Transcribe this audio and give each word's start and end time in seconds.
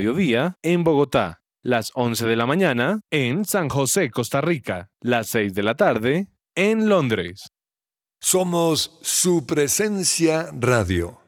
mediodía 0.00 0.56
en 0.62 0.82
Bogotá, 0.82 1.42
las 1.62 1.90
11 1.94 2.24
de 2.24 2.36
la 2.36 2.46
mañana 2.46 3.00
en 3.10 3.44
San 3.44 3.68
José, 3.68 4.10
Costa 4.10 4.40
Rica, 4.40 4.88
las 5.02 5.28
6 5.28 5.52
de 5.52 5.62
la 5.62 5.74
tarde 5.74 6.28
en 6.54 6.88
Londres. 6.88 7.50
Somos 8.18 8.98
su 9.02 9.44
presencia 9.44 10.48
radio. 10.58 11.20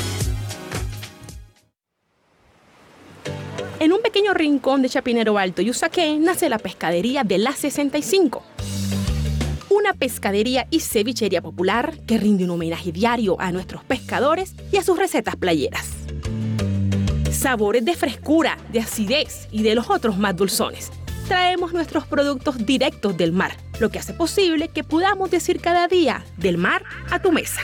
En 3.81 3.93
un 3.93 4.01
pequeño 4.03 4.35
rincón 4.35 4.83
de 4.83 4.89
Chapinero 4.89 5.39
Alto 5.39 5.63
y 5.63 5.71
Usaquén 5.71 6.23
nace 6.23 6.49
la 6.49 6.59
pescadería 6.59 7.23
de 7.23 7.39
la 7.39 7.51
65. 7.51 8.43
Una 9.71 9.93
pescadería 9.93 10.67
y 10.69 10.81
cevichería 10.81 11.41
popular 11.41 11.97
que 12.05 12.19
rinde 12.19 12.43
un 12.43 12.51
homenaje 12.51 12.91
diario 12.91 13.41
a 13.41 13.51
nuestros 13.51 13.83
pescadores 13.83 14.53
y 14.71 14.77
a 14.77 14.83
sus 14.83 14.99
recetas 14.99 15.35
playeras. 15.35 15.87
Sabores 17.31 17.83
de 17.83 17.95
frescura, 17.95 18.59
de 18.71 18.81
acidez 18.81 19.47
y 19.51 19.63
de 19.63 19.73
los 19.73 19.89
otros 19.89 20.15
más 20.15 20.35
dulzones. 20.35 20.91
Traemos 21.27 21.73
nuestros 21.73 22.05
productos 22.05 22.63
directos 22.63 23.17
del 23.17 23.31
mar, 23.31 23.57
lo 23.79 23.89
que 23.89 23.97
hace 23.97 24.13
posible 24.13 24.67
que 24.67 24.83
podamos 24.83 25.31
decir 25.31 25.59
cada 25.59 25.87
día 25.87 26.23
del 26.37 26.59
mar 26.59 26.83
a 27.09 27.19
tu 27.19 27.31
mesa. 27.31 27.61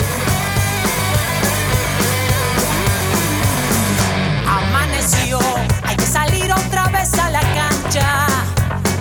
Hay 5.83 5.97
que 5.97 6.07
salir 6.07 6.53
otra 6.53 6.87
vez 6.91 7.13
a 7.15 7.29
la 7.29 7.41
cancha. 7.41 8.27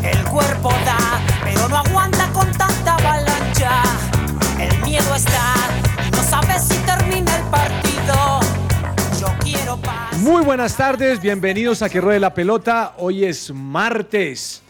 El 0.02 0.24
cuerpo 0.24 0.70
da, 0.84 1.22
pero 1.44 1.70
no 1.70 1.78
aguanta 1.78 2.28
con 2.34 2.52
tanta 2.54 2.96
avalancha. 2.96 3.84
El 4.60 4.82
miedo 4.82 5.14
está, 5.14 5.54
y 6.08 6.10
no 6.10 6.24
sabes 6.24 6.64
si 6.64 6.76
termina 6.78 7.38
el 7.38 7.44
partido. 7.44 8.40
Yo 9.20 9.28
quiero 9.44 9.78
paz. 9.78 10.18
Muy 10.18 10.44
buenas 10.44 10.76
tardes, 10.76 11.22
bienvenidos 11.22 11.84
a 11.84 11.90
Que 11.90 12.02
Ruede 12.02 12.20
la 12.20 12.34
Pelota. 12.34 12.96
Hoy 12.98 13.24
es 13.24 13.52
martes 13.54 14.64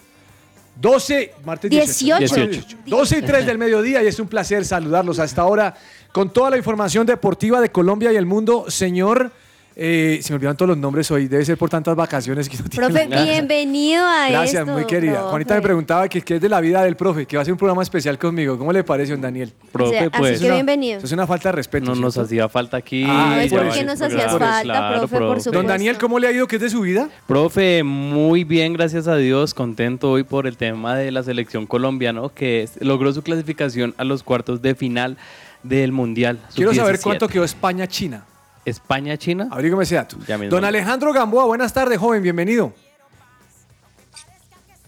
12, 0.82 1.36
martes 1.46 1.72
18. 1.72 2.20
18. 2.20 2.78
12 2.88 3.18
y 3.18 3.22
3 3.22 3.46
del 3.46 3.58
mediodía 3.58 4.04
y 4.04 4.08
es 4.08 4.20
un 4.20 4.28
placer 4.28 4.66
saludarlos 4.66 5.18
a 5.20 5.24
esta 5.24 5.46
hora 5.46 5.76
con 6.12 6.34
toda 6.34 6.50
la 6.50 6.58
información 6.58 7.08
deportiva 7.08 7.62
de 7.62 7.72
Colombia 7.72 8.12
y 8.12 8.18
el 8.18 8.26
mundo. 8.26 8.66
Señor, 8.68 9.32
eh, 9.76 10.20
se 10.22 10.32
me 10.34 10.36
olvidan 10.36 10.58
todos 10.58 10.70
los 10.70 10.78
nombres 10.78 11.10
hoy, 11.12 11.28
debe 11.28 11.46
ser 11.46 11.58
por 11.58 11.70
tantas 11.70 11.96
vacaciones 11.96 12.50
que 12.50 12.58
no 12.58 12.66
tiene. 12.66 12.88
Profe, 12.88 13.08
bienvenido 13.08 14.06
a 14.06 14.30
Gracias, 14.30 14.62
esto, 14.62 14.72
muy 14.74 14.86
querida. 14.86 15.14
profe. 15.16 15.30
Juanita 15.30 15.56
me 15.56 15.62
preguntaba 15.62 16.10
que 16.10 16.22
qué 16.22 16.36
es 16.36 16.42
de 16.42 16.50
la 16.50 16.60
vida 16.60 16.84
del 16.84 16.96
profe, 16.98 17.26
que 17.26 17.38
va 17.38 17.42
a 17.42 17.44
hacer 17.44 17.54
un 17.54 17.58
programa 17.58 17.82
especial 17.82 18.18
conmigo. 18.20 18.58
¿Cómo 18.58 18.74
le 18.74 18.84
parece, 18.84 19.14
don 19.14 19.22
Daniel? 19.22 19.54
Profe, 19.72 19.90
O 19.90 19.92
sea, 19.92 20.02
así 20.08 20.10
pues. 20.20 20.30
que 20.32 20.36
es 20.36 20.42
una- 20.44 20.54
bienvenido. 20.56 20.98
eso 20.98 21.06
es 21.06 21.12
una 21.14 21.26
falta 21.26 21.50
de 21.50 21.54
respeto. 21.54 21.96
No 21.96 22.02
nos 22.02 22.18
hacía 22.18 22.50
falta 22.50 22.78
aquí. 22.78 23.06
Ah, 23.08 23.34
No 23.36 23.42
es 23.42 23.50
por 23.52 23.60
porque 23.64 23.78
eso, 23.80 23.86
nos 23.88 24.02
eso. 24.02 24.40
falta, 24.40 24.62
Claro, 24.64 25.00
profe, 25.00 25.18
por 25.18 25.28
supuesto. 25.28 25.52
Don 25.52 25.68
Daniel, 25.68 25.98
¿cómo 25.98 26.20
le 26.20 26.28
ha 26.28 26.32
ido? 26.32 26.48
¿Qué 26.48 26.58
es 26.58 26.62
de 26.62 26.70
su 26.70 26.82
vida? 26.82 27.10
Profe, 27.28 27.84
muy 27.84 28.44
bien, 28.44 28.74
gracias 28.74 29.08
a 29.08 29.16
Dios, 29.16 29.54
contento 29.54 30.12
hoy 30.12 30.24
por 30.24 30.48
el 30.48 30.58
tema 30.58 30.96
de 30.96 31.12
la 31.12 31.24
selección 31.24 31.66
colombiana, 31.66 32.22
que 32.36 32.64
es- 32.64 32.74
logró 32.82 33.14
su 33.14 33.22
clasificación 33.24 33.96
a 33.98 34.04
los 34.04 34.22
cuartos 34.24 34.62
de 34.62 34.76
final 34.76 35.18
del 35.64 35.92
Mundial. 35.92 36.40
Quiero 36.56 36.74
saber 36.74 36.98
sub-17. 36.98 37.04
cuánto 37.04 37.28
quedó 37.30 37.44
España-China. 37.46 38.26
España-China. 38.66 39.48
Abrígame 39.52 39.84
ese 39.84 39.96
dato. 39.96 40.18
Ya 40.28 40.38
mismo. 40.38 40.56
Don 40.56 40.66
Alejandro 40.66 41.14
Gamboa, 41.14 41.46
buenas 41.46 41.74
tardes, 41.74 41.98
joven, 41.98 42.22
bienvenido. 42.22 42.74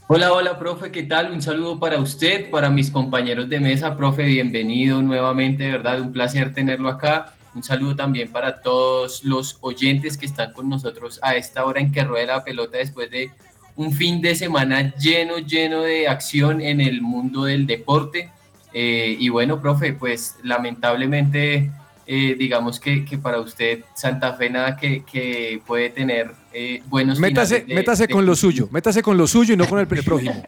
Hola, 0.07 0.33
hola, 0.33 0.59
profe, 0.59 0.91
¿qué 0.91 1.03
tal? 1.03 1.31
Un 1.31 1.41
saludo 1.41 1.79
para 1.79 1.97
usted, 1.97 2.51
para 2.51 2.69
mis 2.69 2.91
compañeros 2.91 3.49
de 3.49 3.59
mesa, 3.59 3.95
profe, 3.95 4.23
bienvenido 4.23 5.01
nuevamente, 5.01 5.63
de 5.63 5.71
verdad, 5.71 6.01
un 6.01 6.11
placer 6.11 6.53
tenerlo 6.53 6.89
acá. 6.89 7.33
Un 7.55 7.63
saludo 7.63 7.95
también 7.95 8.31
para 8.31 8.61
todos 8.61 9.23
los 9.23 9.57
oyentes 9.61 10.17
que 10.17 10.25
están 10.25 10.53
con 10.53 10.69
nosotros 10.69 11.19
a 11.23 11.35
esta 11.35 11.65
hora 11.65 11.79
en 11.79 11.91
que 11.91 12.03
rueda 12.03 12.37
la 12.37 12.43
pelota 12.43 12.77
después 12.77 13.09
de 13.11 13.31
un 13.75 13.93
fin 13.93 14.21
de 14.21 14.35
semana 14.35 14.93
lleno, 14.95 15.37
lleno 15.37 15.81
de 15.81 16.07
acción 16.07 16.61
en 16.61 16.81
el 16.81 17.01
mundo 17.01 17.45
del 17.45 17.65
deporte. 17.65 18.29
Eh, 18.73 19.15
y 19.19 19.29
bueno, 19.29 19.61
profe, 19.61 19.93
pues 19.93 20.35
lamentablemente, 20.43 21.71
eh, 22.05 22.35
digamos 22.38 22.79
que, 22.79 23.05
que 23.05 23.17
para 23.17 23.39
usted 23.39 23.83
Santa 23.95 24.33
Fe 24.33 24.50
nada 24.50 24.75
que, 24.75 25.03
que 25.03 25.61
puede 25.65 25.89
tener 25.89 26.31
eh, 26.53 26.81
buenos 26.88 27.19
Métase, 27.19 27.61
de- 27.61 27.73
métase 27.75 28.07
de 28.07 28.13
con 28.13 28.25
lo 28.25 28.35
suyo, 28.35 28.67
métase 28.71 29.01
con 29.01 29.17
lo 29.17 29.25
suyo 29.27 29.53
y 29.53 29.57
no 29.57 29.67
con 29.67 29.79
el 29.79 29.88
prójimo. 29.88 30.44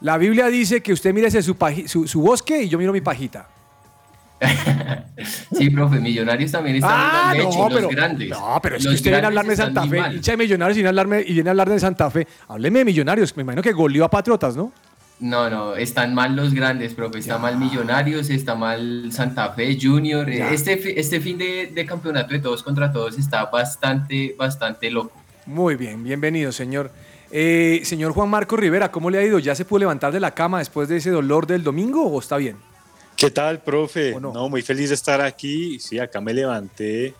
La 0.00 0.18
Biblia 0.18 0.46
dice 0.48 0.82
que 0.82 0.92
usted 0.92 1.12
mírese 1.14 1.42
su, 1.42 1.56
su, 1.86 2.06
su 2.06 2.20
bosque 2.20 2.62
y 2.64 2.68
yo 2.68 2.78
miro 2.78 2.92
mi 2.92 3.00
pajita. 3.00 3.48
Sí, 5.52 5.70
profe, 5.70 5.98
Millonarios 5.98 6.52
también 6.52 6.76
están 6.76 6.92
Ah, 6.94 7.32
en 7.32 7.38
la 7.38 7.44
leche, 7.44 7.58
no, 7.58 7.64
los 7.70 7.74
pero, 7.74 7.88
grandes. 7.88 8.28
no, 8.28 8.58
pero 8.62 8.76
es 8.76 8.82
que 8.86 8.90
usted 8.92 9.10
viene 9.10 9.24
a 9.24 9.28
hablarme 9.28 9.50
de 9.52 9.56
Santa 9.56 9.86
Fe, 9.86 9.98
hincha 10.12 10.32
de 10.32 10.36
Millonarios 10.36 10.76
y 10.76 10.80
viene 10.80 10.88
a 10.88 10.90
hablarme, 10.90 11.24
y 11.26 11.32
viene 11.32 11.48
a 11.48 11.52
hablar 11.52 11.70
de 11.70 11.80
Santa 11.80 12.10
Fe. 12.10 12.26
Hábleme 12.48 12.80
de 12.80 12.84
Millonarios, 12.84 13.34
me 13.36 13.42
imagino 13.42 13.62
que 13.62 13.72
goleó 13.72 14.04
a 14.04 14.10
Patriotas, 14.10 14.54
¿no? 14.54 14.72
No, 15.18 15.48
no, 15.48 15.76
están 15.76 16.14
mal 16.14 16.36
los 16.36 16.52
grandes, 16.52 16.92
profe. 16.94 17.18
Está 17.18 17.38
mal 17.38 17.58
Millonarios, 17.58 18.28
está 18.28 18.54
mal 18.54 19.10
Santa 19.12 19.52
Fe 19.54 19.78
Junior. 19.80 20.30
Ya. 20.30 20.52
Este, 20.52 21.00
este 21.00 21.20
fin 21.20 21.38
de, 21.38 21.70
de 21.74 21.86
campeonato 21.86 22.34
de 22.34 22.40
todos 22.40 22.62
contra 22.62 22.92
todos 22.92 23.18
está 23.18 23.46
bastante, 23.46 24.34
bastante 24.36 24.90
loco. 24.90 25.16
Muy 25.46 25.76
bien, 25.76 26.04
bienvenido, 26.04 26.52
señor. 26.52 26.90
Eh, 27.30 27.80
señor 27.84 28.12
Juan 28.12 28.28
Marco 28.28 28.56
Rivera, 28.56 28.90
¿cómo 28.90 29.10
le 29.10 29.18
ha 29.18 29.24
ido? 29.24 29.38
¿Ya 29.38 29.54
se 29.54 29.64
pudo 29.64 29.80
levantar 29.80 30.12
de 30.12 30.20
la 30.20 30.32
cama 30.32 30.58
después 30.58 30.88
de 30.88 30.98
ese 30.98 31.10
dolor 31.10 31.46
del 31.46 31.62
domingo 31.62 32.06
o 32.06 32.18
está 32.20 32.36
bien? 32.36 32.56
¿Qué 33.16 33.30
tal, 33.30 33.62
profe? 33.62 34.14
No? 34.20 34.48
muy 34.48 34.62
feliz 34.62 34.90
de 34.90 34.94
estar 34.94 35.20
aquí. 35.20 35.80
Sí, 35.80 35.98
acá 35.98 36.20
me 36.20 36.34
levanté 36.34 37.14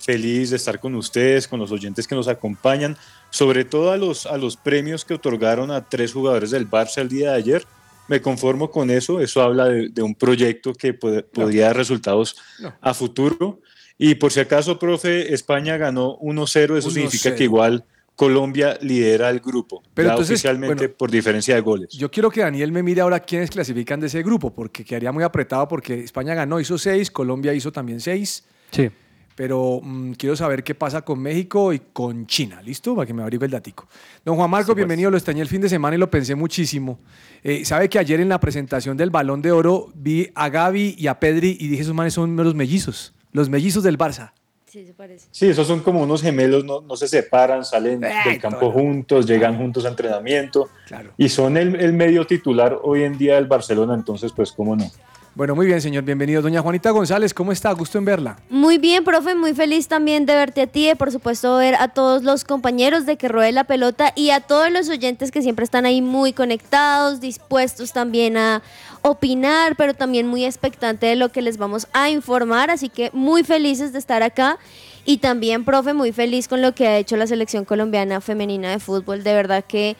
feliz 0.00 0.50
de 0.50 0.56
estar 0.56 0.80
con 0.80 0.94
ustedes, 0.94 1.46
con 1.46 1.60
los 1.60 1.70
oyentes 1.70 2.08
que 2.08 2.14
nos 2.14 2.26
acompañan, 2.26 2.96
sobre 3.32 3.64
todo 3.64 3.90
a 3.90 3.96
los, 3.96 4.26
a 4.26 4.36
los 4.36 4.56
premios 4.56 5.04
que 5.04 5.14
otorgaron 5.14 5.70
a 5.72 5.88
tres 5.88 6.12
jugadores 6.12 6.50
del 6.52 6.70
Barça 6.70 6.98
el 6.98 7.08
día 7.08 7.30
de 7.32 7.36
ayer. 7.38 7.66
Me 8.08 8.20
conformo 8.20 8.70
con 8.70 8.90
eso, 8.90 9.20
eso 9.20 9.40
habla 9.42 9.64
de, 9.68 9.88
de 9.88 10.02
un 10.02 10.14
proyecto 10.14 10.72
que 10.74 10.96
pod- 10.98 11.24
podría 11.32 11.66
dar 11.66 11.76
resultados 11.76 12.36
No. 12.60 12.72
a 12.80 12.94
futuro. 12.94 13.60
Y 13.96 14.16
por 14.16 14.32
si 14.32 14.40
acaso, 14.40 14.78
profe, 14.78 15.32
España 15.32 15.76
ganó 15.76 16.18
1-0, 16.18 16.76
eso 16.76 16.90
significa 16.90 17.30
1-0. 17.30 17.36
que 17.36 17.44
igual 17.44 17.84
Colombia 18.16 18.76
lidera 18.82 19.30
el 19.30 19.40
grupo, 19.40 19.82
Pero 19.94 20.08
ya 20.08 20.12
entonces, 20.14 20.34
oficialmente 20.34 20.74
bueno, 20.86 20.94
por 20.98 21.10
diferencia 21.10 21.54
de 21.54 21.60
goles. 21.62 21.88
Yo 21.94 22.10
quiero 22.10 22.30
que 22.30 22.40
Daniel 22.42 22.70
me 22.70 22.82
mire 22.82 23.00
ahora 23.00 23.20
quiénes 23.20 23.48
clasifican 23.50 24.00
de 24.00 24.08
ese 24.08 24.22
grupo, 24.22 24.52
porque 24.52 24.84
quedaría 24.84 25.10
muy 25.12 25.24
apretado 25.24 25.66
porque 25.68 26.00
España 26.04 26.34
ganó, 26.34 26.60
hizo 26.60 26.76
seis, 26.76 27.10
Colombia 27.10 27.54
hizo 27.54 27.72
también 27.72 28.00
seis. 28.00 28.44
Sí. 28.70 28.90
Pero 29.34 29.80
mm, 29.82 30.12
quiero 30.12 30.36
saber 30.36 30.62
qué 30.62 30.74
pasa 30.74 31.02
con 31.02 31.20
México 31.20 31.72
y 31.72 31.80
con 31.92 32.26
China, 32.26 32.60
¿listo? 32.62 32.94
Para 32.94 33.06
que 33.06 33.14
me 33.14 33.22
abrigue 33.22 33.46
el 33.46 33.50
datico. 33.50 33.88
Don 34.24 34.36
Juan 34.36 34.50
Marco, 34.50 34.74
bienvenido. 34.74 35.10
Lo 35.10 35.16
extrañé 35.16 35.40
el 35.40 35.48
fin 35.48 35.60
de 35.60 35.68
semana 35.68 35.96
y 35.96 35.98
lo 35.98 36.10
pensé 36.10 36.34
muchísimo. 36.34 36.98
Eh, 37.42 37.64
¿Sabe 37.64 37.88
que 37.88 37.98
ayer 37.98 38.20
en 38.20 38.28
la 38.28 38.40
presentación 38.40 38.96
del 38.96 39.10
Balón 39.10 39.42
de 39.42 39.52
Oro 39.52 39.88
vi 39.94 40.30
a 40.34 40.48
Gaby 40.48 40.96
y 40.98 41.06
a 41.06 41.18
Pedri 41.18 41.56
y 41.58 41.68
dije, 41.68 41.82
esos 41.82 41.94
manes 41.94 42.14
son 42.14 42.36
los 42.36 42.54
mellizos, 42.54 43.14
los 43.32 43.48
mellizos 43.48 43.82
del 43.82 43.98
Barça? 43.98 44.32
Sí, 44.72 44.86
se 44.86 44.94
parece. 44.94 45.28
Sí, 45.30 45.48
esos 45.48 45.66
son 45.66 45.80
como 45.80 46.00
unos 46.02 46.22
gemelos, 46.22 46.64
no, 46.64 46.80
no 46.80 46.96
se 46.96 47.06
separan, 47.06 47.62
salen 47.62 48.00
del 48.00 48.40
campo 48.40 48.70
juntos, 48.70 49.26
llegan 49.26 49.58
juntos 49.58 49.84
a 49.84 49.88
entrenamiento 49.88 50.70
y 51.18 51.28
son 51.28 51.58
el, 51.58 51.76
el 51.76 51.92
medio 51.92 52.26
titular 52.26 52.78
hoy 52.82 53.02
en 53.02 53.18
día 53.18 53.34
del 53.34 53.46
Barcelona, 53.46 53.92
entonces 53.92 54.32
pues 54.32 54.50
cómo 54.50 54.74
no. 54.74 54.90
Bueno, 55.34 55.54
muy 55.54 55.64
bien, 55.64 55.80
señor, 55.80 56.04
bienvenido. 56.04 56.42
Doña 56.42 56.60
Juanita 56.60 56.90
González, 56.90 57.32
¿cómo 57.32 57.52
está? 57.52 57.72
Gusto 57.72 57.96
en 57.96 58.04
verla. 58.04 58.36
Muy 58.50 58.76
bien, 58.76 59.02
profe, 59.02 59.34
muy 59.34 59.54
feliz 59.54 59.88
también 59.88 60.26
de 60.26 60.34
verte 60.34 60.60
a 60.60 60.66
ti, 60.66 60.86
de 60.86 60.94
por 60.94 61.10
supuesto 61.10 61.56
ver 61.56 61.74
a 61.76 61.88
todos 61.88 62.22
los 62.22 62.44
compañeros 62.44 63.06
de 63.06 63.16
que 63.16 63.28
ruede 63.28 63.50
la 63.52 63.64
pelota 63.64 64.12
y 64.14 64.28
a 64.28 64.40
todos 64.40 64.70
los 64.70 64.90
oyentes 64.90 65.30
que 65.30 65.40
siempre 65.40 65.64
están 65.64 65.86
ahí 65.86 66.02
muy 66.02 66.34
conectados, 66.34 67.20
dispuestos 67.20 67.94
también 67.94 68.36
a 68.36 68.60
opinar, 69.00 69.74
pero 69.76 69.94
también 69.94 70.26
muy 70.26 70.44
expectante 70.44 71.06
de 71.06 71.16
lo 71.16 71.30
que 71.30 71.40
les 71.40 71.56
vamos 71.56 71.86
a 71.94 72.10
informar, 72.10 72.70
así 72.70 72.90
que 72.90 73.08
muy 73.14 73.42
felices 73.42 73.94
de 73.94 74.00
estar 74.00 74.22
acá. 74.22 74.58
Y 75.06 75.16
también, 75.16 75.64
profe, 75.64 75.94
muy 75.94 76.12
feliz 76.12 76.46
con 76.46 76.60
lo 76.60 76.74
que 76.74 76.86
ha 76.86 76.98
hecho 76.98 77.16
la 77.16 77.26
selección 77.26 77.64
colombiana 77.64 78.20
femenina 78.20 78.70
de 78.70 78.78
fútbol. 78.78 79.24
De 79.24 79.32
verdad 79.32 79.64
que 79.66 79.96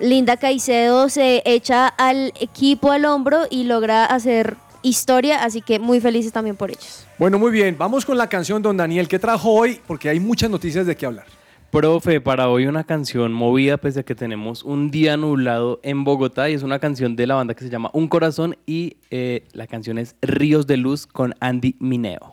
Linda 0.00 0.38
Caicedo 0.38 1.10
se 1.10 1.42
echa 1.44 1.86
al 1.86 2.32
equipo 2.40 2.90
al 2.90 3.04
hombro 3.04 3.46
y 3.50 3.64
logra 3.64 4.06
hacer 4.06 4.56
historia, 4.82 5.44
así 5.44 5.60
que 5.60 5.78
muy 5.78 6.00
felices 6.00 6.32
también 6.32 6.56
por 6.56 6.70
ellos. 6.70 7.06
Bueno, 7.18 7.38
muy 7.38 7.50
bien. 7.50 7.76
Vamos 7.78 8.04
con 8.04 8.16
la 8.16 8.28
canción, 8.28 8.62
don 8.62 8.76
Daniel. 8.76 9.08
¿Qué 9.08 9.18
trajo 9.18 9.50
hoy? 9.50 9.80
Porque 9.86 10.08
hay 10.08 10.20
muchas 10.20 10.50
noticias 10.50 10.86
de 10.86 10.96
qué 10.96 11.06
hablar. 11.06 11.26
Profe, 11.70 12.20
para 12.20 12.48
hoy 12.48 12.66
una 12.66 12.82
canción 12.82 13.32
movida 13.32 13.76
pese 13.76 14.00
a 14.00 14.02
que 14.02 14.16
tenemos 14.16 14.64
un 14.64 14.90
día 14.90 15.16
nublado 15.16 15.78
en 15.84 16.02
Bogotá 16.02 16.50
y 16.50 16.54
es 16.54 16.64
una 16.64 16.80
canción 16.80 17.14
de 17.14 17.28
la 17.28 17.36
banda 17.36 17.54
que 17.54 17.62
se 17.62 17.70
llama 17.70 17.90
Un 17.92 18.08
Corazón 18.08 18.56
y 18.66 18.96
eh, 19.12 19.44
la 19.52 19.68
canción 19.68 19.96
es 19.96 20.16
Ríos 20.20 20.66
de 20.66 20.76
Luz 20.76 21.06
con 21.06 21.32
Andy 21.38 21.76
Mineo. 21.78 22.29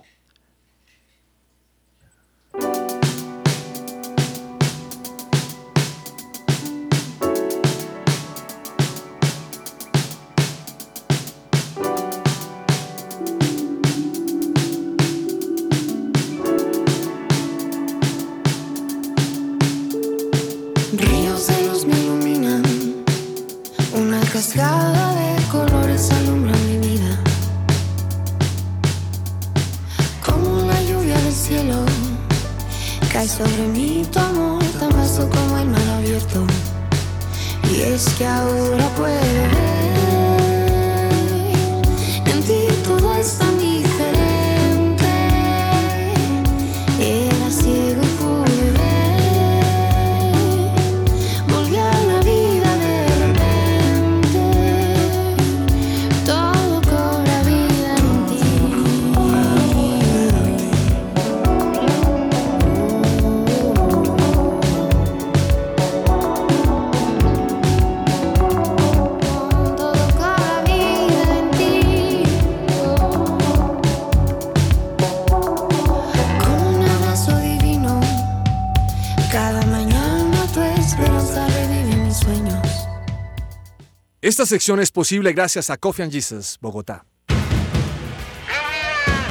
Esta 84.37 84.45
sección 84.45 84.79
es 84.79 84.91
posible 84.91 85.33
gracias 85.33 85.71
a 85.71 85.77
Coffee 85.77 86.03
and 86.03 86.11
Jesus, 86.11 86.59
Bogotá. 86.61 87.03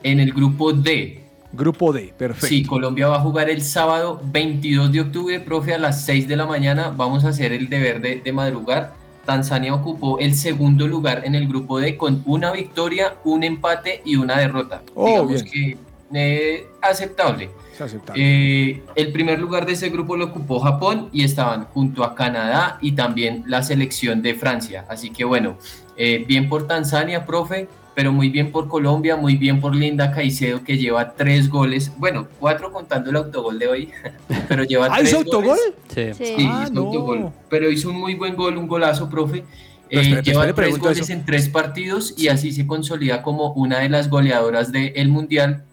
en 0.04 0.20
el 0.22 0.32
grupo 0.32 0.72
D. 0.72 1.26
Grupo 1.54 1.94
D, 1.94 2.14
perfecto. 2.18 2.48
Sí, 2.48 2.66
Colombia 2.66 3.08
va 3.08 3.18
a 3.18 3.22
jugar 3.22 3.50
el 3.50 3.62
sábado 3.62 4.22
22 4.24 4.92
de 4.92 5.02
octubre, 5.02 5.40
profe, 5.40 5.74
a 5.74 5.78
las 5.78 6.04
6 6.06 6.28
de 6.28 6.36
la 6.36 6.46
mañana. 6.46 6.94
Vamos 6.96 7.26
a 7.26 7.30
hacer 7.30 7.54
el 7.54 7.70
deber 7.70 8.02
de, 8.02 8.22
de 8.22 8.34
madrugar. 8.34 8.94
Tanzania 9.26 9.74
ocupó 9.74 10.20
el 10.20 10.36
segundo 10.36 10.88
lugar 10.88 11.24
en 11.26 11.36
el 11.36 11.48
grupo 11.48 11.80
D 11.80 11.98
con 11.98 12.24
una 12.26 12.52
victoria, 12.52 13.16
un 13.26 13.44
empate 13.44 14.02
y 14.06 14.16
una 14.16 14.38
derrota. 14.40 14.82
Oh, 14.96 15.28
Digamos 15.28 15.44
que 15.44 15.78
eh, 16.14 16.68
aceptable. 16.82 17.50
Es 17.74 17.82
aceptable. 17.82 18.24
Eh, 18.24 18.84
el 18.96 19.12
primer 19.12 19.40
lugar 19.40 19.66
de 19.66 19.74
ese 19.74 19.90
grupo 19.90 20.16
lo 20.16 20.26
ocupó 20.26 20.60
Japón 20.60 21.10
y 21.12 21.24
estaban 21.24 21.66
junto 21.66 22.04
a 22.04 22.16
Canadá 22.16 22.78
y 22.82 22.94
también 22.94 23.44
la 23.48 23.64
selección 23.64 24.22
de 24.22 24.36
Francia. 24.36 24.86
Así 24.90 25.10
que 25.10 25.26
bueno, 25.26 25.58
eh, 25.98 26.24
bien 26.26 26.48
por 26.48 26.66
Tanzania, 26.68 27.26
profe, 27.26 27.68
pero 27.98 28.12
muy 28.14 28.30
bien 28.30 28.52
por 28.52 28.68
Colombia, 28.68 29.16
muy 29.16 29.38
bien 29.38 29.60
por 29.60 29.76
Linda 29.76 30.12
Caicedo 30.12 30.64
que 30.64 30.78
lleva 30.78 31.16
tres 31.16 31.50
goles, 31.50 31.92
bueno, 31.98 32.28
cuatro 32.40 32.72
contando 32.72 33.10
el 33.10 33.16
autogol 33.16 33.58
de 33.58 33.68
hoy, 33.68 33.90
pero 34.48 34.64
lleva 34.64 34.86
¿Ah, 34.86 34.98
tres 34.98 35.10
hizo 35.10 35.18
autogol? 35.18 35.58
goles. 35.58 36.14
Sí. 36.16 36.24
Sí, 36.38 36.48
Ah, 36.48 36.66
hizo 36.66 36.74
no. 36.76 36.82
autogol, 36.82 37.32
pero 37.50 37.72
hizo 37.72 37.90
un 37.90 37.96
muy 38.00 38.14
buen 38.14 38.36
gol, 38.36 38.56
un 38.56 38.68
golazo, 38.68 39.10
profe. 39.10 39.38
Eh, 39.40 39.44
espere, 39.90 40.22
lleva 40.22 40.46
espere, 40.46 40.68
tres 40.68 40.80
goles 40.80 41.00
eso. 41.00 41.12
en 41.12 41.26
tres 41.26 41.50
partidos 41.50 42.14
y 42.16 42.28
así 42.28 42.52
se 42.52 42.68
consolida 42.68 43.24
como 43.24 43.54
una 43.54 43.80
de 43.80 43.90
las 43.90 44.12
goleadoras 44.12 44.72
del 44.72 45.08
Mundial, 45.10 45.64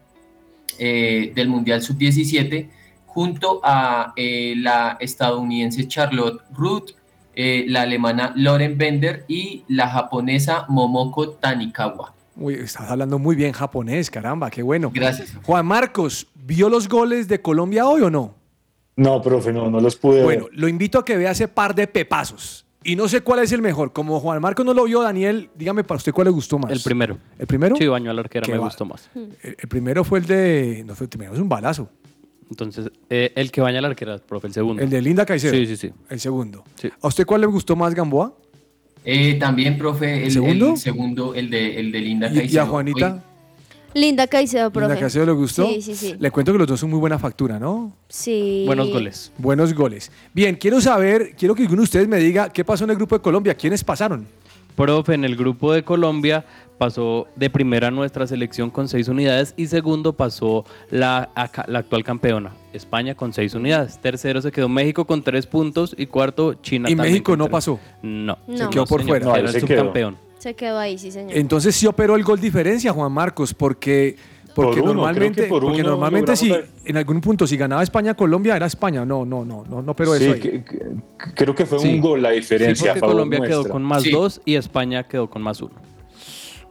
eh, 0.78 1.30
del 1.34 1.48
Mundial 1.48 1.82
Sub-17, 1.82 2.70
junto 3.04 3.60
a 3.62 4.14
eh, 4.16 4.54
la 4.56 4.96
estadounidense 4.98 5.86
Charlotte 5.88 6.40
Ruth, 6.54 6.92
eh, 7.36 7.64
la 7.68 7.82
alemana 7.82 8.32
Lauren 8.36 8.76
Bender 8.78 9.24
y 9.28 9.64
la 9.68 9.88
japonesa 9.88 10.66
Momoko 10.68 11.30
Tanikawa. 11.30 12.12
Uy, 12.36 12.54
estás 12.54 12.90
hablando 12.90 13.18
muy 13.18 13.36
bien 13.36 13.52
japonés, 13.52 14.10
caramba, 14.10 14.50
qué 14.50 14.62
bueno. 14.62 14.90
Gracias. 14.92 15.34
Juan 15.44 15.64
Marcos, 15.66 16.26
¿vio 16.34 16.68
los 16.68 16.88
goles 16.88 17.28
de 17.28 17.40
Colombia 17.40 17.86
hoy 17.86 18.02
o 18.02 18.10
no? 18.10 18.34
No, 18.96 19.20
profe, 19.22 19.52
no, 19.52 19.70
no 19.70 19.80
los 19.80 19.96
pude 19.96 20.22
Bueno, 20.22 20.44
ver. 20.44 20.52
lo 20.58 20.68
invito 20.68 20.98
a 20.98 21.04
que 21.04 21.16
vea 21.16 21.30
ese 21.32 21.48
par 21.48 21.74
de 21.74 21.86
pepazos. 21.86 22.64
Y 22.86 22.96
no 22.96 23.08
sé 23.08 23.22
cuál 23.22 23.38
es 23.40 23.50
el 23.52 23.62
mejor. 23.62 23.92
Como 23.92 24.20
Juan 24.20 24.42
Marcos 24.42 24.66
no 24.66 24.74
lo 24.74 24.84
vio, 24.84 25.00
Daniel, 25.00 25.48
dígame 25.56 25.84
para 25.84 25.96
usted 25.96 26.12
cuál 26.12 26.26
le 26.26 26.30
gustó 26.32 26.58
más. 26.58 26.70
El 26.70 26.80
primero. 26.82 27.18
¿El 27.38 27.46
primero? 27.46 27.76
Sí, 27.76 27.86
baño 27.86 28.10
al 28.10 28.18
arquero 28.18 28.46
me 28.46 28.58
va- 28.58 28.64
gustó 28.66 28.84
más. 28.84 29.08
El, 29.14 29.36
el 29.58 29.68
primero 29.68 30.04
fue 30.04 30.18
el 30.18 30.26
de. 30.26 30.82
No 30.86 30.94
fue 30.94 31.04
el 31.06 31.08
primero, 31.08 31.32
es 31.32 31.38
un 31.40 31.48
balazo. 31.48 31.88
Entonces, 32.50 32.90
eh, 33.10 33.32
el 33.36 33.50
que 33.50 33.60
baña 33.60 33.78
al 33.78 33.86
arquero, 33.86 34.18
profe, 34.18 34.46
el 34.48 34.52
segundo. 34.52 34.82
El 34.82 34.90
de 34.90 35.00
Linda 35.02 35.24
Caicedo. 35.26 35.52
Sí, 35.54 35.66
sí, 35.66 35.76
sí. 35.76 35.90
El 36.08 36.20
segundo. 36.20 36.64
Sí. 36.76 36.90
¿A 37.00 37.08
usted 37.08 37.24
cuál 37.26 37.40
le 37.40 37.46
gustó 37.46 37.74
más, 37.76 37.94
Gamboa? 37.94 38.34
Eh, 39.04 39.34
también, 39.34 39.76
profe, 39.76 40.18
el, 40.18 40.22
¿El 40.24 40.30
segundo? 40.32 40.70
el 40.70 40.76
segundo, 40.78 41.34
el 41.34 41.50
de, 41.50 41.78
el 41.80 41.92
de 41.92 42.00
Linda 42.00 42.28
¿Y, 42.28 42.32
y 42.32 42.38
Caicedo. 42.38 42.62
a 42.62 42.66
Juanita? 42.66 43.12
Hoy- 43.14 44.00
Linda 44.00 44.26
Caicedo, 44.26 44.70
profe. 44.72 44.88
¿Linda 44.88 45.00
Caicedo 45.00 45.26
le 45.26 45.32
gustó? 45.32 45.68
Sí, 45.68 45.80
sí, 45.80 45.94
sí. 45.94 46.14
Le 46.18 46.30
cuento 46.32 46.50
que 46.52 46.58
los 46.58 46.66
dos 46.66 46.80
son 46.80 46.90
muy 46.90 46.98
buena 46.98 47.16
factura, 47.18 47.60
¿no? 47.60 47.96
Sí. 48.08 48.64
Buenos 48.66 48.88
goles. 48.90 49.30
Buenos 49.38 49.72
goles. 49.72 50.10
Bien, 50.32 50.56
quiero 50.56 50.80
saber, 50.80 51.34
quiero 51.38 51.54
que 51.54 51.62
alguno 51.62 51.82
de 51.82 51.84
ustedes 51.84 52.08
me 52.08 52.16
diga 52.18 52.48
qué 52.48 52.64
pasó 52.64 52.84
en 52.84 52.90
el 52.90 52.96
grupo 52.96 53.14
de 53.16 53.22
Colombia. 53.22 53.54
¿Quiénes 53.54 53.84
pasaron? 53.84 54.26
Profe, 54.74 55.14
en 55.14 55.24
el 55.24 55.36
grupo 55.36 55.72
de 55.72 55.84
Colombia 55.84 56.44
pasó 56.78 57.26
de 57.36 57.50
primera 57.50 57.90
nuestra 57.90 58.26
selección 58.26 58.70
con 58.70 58.88
seis 58.88 59.08
unidades 59.08 59.54
y 59.56 59.66
segundo 59.66 60.12
pasó 60.14 60.64
la, 60.90 61.30
la 61.66 61.78
actual 61.78 62.02
campeona, 62.04 62.52
España 62.72 63.14
con 63.14 63.32
seis 63.32 63.54
unidades. 63.54 63.98
Tercero 64.00 64.40
se 64.42 64.50
quedó 64.52 64.68
México 64.68 65.06
con 65.06 65.22
tres 65.22 65.46
puntos 65.46 65.94
y 65.96 66.06
cuarto 66.06 66.54
China. 66.54 66.90
¿Y 66.90 66.96
también 66.96 67.12
México 67.14 67.32
con 67.32 67.38
no 67.38 67.44
tres. 67.46 67.52
pasó? 67.52 67.80
No. 68.02 68.38
Se 68.54 68.64
No. 68.64 68.70
quedó 68.70 68.86
por 68.86 69.00
señor, 69.00 69.18
fuera. 69.18 69.26
No, 69.26 69.36
Era 69.36 69.48
el 69.48 69.52
se 69.54 69.60
quedó. 69.66 69.78
subcampeón. 69.78 70.16
Se 70.38 70.54
quedó 70.54 70.78
ahí, 70.78 70.98
sí, 70.98 71.10
señor. 71.10 71.36
Entonces 71.36 71.74
sí 71.74 71.86
operó 71.86 72.16
el 72.16 72.22
gol 72.24 72.38
diferencia, 72.40 72.92
Juan 72.92 73.10
Marcos, 73.12 73.54
porque, 73.54 74.16
porque 74.54 74.80
Por 74.80 74.90
uno, 74.90 74.94
normalmente, 74.94 75.44
porque 75.44 75.80
uno 75.80 75.90
normalmente 75.90 76.36
si 76.36 76.52
en 76.84 76.96
algún 76.98 77.20
punto 77.22 77.46
si 77.46 77.56
ganaba 77.56 77.82
España 77.82 78.12
Colombia 78.14 78.54
era 78.56 78.66
España. 78.66 79.06
No, 79.06 79.24
no, 79.24 79.44
no, 79.44 79.64
no, 79.66 79.80
no, 79.80 79.96
pero 79.96 80.14
Sí, 80.16 80.24
eso 80.24 80.34
ahí. 80.34 80.40
que- 80.40 80.64
que- 80.64 80.80
creo 81.34 81.54
que 81.54 81.64
fue 81.64 81.78
Sí. 81.78 81.88
un 81.88 82.00
gol 82.00 82.20
la 82.20 82.30
Sí, 82.30 82.36
diferencia 82.36 82.88
porque 82.88 82.98
a 82.98 83.00
favor 83.00 83.14
Colombia 83.14 83.40
quedó 83.40 83.68
con 83.68 83.82
más 83.82 84.02
Sí. 84.02 84.10
dos 84.10 84.40
y 84.44 84.56
España 84.56 85.04
quedó 85.04 85.30
con 85.30 85.40
más 85.40 85.62
uno. 85.62 85.72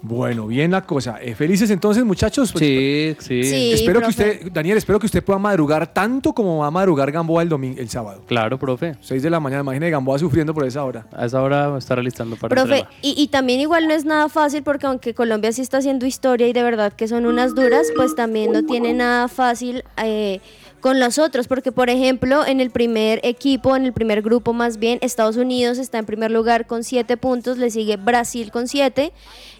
Bueno, 0.05 0.47
bien 0.47 0.69
la 0.69 0.81
cosa. 0.81 1.17
Eh, 1.21 1.33
felices 1.33 1.69
entonces, 1.69 2.03
muchachos. 2.03 2.51
Pues, 2.51 2.61
Sí, 2.61 3.15
sí. 3.19 3.43
Sí. 3.43 3.71
espero 3.71 4.01
que 4.01 4.09
usted, 4.09 4.51
Daniel, 4.51 4.77
espero 4.77 4.99
que 4.99 5.05
usted 5.05 5.23
pueda 5.23 5.39
madrugar 5.39 5.93
tanto 5.93 6.33
como 6.33 6.57
va 6.57 6.67
a 6.67 6.71
madrugar 6.71 7.09
Gamboa 7.09 7.41
el 7.41 7.47
domingo, 7.47 7.79
el 7.79 7.87
sábado. 7.87 8.21
Claro, 8.27 8.59
profe. 8.59 8.97
6 8.99 9.23
de 9.23 9.29
la 9.29 9.39
mañana, 9.39 9.61
imagínate 9.61 9.91
Gamboa 9.91 10.19
sufriendo 10.19 10.53
por 10.53 10.65
esa 10.65 10.83
hora. 10.83 11.07
A 11.13 11.25
esa 11.25 11.41
hora 11.41 11.69
va 11.69 11.75
a 11.75 11.79
estar 11.79 11.97
alistando 11.97 12.35
para 12.35 12.53
Profe, 12.53 12.85
y 13.01 13.27
también 13.29 13.61
igual 13.61 13.87
no 13.87 13.93
es 13.93 14.03
nada 14.03 14.27
fácil 14.27 14.61
porque 14.61 14.87
aunque 14.87 15.13
Colombia 15.13 15.53
sí 15.53 15.61
está 15.61 15.77
haciendo 15.77 16.05
historia 16.05 16.49
y 16.49 16.53
de 16.53 16.63
verdad 16.63 16.91
que 16.91 17.07
son 17.07 17.25
unas 17.25 17.55
duras, 17.55 17.87
pues 17.95 18.13
también 18.13 18.51
no 18.51 18.65
tiene 18.65 18.93
nada 18.93 19.29
fácil 19.29 19.85
eh, 20.03 20.41
con 20.83 20.99
los 20.99 21.17
otros, 21.17 21.47
porque 21.47 21.71
por 21.71 21.89
ejemplo 21.89 22.45
en 22.45 22.59
el 22.59 22.69
primer 22.69 23.21
equipo, 23.23 23.77
en 23.77 23.85
el 23.85 23.93
primer 23.93 24.21
grupo 24.21 24.51
más 24.51 24.75
bien, 24.79 24.99
Estados 25.01 25.37
Unidos 25.37 25.77
está 25.77 25.97
en 25.97 26.05
primer 26.05 26.29
lugar 26.29 26.67
con 26.67 26.83
siete 26.83 27.15
puntos, 27.15 27.57
le 27.57 27.71
sigue 27.71 27.95
Brasil 27.95 28.51
con 28.51 28.67
siete, 28.67 29.13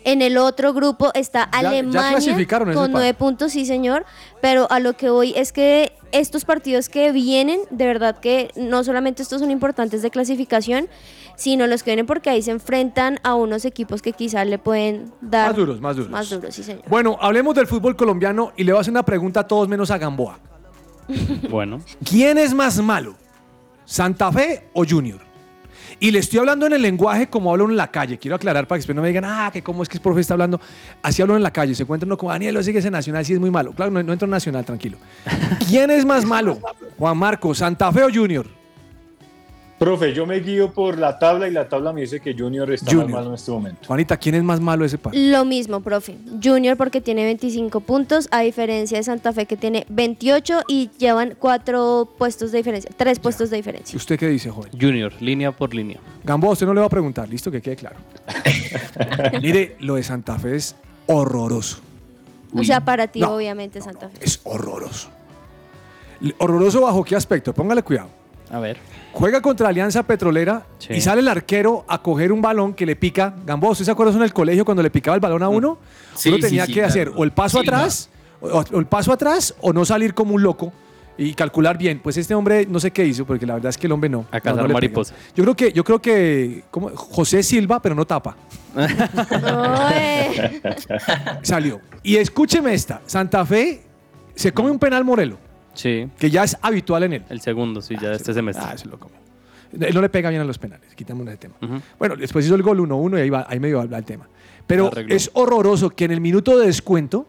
en 0.04 0.22
el 0.22 0.38
otro 0.38 0.74
grupo 0.74 1.12
está 1.14 1.50
Ya- 1.54 1.62
ya 1.62 1.68
Alemania 1.70 2.18
ese 2.18 2.46
con 2.74 2.92
nueve 2.92 3.14
puntos, 3.14 3.54
sí 3.54 3.66
señor, 3.66 4.06
pero 4.42 4.68
a 4.70 4.82
lo 4.82 4.98
que 4.98 5.10
voy 5.10 5.34
es 5.38 5.54
que 5.54 5.94
estos 6.12 6.44
partidos 6.44 6.90
que 6.90 7.14
vienen, 7.14 7.62
de 7.70 7.86
verdad 7.88 8.20
que 8.20 8.52
no 8.58 8.84
solamente 8.84 9.24
estos 9.24 9.40
son 9.40 9.50
importantes 9.50 10.02
de 10.02 10.12
clasificación, 10.12 10.90
sino 11.38 11.68
los 11.68 11.84
que 11.84 11.92
vienen 11.92 12.06
porque 12.06 12.32
ahí 12.32 12.42
se 12.42 12.52
enfrentan 12.52 13.22
a 13.24 13.36
unos 13.36 13.64
equipos 13.64 14.02
que 14.02 14.12
quizás 14.12 14.46
le 14.46 14.58
pueden 14.60 15.14
dar 15.22 15.48
Más 15.48 15.56
duros, 15.56 15.80
más 15.80 15.96
duros. 15.96 16.12
Más 16.12 16.30
duros, 16.30 16.54
sí 16.54 16.64
señor. 16.64 16.84
Bueno, 16.90 17.18
hablemos 17.22 17.56
del 17.56 17.66
fútbol 17.66 17.96
colombiano 17.96 18.52
y 18.58 18.66
le 18.66 18.74
voy 18.74 18.80
a 18.80 18.82
hacer 18.82 18.92
una 18.92 19.04
pregunta 19.04 19.40
a 19.40 19.48
todos 19.48 19.70
menos 19.70 19.90
a 19.90 19.98
Gamboa. 19.98 20.38
Bueno, 21.50 21.82
¿Quién 22.04 22.38
es 22.38 22.54
más 22.54 22.82
malo? 22.82 23.16
¿Santa 23.86 24.32
Fe 24.32 24.70
o 24.74 24.86
Junior? 24.86 25.20
Y 26.00 26.12
le 26.12 26.20
estoy 26.20 26.40
hablando 26.40 26.66
en 26.66 26.74
el 26.74 26.82
lenguaje 26.82 27.28
como 27.28 27.52
hablo 27.52 27.70
en 27.70 27.78
la 27.78 27.90
calle. 27.92 28.18
Quiero 28.18 28.36
aclarar 28.36 28.68
para 28.68 28.78
que 28.78 28.80
después 28.80 28.96
no 28.96 29.02
me 29.02 29.08
digan, 29.10 29.26
ah, 29.26 29.50
que 29.54 29.62
cómo 29.62 29.84
es 29.84 29.90
que 29.90 29.98
el 29.98 30.02
profe 30.02 30.22
está 30.22 30.34
hablando. 30.34 30.60
Así 31.02 31.22
hablo 31.22 31.36
en 31.38 31.44
la 31.44 31.52
calle. 31.52 31.76
Se 31.76 31.84
encuentra 31.84 32.06
uno 32.06 32.18
con 32.18 32.30
Daniel, 32.30 32.56
lo 32.56 32.64
sigue 32.64 32.80
ese 32.80 32.92
nacional, 32.92 33.24
sí 33.26 33.34
es 33.34 33.40
muy 33.40 33.52
malo. 33.52 33.72
Claro, 33.74 33.92
no, 33.92 34.02
no 34.04 34.12
entro 34.12 34.26
en 34.26 34.32
nacional, 34.32 34.66
tranquilo. 34.66 34.98
¿Quién 35.70 35.92
es 35.92 36.06
más 36.06 36.26
malo? 36.26 36.60
Juan 36.98 37.18
Marco, 37.18 37.54
¿Santa 37.54 37.92
Fe 37.92 38.04
o 38.04 38.10
Junior? 38.14 38.63
Profe, 39.84 40.14
yo 40.14 40.26
me 40.26 40.40
guío 40.40 40.72
por 40.72 40.98
la 40.98 41.20
tabla 41.20 41.46
y 41.46 41.52
la 41.52 41.68
tabla 41.68 41.92
me 41.92 42.00
dice 42.00 42.22
que 42.22 42.34
Junior 42.34 42.72
está 42.72 42.90
Junior. 42.90 43.10
más 43.10 43.16
malo 43.20 43.28
en 43.32 43.36
este 43.36 43.52
momento. 43.52 43.80
Juanita, 43.86 44.16
¿quién 44.16 44.36
es 44.36 44.42
más 44.44 44.62
malo 44.62 44.86
ese 44.86 44.98
par? 44.98 45.14
Lo 45.14 45.44
mismo, 45.44 45.82
profe. 45.82 46.16
Junior 46.42 46.78
porque 46.78 47.02
tiene 47.02 47.26
25 47.26 47.82
puntos, 47.82 48.30
a 48.32 48.40
diferencia 48.40 48.98
de 48.98 49.04
Santa 49.04 49.34
Fe 49.34 49.46
que 49.46 49.58
tiene 49.58 49.86
28 49.90 50.62
y 50.70 50.90
llevan 50.98 51.36
cuatro 51.38 52.08
puestos 52.18 52.54
de 52.54 52.60
diferencia, 52.60 52.90
tres 52.96 53.20
puestos 53.20 53.50
de 53.50 53.58
diferencia. 53.58 53.98
¿Usted 53.98 54.18
qué 54.18 54.30
dice, 54.30 54.50
joven? 54.50 54.72
Junior, 54.80 55.12
línea 55.20 55.52
por 55.52 55.76
línea. 55.76 56.00
Gamboa, 56.24 56.54
usted 56.54 56.66
no 56.66 56.74
le 56.74 56.80
va 56.80 56.86
a 56.86 56.90
preguntar, 56.90 57.28
listo, 57.28 57.52
que 57.52 57.62
quede 57.62 57.76
claro. 57.76 57.98
Mire, 59.42 59.76
lo 59.82 59.96
de 59.96 60.04
Santa 60.04 60.40
Fe 60.40 60.56
es 60.56 60.78
horroroso. 61.08 61.82
O 62.56 62.64
sea, 62.64 62.86
para 62.86 63.08
ti, 63.08 63.20
No, 63.20 63.36
obviamente, 63.36 63.82
Santa 63.82 64.08
Fe. 64.08 64.20
Es 64.22 64.40
horroroso. 64.46 65.10
¿Horroroso 66.38 66.80
bajo 66.80 67.04
qué 67.04 67.18
aspecto? 67.18 67.54
Póngale 67.54 67.84
cuidado. 67.84 68.23
A 68.54 68.60
ver. 68.60 68.78
Juega 69.12 69.42
contra 69.42 69.68
Alianza 69.68 70.04
Petrolera 70.04 70.64
Sí. 70.78 70.94
y 70.94 71.02
sale 71.02 71.22
el 71.22 71.28
arquero 71.28 71.84
a 71.88 72.02
coger 72.02 72.32
un 72.32 72.42
balón 72.42 72.74
que 72.74 72.86
le 72.86 72.96
pica. 72.96 73.34
Gamboa, 73.46 73.72
¿usted 73.72 73.86
se 73.86 73.92
acuerda 73.92 74.12
eso 74.12 74.20
en 74.20 74.24
el 74.26 74.34
colegio 74.34 74.64
cuando 74.64 74.82
le 74.84 74.90
picaba 74.92 75.16
el 75.16 75.22
balón 75.22 75.44
a 75.44 75.50
uno? 75.50 75.78
Sí, 76.16 76.30
uno 76.30 76.38
tenía 76.40 76.66
sí, 76.66 76.74
que 76.74 76.80
claro. 76.80 76.90
hacer 76.90 77.12
o 77.16 77.24
el 77.24 77.32
paso 77.32 77.60
Sí, 77.62 77.68
atrás, 77.68 78.10
o, 78.42 78.48
o 78.72 78.80
el 78.80 78.86
paso 78.86 79.12
atrás, 79.12 79.56
o 79.60 79.74
no 79.74 79.84
salir 79.86 80.14
como 80.14 80.36
un 80.36 80.44
loco 80.44 80.72
y 81.18 81.34
calcular 81.34 81.78
bien. 81.78 82.00
Pues 82.04 82.18
este 82.18 82.34
hombre 82.36 82.66
no 82.70 82.80
sé 82.80 82.92
qué 82.92 83.06
hizo, 83.06 83.26
porque 83.26 83.46
la 83.46 83.56
verdad 83.56 83.70
es 83.70 83.78
que 83.78 83.88
el 83.88 83.94
hombre 83.94 84.10
no. 84.10 84.26
A 84.32 84.38
no, 84.38 84.42
cazar 84.44 84.68
no 84.68 84.74
mariposa. 84.74 85.14
Yo 85.36 85.44
creo 85.44 85.56
que, 85.56 85.72
yo 85.74 85.84
creo 85.84 86.00
que 86.00 86.64
como 86.72 86.90
José 86.96 87.44
Silva, 87.44 87.82
pero 87.82 87.96
no 87.96 88.06
tapa. 88.06 88.36
Salió. 91.42 91.82
Y 92.02 92.18
escúcheme 92.18 92.74
esta. 92.74 93.02
Santa 93.06 93.46
Fe 93.46 93.82
se 94.36 94.52
come 94.52 94.72
un 94.72 94.80
penal 94.80 95.04
Morelo, 95.06 95.38
Sí, 95.74 96.08
que 96.18 96.30
ya 96.30 96.44
es 96.44 96.58
habitual 96.62 97.04
en 97.04 97.14
él. 97.14 97.24
el 97.30 97.42
segundo, 97.42 97.82
sí, 97.82 97.96
ya 98.02 98.10
de 98.10 98.16
este 98.16 98.34
semestre. 98.34 98.66
Ah, 98.68 98.78
se 98.78 98.88
lo 98.88 99.00
comió. 99.00 99.18
Él 99.80 99.94
no 99.96 100.02
le 100.02 100.10
pega 100.10 100.30
bien 100.30 100.42
a 100.42 100.46
los 100.46 100.60
penales, 100.60 100.94
quitamos 100.96 101.26
ese 101.28 101.38
tema. 101.38 101.56
Bueno, 101.98 102.16
después 102.16 102.46
hizo 102.46 102.54
el 102.56 102.62
gol 102.62 102.80
1-1 102.80 103.18
y 103.18 103.22
ahí, 103.22 103.30
va, 103.32 103.46
ahí 103.50 103.60
medio 103.60 103.82
habla 103.82 103.98
el 103.98 104.06
tema. 104.06 104.28
Pero 104.68 104.92
es 105.10 105.32
horroroso 105.34 105.90
que 105.90 106.06
en 106.06 106.12
el 106.12 106.22
minuto 106.22 106.58
de 106.60 106.68
descuento, 106.68 107.28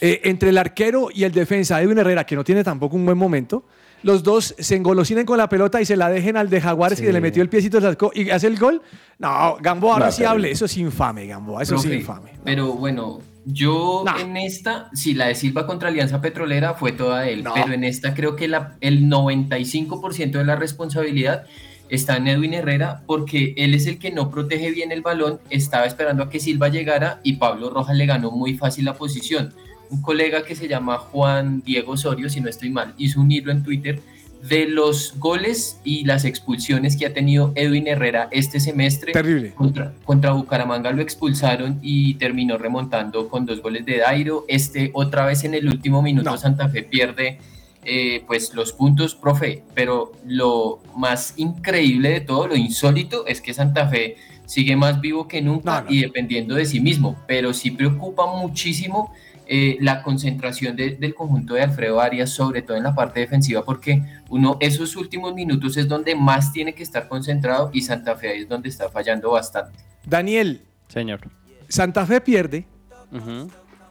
eh, 0.00 0.20
entre 0.24 0.50
el 0.50 0.58
arquero 0.58 1.08
y 1.12 1.24
el 1.24 1.32
defensa, 1.32 1.80
Edwin 1.80 1.98
Herrera, 1.98 2.24
que 2.24 2.36
no 2.36 2.44
tiene 2.44 2.62
tampoco 2.62 2.96
un 2.96 3.06
buen 3.06 3.16
momento, 3.16 3.64
los 4.02 4.22
dos 4.22 4.54
se 4.58 4.74
engolosinen 4.76 5.24
con 5.24 5.38
la 5.38 5.48
pelota 5.48 5.80
y 5.80 5.86
se 5.86 5.96
la 5.96 6.10
dejen 6.10 6.36
al 6.36 6.50
de 6.50 6.60
Jaguares 6.60 6.98
Sí. 6.98 7.04
que 7.04 7.12
le 7.12 7.20
metió 7.20 7.42
el 7.42 7.48
piecito 7.48 7.78
y 8.14 8.30
hace 8.30 8.46
el 8.48 8.58
gol. 8.58 8.82
No, 9.18 9.56
Gamboa, 9.60 9.94
ahora 9.94 10.06
No, 10.06 10.12
sí 10.12 10.24
hable. 10.24 10.50
Eso 10.50 10.64
es 10.64 10.76
infame, 10.76 11.26
Gamboa. 11.28 11.62
Eso 11.62 11.74
Profe, 11.76 11.88
es 11.94 12.00
infame. 12.00 12.30
Pero 12.44 12.72
bueno, 12.74 13.20
yo 13.44 14.04
en 14.20 14.36
esta, 14.36 14.88
sí, 14.94 15.14
la 15.14 15.26
de 15.26 15.34
Silva 15.34 15.66
contra 15.66 15.88
Alianza 15.88 16.20
Petrolera 16.20 16.74
fue 16.74 16.92
toda 16.92 17.22
de 17.22 17.32
él, 17.32 17.42
No. 17.44 17.54
pero 17.54 17.72
en 17.72 17.84
esta 17.84 18.14
creo 18.14 18.36
que 18.36 18.46
la- 18.48 18.76
el 18.80 19.08
95% 19.08 20.38
de 20.38 20.44
la 20.44 20.56
responsabilidad 20.56 21.44
está 21.88 22.16
en 22.16 22.28
Edwin 22.28 22.54
Herrera 22.54 23.02
porque 23.06 23.52
él 23.56 23.74
es 23.74 23.86
el 23.86 23.98
que 23.98 24.10
no 24.10 24.30
protege 24.30 24.70
bien 24.70 24.92
el 24.92 25.02
balón, 25.02 25.40
estaba 25.50 25.86
esperando 25.86 26.22
a 26.22 26.30
que 26.30 26.40
Silva 26.40 26.68
llegara 26.68 27.20
y 27.22 27.34
Pablo 27.34 27.68
Rojas 27.70 27.96
le 27.96 28.06
ganó 28.06 28.30
muy 28.30 28.54
fácil 28.56 28.84
la 28.84 28.94
posición. 28.94 29.52
Un 29.90 30.00
colega 30.00 30.42
que 30.44 30.54
se 30.56 30.68
llama 30.68 30.96
Juan 30.96 31.62
Diego 31.66 31.92
Osorio, 31.92 32.30
si 32.30 32.40
no 32.40 32.48
estoy 32.48 32.70
mal, 32.70 32.94
hizo 32.96 33.20
un 33.20 33.30
hilo 33.30 33.52
en 33.52 33.62
Twitter 33.62 34.00
de 34.48 34.66
los 34.66 35.18
goles 35.18 35.80
y 35.84 36.04
las 36.04 36.24
expulsiones 36.24 36.96
que 36.96 37.06
ha 37.06 37.14
tenido 37.14 37.52
Edwin 37.54 37.86
Herrera 37.86 38.28
este 38.32 38.58
semestre. 38.58 39.12
Terrible. 39.12 39.52
Contra, 39.54 39.92
contra 40.04 40.32
Bucaramanga 40.32 40.90
lo 40.90 41.00
expulsaron 41.00 41.78
y 41.80 42.14
terminó 42.14 42.58
remontando 42.58 43.28
con 43.28 43.46
dos 43.46 43.62
goles 43.62 43.86
de 43.86 43.98
Dairo. 43.98 44.44
Este 44.48 44.90
otra 44.94 45.26
vez 45.26 45.44
en 45.44 45.54
el 45.54 45.68
último 45.68 46.02
minuto 46.02 46.36
Santa 46.36 46.68
Fe 46.68 46.82
pierde 46.82 47.38
eh, 47.84 48.22
pues 48.26 48.54
los 48.54 48.72
puntos, 48.72 49.14
profe, 49.14 49.62
pero 49.74 50.12
lo 50.26 50.80
más 50.96 51.34
increíble 51.36 52.10
de 52.10 52.20
todo, 52.20 52.48
lo 52.48 52.56
insólito, 52.56 53.26
es 53.26 53.40
que 53.40 53.54
Santa 53.54 53.88
Fe 53.88 54.16
sigue 54.46 54.76
más 54.76 55.00
vivo 55.00 55.26
que 55.26 55.40
nunca 55.40 55.84
y 55.88 56.00
dependiendo 56.00 56.54
de 56.54 56.66
sí 56.66 56.80
mismo, 56.80 57.16
pero 57.26 57.52
sí 57.52 57.70
preocupa 57.70 58.26
muchísimo 58.26 59.12
eh, 59.54 59.76
la 59.82 60.02
concentración 60.02 60.76
del 60.76 61.14
conjunto 61.14 61.52
de 61.52 61.60
Alfredo 61.60 62.00
Arias, 62.00 62.30
sobre 62.30 62.62
todo 62.62 62.78
en 62.78 62.84
la 62.84 62.94
parte 62.94 63.20
defensiva, 63.20 63.62
porque 63.62 64.02
uno 64.30 64.56
esos 64.60 64.96
últimos 64.96 65.34
minutos 65.34 65.76
es 65.76 65.86
donde 65.86 66.14
más 66.14 66.54
tiene 66.54 66.74
que 66.74 66.82
estar 66.82 67.06
concentrado 67.06 67.68
y 67.70 67.82
Santa 67.82 68.16
Fe 68.16 68.38
es 68.38 68.48
donde 68.48 68.70
está 68.70 68.88
fallando 68.88 69.32
bastante. 69.32 69.78
Daniel. 70.06 70.62
Señor. 70.88 71.20
Santa 71.68 72.06
Fe 72.06 72.22
pierde 72.22 72.64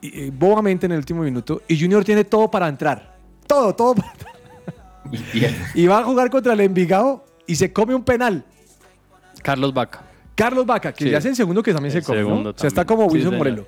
y, 0.01 0.31
bobamente 0.31 0.87
en 0.87 0.93
el 0.93 0.97
último 0.97 1.21
minuto 1.21 1.61
y 1.67 1.79
Junior 1.79 2.03
tiene 2.03 2.23
todo 2.23 2.49
para 2.49 2.67
entrar. 2.67 3.15
Todo, 3.45 3.75
todo 3.75 3.93
para 3.93 4.11
entrar. 4.13 4.33
Y, 5.75 5.85
va 5.85 5.99
a 5.99 6.03
jugar 6.03 6.31
contra 6.31 6.53
el 6.53 6.61
Envigado 6.61 7.23
y 7.45 7.53
se 7.53 7.71
come 7.71 7.93
un 7.93 8.03
penal. 8.03 8.43
Carlos 9.43 9.75
Vaca. 9.75 10.01
Carlos 10.33 10.65
Vaca, 10.65 10.91
que 10.91 11.07
ya 11.07 11.19
es 11.19 11.25
el 11.25 11.35
segundo 11.35 11.61
que 11.61 11.71
también 11.71 11.91
se 11.93 12.01
come. 12.01 12.23
¿no? 12.23 12.49
O 12.49 12.53
sea, 12.57 12.67
está 12.67 12.83
como 12.83 13.05
Wilson 13.05 13.37
Morelo. 13.37 13.67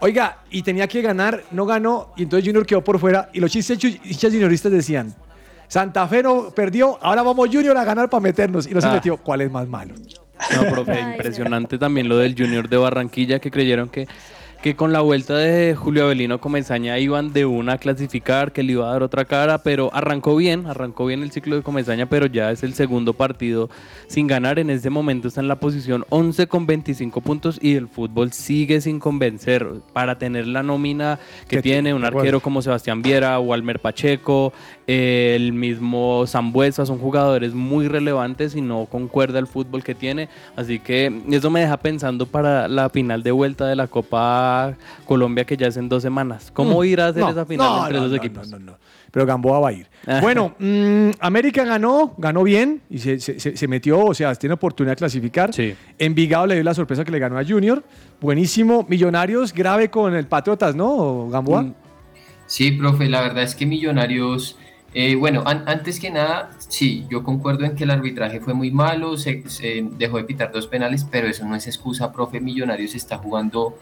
Oiga, 0.00 0.38
y 0.50 0.62
tenía 0.62 0.88
que 0.88 1.02
ganar, 1.02 1.44
no 1.50 1.66
ganó, 1.66 2.12
y 2.16 2.22
entonces 2.24 2.46
Junior 2.46 2.64
quedó 2.66 2.82
por 2.82 2.98
fuera. 2.98 3.28
Y 3.32 3.40
los 3.40 3.50
chistes 3.50 3.82
hinchas 3.84 4.32
junioristas 4.32 4.72
decían: 4.72 5.14
Santa 5.68 6.08
Fe 6.08 6.22
no 6.22 6.50
perdió, 6.50 6.98
ahora 7.02 7.22
vamos 7.22 7.48
Junior 7.52 7.76
a 7.76 7.84
ganar 7.84 8.08
para 8.08 8.20
meternos. 8.20 8.66
Y 8.66 8.74
no 8.74 8.80
se 8.80 8.88
Ah. 8.88 8.92
metió. 8.94 9.16
¿Cuál 9.18 9.42
es 9.42 9.50
más 9.50 9.68
malo? 9.68 9.94
No, 10.56 10.70
profe, 10.70 10.98
impresionante 10.98 11.76
también 11.76 12.08
lo 12.08 12.16
del 12.16 12.34
Junior 12.34 12.66
de 12.68 12.78
Barranquilla 12.78 13.38
que 13.40 13.50
creyeron 13.50 13.90
que, 13.90 14.08
que 14.62 14.76
con 14.76 14.92
la 14.92 15.00
vuelta 15.00 15.38
de 15.38 15.74
Julio 15.74 16.04
Avelino 16.04 16.38
Comesaña 16.38 16.98
iban 16.98 17.32
de 17.32 17.46
una 17.46 17.74
a 17.74 17.78
clasificar, 17.78 18.52
que 18.52 18.62
le 18.62 18.72
iba 18.72 18.88
a 18.88 18.92
dar 18.92 19.02
otra 19.02 19.24
cara, 19.24 19.62
pero 19.62 19.90
arrancó 19.94 20.36
bien, 20.36 20.66
arrancó 20.66 21.06
bien 21.06 21.22
el 21.22 21.30
ciclo 21.30 21.56
de 21.56 21.62
Comesaña, 21.62 22.06
pero 22.06 22.26
ya 22.26 22.50
es 22.50 22.62
el 22.62 22.74
segundo 22.74 23.14
partido 23.14 23.70
sin 24.06 24.26
ganar. 24.26 24.58
En 24.58 24.68
este 24.68 24.90
momento 24.90 25.28
está 25.28 25.40
en 25.40 25.48
la 25.48 25.60
posición 25.60 26.04
11 26.10 26.46
con 26.46 26.66
25 26.66 27.22
puntos 27.22 27.58
y 27.62 27.74
el 27.74 27.88
fútbol 27.88 28.32
sigue 28.32 28.82
sin 28.82 29.00
convencer 29.00 29.66
para 29.94 30.18
tener 30.18 30.46
la 30.46 30.62
nómina 30.62 31.18
que 31.48 31.62
tiene 31.62 31.94
un 31.94 32.02
bueno. 32.02 32.18
arquero 32.18 32.40
como 32.40 32.60
Sebastián 32.60 33.00
Viera, 33.00 33.40
Walmer 33.40 33.80
Pacheco, 33.80 34.52
eh, 34.86 35.34
el 35.36 35.54
mismo 35.54 36.26
Zambuesa, 36.26 36.84
son 36.84 36.98
jugadores 36.98 37.54
muy 37.54 37.88
relevantes 37.88 38.54
y 38.54 38.60
no 38.60 38.86
concuerda 38.90 39.38
el 39.38 39.46
fútbol 39.46 39.82
que 39.82 39.94
tiene. 39.94 40.28
Así 40.54 40.80
que 40.80 41.22
eso 41.30 41.48
me 41.48 41.60
deja 41.60 41.78
pensando 41.78 42.26
para 42.26 42.68
la 42.68 42.90
final 42.90 43.22
de 43.22 43.30
vuelta 43.30 43.66
de 43.66 43.76
la 43.76 43.86
Copa 43.86 44.49
Colombia 45.06 45.44
que 45.44 45.56
ya 45.56 45.66
es 45.68 45.76
en 45.76 45.88
dos 45.88 46.02
semanas. 46.02 46.50
¿Cómo 46.52 46.80
Mm, 46.80 46.84
ir 46.84 47.00
a 47.00 47.08
hacer 47.08 47.22
no, 47.22 47.30
esa 47.30 47.44
final 47.46 47.66
no, 47.68 47.82
entre 47.82 47.96
no, 47.96 48.02
dos 48.02 48.10
no, 48.10 48.16
equipos? 48.16 48.54
Pero 49.10 49.26
Gamboa 49.26 49.58
va 49.58 49.68
a 49.70 49.72
ir. 49.72 49.88
Bueno, 50.20 50.54
mm, 50.58 51.10
América 51.20 51.64
ganó, 51.64 52.14
ganó 52.16 52.44
bien 52.44 52.80
y 52.88 52.98
se, 52.98 53.18
se- 53.18 53.40
se- 53.40 53.56
se 53.56 53.68
metió, 53.68 53.98
o 54.04 54.14
sea, 54.14 54.34
tiene 54.36 54.54
oportunidad 54.54 54.92
de 54.92 54.96
clasificar. 54.98 55.50
Envigado 55.98 56.46
le 56.46 56.54
dio 56.54 56.64
la 56.64 56.74
sorpresa 56.74 57.04
que 57.04 57.10
le 57.10 57.18
ganó 57.18 57.36
a 57.38 57.44
Junior. 57.44 57.82
Buenísimo. 58.20 58.86
Millonarios, 58.88 59.52
grave 59.52 59.90
con 59.90 60.14
el 60.14 60.26
Patriotas, 60.26 60.74
¿no, 60.76 61.28
Gamboa? 61.28 61.62
Mm. 61.62 61.74
Sí, 62.46 62.72
profe, 62.72 63.08
la 63.08 63.20
verdad 63.20 63.42
es 63.44 63.54
que 63.54 63.64
Millonarios, 63.66 64.56
eh, 64.94 65.14
bueno, 65.16 65.42
an- 65.46 65.64
antes 65.66 65.98
que 66.00 66.10
nada, 66.10 66.50
sí, 66.58 67.06
yo 67.10 67.22
concuerdo 67.22 67.64
en 67.64 67.74
que 67.76 67.84
el 67.84 67.90
arbitraje 67.90 68.40
fue 68.40 68.54
muy 68.54 68.70
malo, 68.72 69.16
se, 69.16 69.48
se 69.48 69.84
dejó 69.98 70.16
de 70.18 70.24
pitar 70.24 70.50
dos 70.52 70.66
penales, 70.66 71.06
pero 71.08 71.28
eso 71.28 71.44
no 71.44 71.54
es 71.56 71.66
excusa, 71.68 72.12
profe, 72.12 72.40
Millonarios 72.40 72.94
está 72.96 73.18
jugando, 73.18 73.76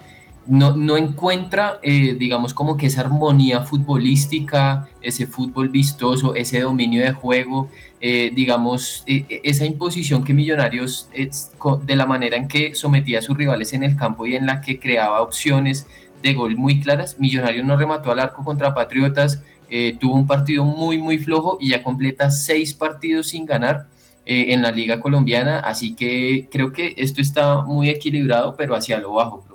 no, 0.49 0.97
encuentra, 0.97 1.79
eh, 1.83 2.17
digamos, 2.19 2.55
como 2.55 2.77
que 2.77 2.87
esa 2.87 3.03
armonía 3.03 3.61
futbolística, 3.63 4.89
ese 5.03 5.27
fútbol 5.27 5.69
vistoso, 5.69 6.35
ese 6.35 6.61
dominio 6.61 7.03
de 7.03 7.13
juego, 7.13 7.71
eh, 8.01 8.31
digamos, 8.35 9.03
eh, 9.07 9.27
eh, 9.29 9.41
esa 9.45 9.65
imposición 9.67 10.25
que 10.25 10.35
Millonarios, 10.35 11.09
co- 11.59 11.77
de 11.77 11.97
la 11.97 12.07
manera 12.07 12.37
en 12.37 12.49
que 12.49 12.75
sometía 12.75 13.19
a 13.19 13.23
sus 13.23 13.37
rivales 13.37 13.73
en 13.73 13.83
el 13.83 13.97
campo 13.97 14.27
y 14.27 14.37
en 14.37 14.47
la 14.47 14.61
que 14.61 14.79
creaba 14.81 15.23
opciones 15.23 15.87
de 16.23 16.35
gol 16.35 16.57
muy 16.57 16.81
claras. 16.81 17.19
Millonarios 17.19 17.65
no 17.67 17.77
remató 17.77 18.11
al 18.11 18.19
arco 18.21 18.45
contra 18.45 18.75
Patriotas, 18.75 19.43
eh, 19.69 19.97
tuvo 20.01 20.15
un 20.15 20.27
partido 20.27 20.65
muy, 20.65 20.99
muy 20.99 21.19
flojo 21.19 21.59
y 21.61 21.71
ya 21.71 21.83
completa 21.83 22.31
seis 22.31 22.75
partidos 22.75 23.29
sin 23.29 23.45
ganar 23.47 23.87
eh, 24.25 24.47
en 24.55 24.63
la 24.63 24.71
Liga 24.73 25.01
Colombiana. 25.01 25.61
Así 25.61 25.95
que 25.95 26.49
creo 26.51 26.73
que 26.73 26.95
esto 26.97 27.21
está 27.21 27.63
muy 27.63 27.91
equilibrado, 27.91 28.57
pero 28.57 28.75
hacia 28.75 28.99
lo 28.99 29.13
bajo. 29.15 29.48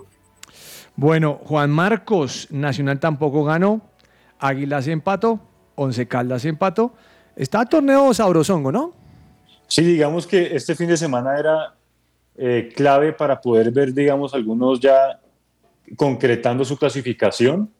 Bueno, 0.96 1.40
Juan 1.44 1.70
Marcos, 1.70 2.48
Nacional 2.50 3.00
tampoco 3.00 3.44
ganó. 3.44 3.80
Águilas 4.38 4.86
empató. 4.86 5.40
Once 5.74 6.06
Caldas 6.06 6.44
empató. 6.44 6.94
Está 7.36 7.64
torneo 7.66 8.14
sabrosongo, 8.14 8.70
¿no? 8.70 8.92
Sí, 9.66 9.82
digamos 9.82 10.26
que 10.26 10.54
este 10.54 10.76
fin 10.76 10.88
de 10.88 10.96
semana 10.96 11.38
era 11.38 11.74
eh, 12.36 12.72
clave 12.74 13.12
para 13.12 13.40
poder 13.40 13.72
ver, 13.72 13.92
digamos, 13.92 14.34
algunos 14.34 14.78
ya 14.78 15.20
concretando 15.96 16.64
su 16.64 16.76
clasificación, 16.76 17.70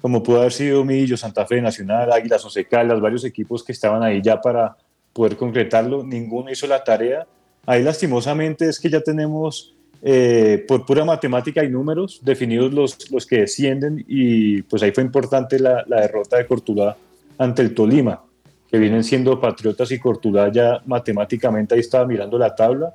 como 0.00 0.22
pudo 0.22 0.40
haber 0.40 0.52
sido 0.52 0.84
Millo, 0.84 1.16
Santa 1.16 1.46
Fe, 1.46 1.60
Nacional, 1.60 2.12
Águilas, 2.12 2.44
Once 2.44 2.64
Caldas, 2.66 3.00
varios 3.00 3.24
equipos 3.24 3.64
que 3.64 3.72
estaban 3.72 4.02
ahí 4.02 4.22
ya 4.22 4.40
para 4.40 4.76
poder 5.12 5.36
concretarlo. 5.36 6.04
Ninguno 6.04 6.50
hizo 6.50 6.66
la 6.66 6.84
tarea. 6.84 7.26
Ahí 7.66 7.82
lastimosamente 7.82 8.68
es 8.68 8.78
que 8.78 8.88
ya 8.88 9.00
tenemos 9.00 9.74
eh, 10.02 10.64
por 10.66 10.86
pura 10.86 11.04
matemática 11.04 11.62
y 11.64 11.68
números 11.68 12.20
definidos 12.22 12.72
los, 12.72 13.10
los 13.10 13.26
que 13.26 13.40
descienden 13.40 14.04
y 14.08 14.62
pues 14.62 14.82
ahí 14.82 14.92
fue 14.92 15.02
importante 15.04 15.58
la, 15.58 15.84
la 15.86 16.00
derrota 16.00 16.36
de 16.38 16.46
Cortuluá 16.46 16.96
ante 17.38 17.62
el 17.62 17.74
Tolima, 17.74 18.22
que 18.70 18.78
vienen 18.78 19.04
siendo 19.04 19.40
Patriotas 19.40 19.90
y 19.92 19.98
Cortuluá 19.98 20.50
ya 20.52 20.80
matemáticamente, 20.86 21.74
ahí 21.74 21.80
estaba 21.80 22.06
mirando 22.06 22.38
la 22.38 22.54
tabla, 22.54 22.94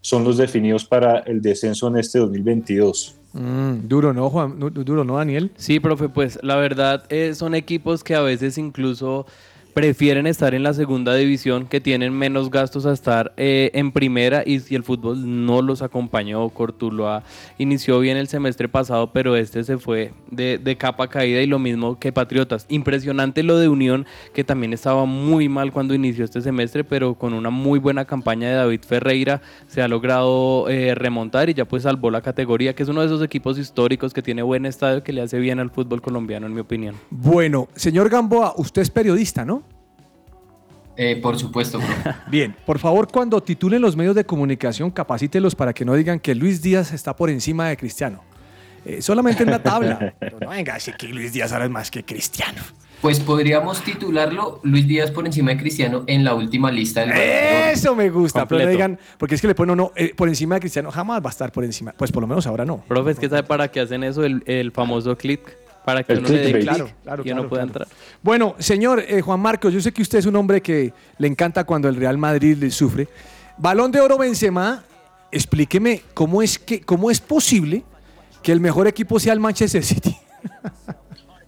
son 0.00 0.22
los 0.22 0.36
definidos 0.36 0.84
para 0.84 1.20
el 1.20 1.40
descenso 1.40 1.88
en 1.88 1.96
este 1.96 2.18
2022. 2.18 3.16
Mm, 3.32 3.88
duro, 3.88 4.12
¿no, 4.12 4.28
Juan? 4.30 4.60
Du- 4.60 4.70
du- 4.70 4.84
Duro, 4.84 5.02
¿no, 5.02 5.16
Daniel? 5.16 5.50
Sí, 5.56 5.80
profe, 5.80 6.08
pues 6.08 6.38
la 6.42 6.56
verdad 6.56 7.04
eh, 7.08 7.34
son 7.34 7.54
equipos 7.54 8.04
que 8.04 8.14
a 8.14 8.20
veces 8.20 8.58
incluso 8.58 9.26
prefieren 9.74 10.28
estar 10.28 10.54
en 10.54 10.62
la 10.62 10.72
segunda 10.72 11.14
división, 11.14 11.66
que 11.66 11.80
tienen 11.80 12.16
menos 12.16 12.48
gastos 12.48 12.86
a 12.86 12.92
estar 12.92 13.32
eh, 13.36 13.72
en 13.74 13.90
primera 13.90 14.44
y 14.46 14.60
si 14.60 14.76
el 14.76 14.84
fútbol 14.84 15.44
no 15.44 15.62
los 15.62 15.82
acompañó, 15.82 16.48
Cortuloa 16.50 17.24
inició 17.58 17.98
bien 17.98 18.16
el 18.16 18.28
semestre 18.28 18.68
pasado, 18.68 19.12
pero 19.12 19.36
este 19.36 19.64
se 19.64 19.76
fue 19.76 20.12
de, 20.30 20.76
capa 20.78 21.08
caída 21.08 21.42
y 21.42 21.46
lo 21.46 21.58
mismo 21.58 21.98
que 21.98 22.12
Patriotas. 22.12 22.66
Impresionante 22.68 23.42
lo 23.42 23.58
de 23.58 23.68
Unión, 23.68 24.06
que 24.32 24.44
también 24.44 24.72
estaba 24.72 25.06
muy 25.06 25.48
mal 25.48 25.72
cuando 25.72 25.92
inició 25.92 26.24
este 26.24 26.40
semestre, 26.40 26.84
pero 26.84 27.16
con 27.16 27.34
una 27.34 27.50
muy 27.50 27.80
buena 27.80 28.04
campaña 28.04 28.48
de 28.48 28.54
David 28.54 28.82
Ferreira 28.86 29.42
se 29.66 29.82
ha 29.82 29.88
logrado 29.88 30.68
eh, 30.68 30.94
remontar 30.94 31.50
y 31.50 31.54
ya 31.54 31.64
pues 31.64 31.82
salvó 31.82 32.12
la 32.12 32.22
categoría, 32.22 32.74
que 32.74 32.84
es 32.84 32.88
uno 32.88 33.00
de 33.00 33.08
esos 33.08 33.22
equipos 33.22 33.58
históricos 33.58 34.14
que 34.14 34.22
tiene 34.22 34.42
buen 34.42 34.66
estadio, 34.66 35.02
que 35.02 35.12
le 35.12 35.22
hace 35.22 35.40
bien 35.40 35.58
al 35.58 35.70
fútbol 35.70 36.00
colombiano, 36.00 36.46
en 36.46 36.54
mi 36.54 36.60
opinión. 36.60 36.94
Bueno, 37.10 37.68
señor 37.74 38.08
Gamboa, 38.08 38.54
usted 38.56 38.82
es 38.82 38.90
periodista, 38.90 39.44
¿no? 39.44 39.63
Eh, 40.96 41.18
por 41.20 41.38
supuesto, 41.38 41.78
profe. 41.78 42.14
Bien, 42.30 42.54
por 42.64 42.78
favor, 42.78 43.08
cuando 43.10 43.42
titulen 43.42 43.80
los 43.82 43.96
medios 43.96 44.14
de 44.14 44.24
comunicación, 44.24 44.90
capacítelos 44.90 45.54
para 45.54 45.72
que 45.72 45.84
no 45.84 45.94
digan 45.94 46.20
que 46.20 46.34
Luis 46.34 46.62
Díaz 46.62 46.92
está 46.92 47.16
por 47.16 47.30
encima 47.30 47.68
de 47.68 47.76
Cristiano. 47.76 48.22
Eh, 48.84 49.00
solamente 49.00 49.42
en 49.42 49.50
la 49.50 49.62
tabla. 49.62 50.14
Pero 50.20 50.38
no 50.40 50.50
venga 50.50 50.72
a 50.72 50.76
decir 50.76 50.94
que 50.94 51.08
Luis 51.08 51.32
Díaz 51.32 51.52
ahora 51.52 51.64
es 51.64 51.70
más 51.70 51.90
que 51.90 52.04
Cristiano. 52.04 52.62
Pues 53.00 53.20
podríamos 53.20 53.82
titularlo 53.82 54.60
Luis 54.62 54.86
Díaz 54.86 55.10
por 55.10 55.26
encima 55.26 55.50
de 55.50 55.58
Cristiano 55.58 56.04
en 56.06 56.24
la 56.24 56.34
última 56.34 56.70
lista 56.70 57.00
del. 57.00 57.12
Eso 57.12 57.94
me 57.94 58.08
gusta, 58.08 58.46
pero 58.46 58.64
no 58.64 58.70
digan, 58.70 58.98
porque 59.18 59.34
es 59.34 59.42
que 59.42 59.46
le 59.46 59.54
ponen 59.54 59.76
no, 59.76 59.92
eh, 59.94 60.14
por 60.16 60.28
encima 60.28 60.54
de 60.54 60.62
Cristiano, 60.62 60.90
jamás 60.90 61.22
va 61.22 61.28
a 61.28 61.30
estar 61.30 61.52
por 61.52 61.64
encima. 61.64 61.92
Pues 61.96 62.10
por 62.10 62.22
lo 62.22 62.26
menos 62.26 62.46
ahora 62.46 62.64
no. 62.64 62.82
Profe, 62.88 63.10
es 63.10 63.18
que 63.18 63.28
sabe 63.28 63.42
para 63.42 63.68
qué 63.68 63.80
hacen 63.80 64.04
eso, 64.04 64.24
el, 64.24 64.42
el 64.46 64.72
famoso 64.72 65.18
click, 65.18 65.54
para 65.84 66.02
que 66.02 66.12
El 66.14 66.20
uno 66.20 66.28
le 66.28 66.38
dé 66.38 66.52
clic 66.52 66.62
Claro, 66.64 66.90
claro, 67.02 67.22
y 67.24 67.30
uno 67.30 67.36
claro, 67.42 67.48
pueda 67.48 67.62
claro. 67.64 67.84
entrar. 67.84 67.88
Bueno, 68.22 68.54
señor 68.58 69.04
eh, 69.06 69.20
Juan 69.20 69.40
Marcos, 69.40 69.72
yo 69.72 69.80
sé 69.80 69.92
que 69.92 70.02
usted 70.02 70.18
es 70.18 70.26
un 70.26 70.36
hombre 70.36 70.60
que 70.62 70.92
le 71.18 71.28
encanta 71.28 71.64
cuando 71.64 71.88
el 71.88 71.96
Real 71.96 72.16
Madrid 72.18 72.56
le 72.58 72.70
sufre. 72.70 73.08
Balón 73.58 73.92
de 73.92 74.00
oro 74.00 74.16
Benzema, 74.18 74.82
explíqueme 75.30 76.02
cómo 76.14 76.42
es 76.42 76.58
que 76.58 76.80
cómo 76.80 77.10
es 77.10 77.20
posible 77.20 77.82
que 78.42 78.52
el 78.52 78.60
mejor 78.60 78.86
equipo 78.88 79.18
sea 79.20 79.32
el 79.32 79.40
Manchester 79.40 79.84
City. 79.84 80.16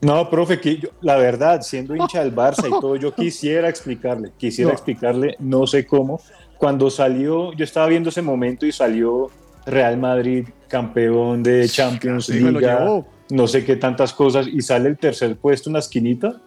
No, 0.00 0.28
profe, 0.28 0.60
que 0.60 0.76
yo- 0.78 0.90
la 1.00 1.16
verdad, 1.16 1.62
siendo 1.62 1.96
hincha 1.96 2.20
del 2.22 2.34
Barça 2.34 2.66
y 2.68 2.70
todo, 2.80 2.96
yo 2.96 3.14
quisiera 3.14 3.68
explicarle, 3.68 4.32
quisiera 4.36 4.68
No. 4.70 4.74
explicarle, 4.74 5.36
no 5.38 5.66
sé 5.66 5.86
cómo. 5.86 6.20
Cuando 6.58 6.90
salió, 6.90 7.52
yo 7.54 7.64
estaba 7.64 7.86
viendo 7.86 8.10
ese 8.10 8.22
momento 8.22 8.66
y 8.66 8.72
salió 8.72 9.30
Real 9.64 9.96
Madrid 9.98 10.46
campeón 10.68 11.42
de 11.42 11.68
Champions 11.68 12.26
Sí, 12.26 12.34
me 12.34 12.52
lo 12.52 12.60
League, 12.60 12.78
llevó. 12.78 13.06
No 13.30 13.46
sé 13.46 13.64
qué 13.64 13.76
tantas 13.76 14.12
cosas, 14.12 14.46
y 14.46 14.60
sale 14.62 14.88
el 14.88 14.96
tercer 14.98 15.36
puesto 15.36 15.68
en 15.70 15.74
la 15.74 15.80
esquinita. 15.80 16.40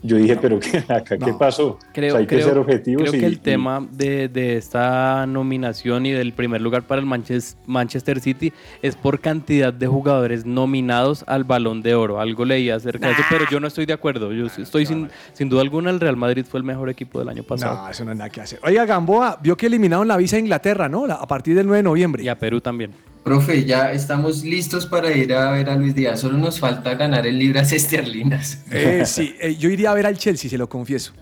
Yo 0.00 0.16
dije, 0.16 0.36
pero 0.36 0.60
¿qué, 0.60 0.78
acá 0.88 1.18
qué 1.18 1.32
pasó? 1.36 1.76
Creo, 1.92 2.10
O 2.10 2.12
sea, 2.12 2.20
hay 2.20 2.26
que 2.28 2.40
ser 2.40 2.56
objetivos. 2.56 3.02
creo 3.02 3.16
y- 3.16 3.18
que 3.20 3.26
el 3.26 3.32
y- 3.32 3.36
tema 3.38 3.84
de, 3.90 4.28
de 4.28 4.56
esta 4.56 5.26
nominación 5.26 6.06
y 6.06 6.12
del 6.12 6.32
primer 6.34 6.60
lugar 6.60 6.84
para 6.84 7.00
el 7.00 7.06
Manches- 7.08 7.56
Manchester 7.66 8.20
City 8.20 8.52
es 8.80 8.94
por 8.94 9.18
cantidad 9.18 9.72
de 9.72 9.88
jugadores 9.88 10.46
nominados 10.46 11.24
al 11.26 11.42
Balón 11.42 11.82
de 11.82 11.96
Oro. 11.96 12.20
Algo 12.20 12.44
leí 12.44 12.70
acerca 12.70 13.08
de 13.08 13.14
eso, 13.14 13.22
pero 13.28 13.44
yo 13.50 13.58
no 13.58 13.66
estoy 13.66 13.86
de 13.86 13.92
acuerdo. 13.92 14.32
Yo 14.32 14.46
estoy 14.46 14.86
sin, 14.86 15.08
sin 15.32 15.48
duda 15.48 15.62
alguna, 15.62 15.90
el 15.90 15.98
Real 15.98 16.16
Madrid 16.16 16.46
fue 16.48 16.58
el 16.60 16.64
mejor 16.64 16.88
equipo 16.90 17.18
del 17.18 17.28
año 17.30 17.42
pasado. 17.42 17.82
No, 17.82 17.88
eso 17.90 18.04
no 18.04 18.12
es 18.12 18.18
nada 18.18 18.30
que 18.30 18.40
hacer. 18.40 18.60
Oiga, 18.62 18.86
Gamboa, 18.86 19.36
vio 19.42 19.56
que 19.56 19.66
eliminaron 19.66 20.06
la 20.06 20.16
visa 20.16 20.36
a 20.36 20.38
Inglaterra, 20.38 20.88
¿no? 20.88 21.08
La- 21.08 21.14
a 21.16 21.26
partir 21.26 21.56
del 21.56 21.66
9 21.66 21.78
de 21.78 21.82
noviembre. 21.82 22.22
Y 22.22 22.28
a 22.28 22.38
Perú 22.38 22.60
también. 22.60 22.92
Profe, 23.24 23.64
ya 23.64 23.92
estamos 23.92 24.42
listos 24.42 24.86
para 24.86 25.14
ir 25.14 25.34
a 25.34 25.50
ver 25.50 25.68
a 25.68 25.76
Luis 25.76 25.94
Díaz. 25.94 26.20
Solo 26.20 26.38
nos 26.38 26.58
falta 26.58 26.94
ganar 26.94 27.26
en 27.26 27.38
libras 27.38 27.72
esterlinas. 27.72 28.62
Eh, 28.70 29.02
sí, 29.06 29.34
eh, 29.40 29.54
yo 29.56 29.68
iría 29.68 29.90
a 29.90 29.94
ver 29.94 30.06
al 30.06 30.16
Chelsea, 30.16 30.48
se 30.50 30.56
lo 30.56 30.68
confieso. 30.68 31.12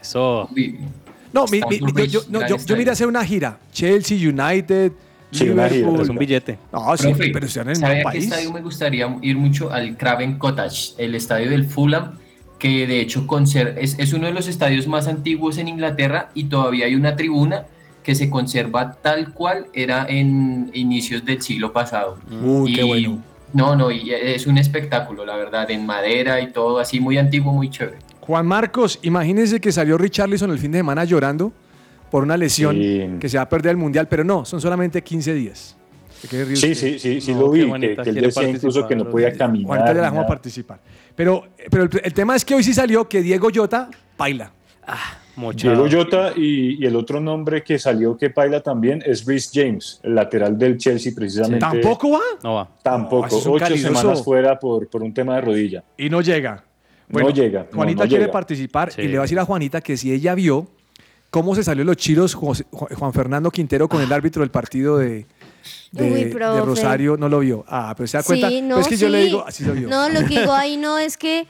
Eso. 0.00 0.48
No, 1.32 1.44
mi- 1.46 1.60
mi- 1.68 1.80
mi- 1.80 1.92
yo, 1.92 2.04
yo- 2.06 2.22
no, 2.30 2.46
yo- 2.46 2.56
yo 2.56 2.76
me 2.76 2.82
iré 2.82 2.90
a 2.90 2.92
hacer 2.94 3.06
una 3.06 3.24
gira. 3.24 3.58
Chelsea, 3.72 4.16
United, 4.16 4.92
Sí, 5.30 5.44
una 5.50 5.64
gira, 5.68 5.76
Liverpool. 5.80 6.00
es 6.02 6.08
un 6.08 6.16
billete. 6.16 6.58
No, 6.72 6.96
sí, 6.96 7.02
Profe, 7.08 7.30
pero 7.30 7.44
están 7.46 7.64
en 7.64 7.70
el 7.70 7.76
¿sabe 7.76 7.94
mismo 7.96 8.08
a 8.08 8.12
qué 8.12 8.18
país. 8.18 8.24
estadio 8.32 8.52
me 8.52 8.60
gustaría 8.62 9.16
ir 9.20 9.36
mucho? 9.36 9.70
Al 9.70 9.96
Craven 9.98 10.38
Cottage, 10.38 10.94
el 10.96 11.14
estadio 11.14 11.50
del 11.50 11.66
Fulham, 11.66 12.12
que 12.58 12.86
de 12.86 13.00
hecho 13.02 13.26
conser- 13.26 13.74
es, 13.78 13.98
es 13.98 14.14
uno 14.14 14.26
de 14.28 14.32
los 14.32 14.48
estadios 14.48 14.86
más 14.86 15.06
antiguos 15.06 15.58
en 15.58 15.68
Inglaterra 15.68 16.30
y 16.32 16.44
todavía 16.44 16.86
hay 16.86 16.94
una 16.94 17.14
tribuna 17.14 17.66
que 18.08 18.14
se 18.14 18.30
conserva 18.30 18.92
tal 19.02 19.34
cual 19.34 19.66
era 19.74 20.06
en 20.08 20.70
inicios 20.72 21.22
del 21.26 21.42
siglo 21.42 21.74
pasado. 21.74 22.16
Uy, 22.42 22.72
qué 22.72 22.80
Y- 22.80 22.88
bueno. 22.88 23.22
No, 23.52 23.76
no, 23.76 23.90
y 23.90 24.10
es 24.14 24.46
un 24.46 24.56
espectáculo, 24.56 25.26
la 25.26 25.36
verdad, 25.36 25.70
en 25.70 25.84
madera 25.84 26.40
y 26.40 26.50
todo 26.50 26.78
así, 26.78 27.00
muy 27.00 27.18
antiguo, 27.18 27.52
muy 27.52 27.68
chévere. 27.68 27.98
Juan 28.20 28.46
Marcos, 28.46 28.98
imagínense 29.02 29.60
que 29.60 29.70
salió 29.72 29.98
Richarlison 29.98 30.50
el 30.50 30.58
fin 30.58 30.72
de 30.72 30.78
semana 30.78 31.04
llorando 31.04 31.52
por 32.10 32.22
una 32.22 32.38
lesión 32.38 32.76
Sí. 32.76 33.06
que 33.20 33.28
se 33.28 33.36
va 33.36 33.42
a 33.42 33.48
perder 33.50 33.72
el 33.72 33.76
Mundial, 33.76 34.08
pero 34.08 34.24
no, 34.24 34.46
son 34.46 34.58
solamente 34.62 35.02
15 35.02 35.34
días. 35.34 35.76
¿Qué 36.30 36.56
Sí, 36.56 36.74
sí, 36.74 36.98
sí, 36.98 37.20
sí 37.20 37.34
No, 37.34 37.40
lo 37.42 37.52
qué 37.52 37.58
vi, 37.58 37.64
que, 37.64 37.70
bonita, 37.70 38.02
que 38.04 38.08
él 38.10 38.20
decía 38.22 38.48
incluso 38.48 38.88
que 38.88 38.96
no 38.96 39.04
podía 39.10 39.34
caminar. 39.34 39.70
Ahorita 39.72 39.92
le 39.92 40.00
dejamos 40.00 40.24
participar. 40.24 40.80
Pero, 41.14 41.44
pero 41.70 41.82
el, 41.84 41.90
el 42.04 42.14
tema 42.14 42.36
es 42.36 42.42
que 42.46 42.54
hoy 42.54 42.62
sí 42.62 42.72
salió 42.72 43.06
que 43.06 43.20
Diego 43.20 43.48
Jota 43.54 43.90
baila. 44.16 44.50
Diego 45.54 45.86
Jota 45.90 46.32
y, 46.36 46.82
y 46.82 46.86
el 46.86 46.96
otro 46.96 47.20
nombre 47.20 47.62
que 47.62 47.78
salió 47.78 48.16
que 48.16 48.28
baila 48.28 48.60
también 48.62 49.02
es 49.06 49.24
Rhys 49.26 49.50
James, 49.52 50.00
el 50.02 50.14
lateral 50.14 50.58
del 50.58 50.76
Chelsea 50.78 51.12
precisamente. 51.14 51.60
¿Tampoco 51.60 52.10
va? 52.12 52.20
No 52.42 52.54
va. 52.54 52.68
Tampoco, 52.82 53.28
No, 53.30 53.36
un 53.36 53.56
ocho 53.56 53.64
calidoso. 53.64 53.94
semanas 54.00 54.24
fuera 54.24 54.58
por, 54.58 54.88
por 54.88 55.02
un 55.02 55.12
tema 55.14 55.36
de 55.36 55.40
rodilla. 55.42 55.84
Y 55.96 56.10
no 56.10 56.20
llega. 56.20 56.64
No 57.08 57.30
llega, 57.30 57.66
Juanita 57.72 58.02
no 58.04 58.08
quiere 58.08 58.24
llega. 58.24 58.32
participar 58.32 58.92
Sí. 58.92 59.00
y 59.02 59.08
le 59.08 59.14
va 59.16 59.22
a 59.22 59.24
decir 59.24 59.38
a 59.38 59.44
Juanita 59.46 59.80
que 59.80 59.96
si 59.96 60.12
ella 60.12 60.34
vio 60.34 60.66
cómo 61.30 61.54
se 61.54 61.62
salió 61.64 61.82
los 61.84 61.96
chiros 61.96 62.34
José- 62.34 62.66
Juan 62.70 63.12
Fernando 63.14 63.50
Quintero 63.50 63.88
con 63.88 64.02
el 64.02 64.12
árbitro 64.12 64.40
del 64.42 64.50
partido 64.50 64.98
de, 64.98 65.26
de, 65.92 66.02
Uy, 66.12 66.24
de 66.24 66.26
profe. 66.26 66.60
Rosario, 66.66 67.16
no 67.16 67.28
lo 67.30 67.38
vio. 67.40 67.64
Ah, 67.66 67.94
pero 67.96 68.06
se 68.06 68.18
da 68.18 68.22
cuenta. 68.22 68.48
Sí, 68.50 68.60
no, 68.60 68.68
Pero 68.76 68.80
es 68.80 68.88
que 68.88 68.96
yo 68.98 69.08
le 69.08 69.24
digo, 69.24 69.42
así 69.46 69.64
lo 69.64 69.72
vio. 69.72 69.88
No, 69.88 70.08
lo 70.10 70.20
que 70.20 70.40
digo 70.40 70.52
ahí 70.52 70.76
no 70.76 70.98
es 70.98 71.16
que 71.16 71.46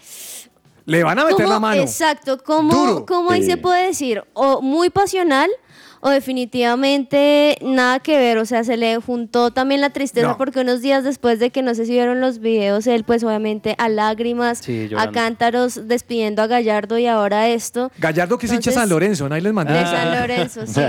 Le 0.89 1.05
van 1.05 1.19
a 1.19 1.25
meter 1.25 1.37
¿Cómo- 1.45 1.49
la 1.51 1.61
mano. 1.61 1.83
Exacto, 1.83 2.39
¿cómo, 2.43 2.75
Duro. 2.75 3.07
cómo 3.07 3.31
ahí 3.31 3.43
Sí. 3.43 3.51
se 3.51 3.57
puede 3.59 3.87
decir? 3.89 4.25
O 4.33 4.63
muy 4.63 4.89
pasional 4.89 5.51
o 6.01 6.11
definitivamente 6.11 7.59
nada 7.63 7.99
que 8.01 8.17
ver, 8.19 8.39
o 8.39 8.45
sea, 8.47 8.65
se 8.65 8.77
le 8.77 8.97
juntó 9.01 9.51
también 9.51 9.81
la 9.81 9.91
tristeza 9.91 10.29
No. 10.29 10.37
porque 10.39 10.61
unos 10.61 10.81
días 10.83 11.05
después 11.05 11.39
de 11.39 11.51
que 11.51 11.63
no 11.63 11.75
sé 11.75 11.87
si 11.87 11.93
vieron 11.93 12.21
los 12.21 12.39
videos, 12.39 12.87
él 12.87 13.05
pues 13.05 13.25
obviamente 13.25 13.75
a 13.79 13.89
lágrimas, 13.89 14.59
Sí, 14.59 14.89
a 14.97 15.11
cántaros 15.11 15.89
despidiendo 15.89 16.43
a 16.43 16.47
Gallardo 16.47 16.99
y 16.99 17.07
ahora 17.07 17.49
esto. 17.49 17.91
Gallardo 17.99 18.39
que 18.39 18.47
se 18.49 18.55
hincha 18.57 18.71
San 18.73 18.89
Lorenzo, 18.89 19.29
¿no? 19.29 19.35
Ahí 19.35 19.41
les 19.41 19.53
mandé. 19.53 19.73
De 19.75 19.85
San 19.85 20.11
Lorenzo, 20.21 20.61
sí. 20.67 20.81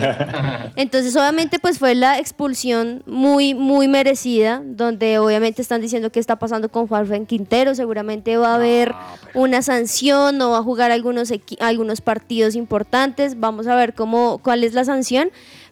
Entonces, 0.75 1.15
obviamente, 1.15 1.59
pues 1.59 1.79
fue 1.79 1.95
la 1.95 2.19
expulsión 2.19 3.03
muy, 3.05 3.53
muy 3.53 3.87
merecida, 3.87 4.61
donde 4.63 5.19
obviamente 5.19 5.61
están 5.61 5.81
diciendo 5.81 6.11
qué 6.11 6.19
está 6.19 6.37
pasando 6.37 6.69
con 6.69 6.87
Juan 6.87 7.25
Quintero. 7.25 7.73
Seguramente 7.75 8.37
va 8.37 8.51
a 8.51 8.55
haber 8.55 8.93
una 9.33 9.61
sanción, 9.61 10.37
no 10.37 10.51
va 10.51 10.59
a 10.59 10.63
jugar 10.63 10.91
algunos, 10.91 11.31
equi- 11.31 11.57
algunos 11.59 12.01
partidos 12.01 12.55
importantes. 12.55 13.39
Vamos 13.39 13.67
a 13.67 13.75
ver 13.75 13.93
cómo, 13.93 14.39
cuál 14.43 14.63
es 14.63 14.73
la 14.73 14.83
sanción. 14.83 14.98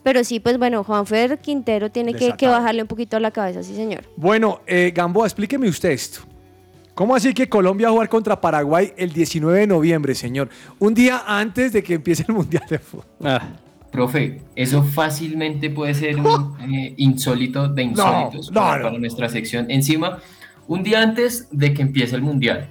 Pero 0.04 0.24
sí, 0.24 0.40
pues 0.40 0.58
bueno, 0.58 0.84
Juanfer 0.84 1.40
Quintero 1.40 1.92
tiene 1.92 2.14
que, 2.14 2.48
bajarle 2.48 2.82
un 2.82 2.88
poquito 2.88 3.18
a 3.18 3.20
la 3.20 3.32
cabeza, 3.32 3.64
sí, 3.64 3.76
señor. 3.76 4.04
Bueno, 4.16 4.62
eh, 4.66 4.92
Gamboa, 4.96 5.26
explíqueme 5.26 5.68
usted 5.68 5.92
esto. 5.92 6.22
¿Cómo 6.98 7.16
así 7.16 7.32
que 7.34 7.48
Colombia 7.48 7.88
va 7.88 7.90
a 7.90 7.94
jugar 7.94 8.10
contra 8.10 8.42
Paraguay 8.42 8.92
el 8.98 9.14
19 9.14 9.60
de 9.60 9.68
noviembre, 9.68 10.16
señor? 10.16 10.50
Un 10.80 10.96
día 10.96 11.24
antes 11.28 11.72
de 11.72 11.84
que 11.84 11.94
empiece 11.94 12.26
el 12.28 12.34
Mundial 12.34 12.64
de 12.68 12.80
Fútbol. 12.80 13.06
Ah, 13.24 13.50
Profe, 13.92 14.42
eso 14.56 14.84
fácilmente 14.84 15.70
puede 15.70 15.94
ser 15.94 16.18
un 16.20 16.56
eh, 16.74 16.96
insólito 16.98 17.68
de 17.68 17.84
insólitos 17.84 18.52
no, 18.52 18.62
para, 18.62 18.78
no. 18.78 18.84
para 18.86 19.00
nuestra 19.00 19.30
sección. 19.30 19.70
Encima, 19.70 20.20
un 20.68 20.82
día 20.82 21.02
antes 21.04 21.48
de 21.52 21.74
que 21.74 21.84
empiece 21.84 22.16
el 22.16 22.24
Mundial, 22.24 22.70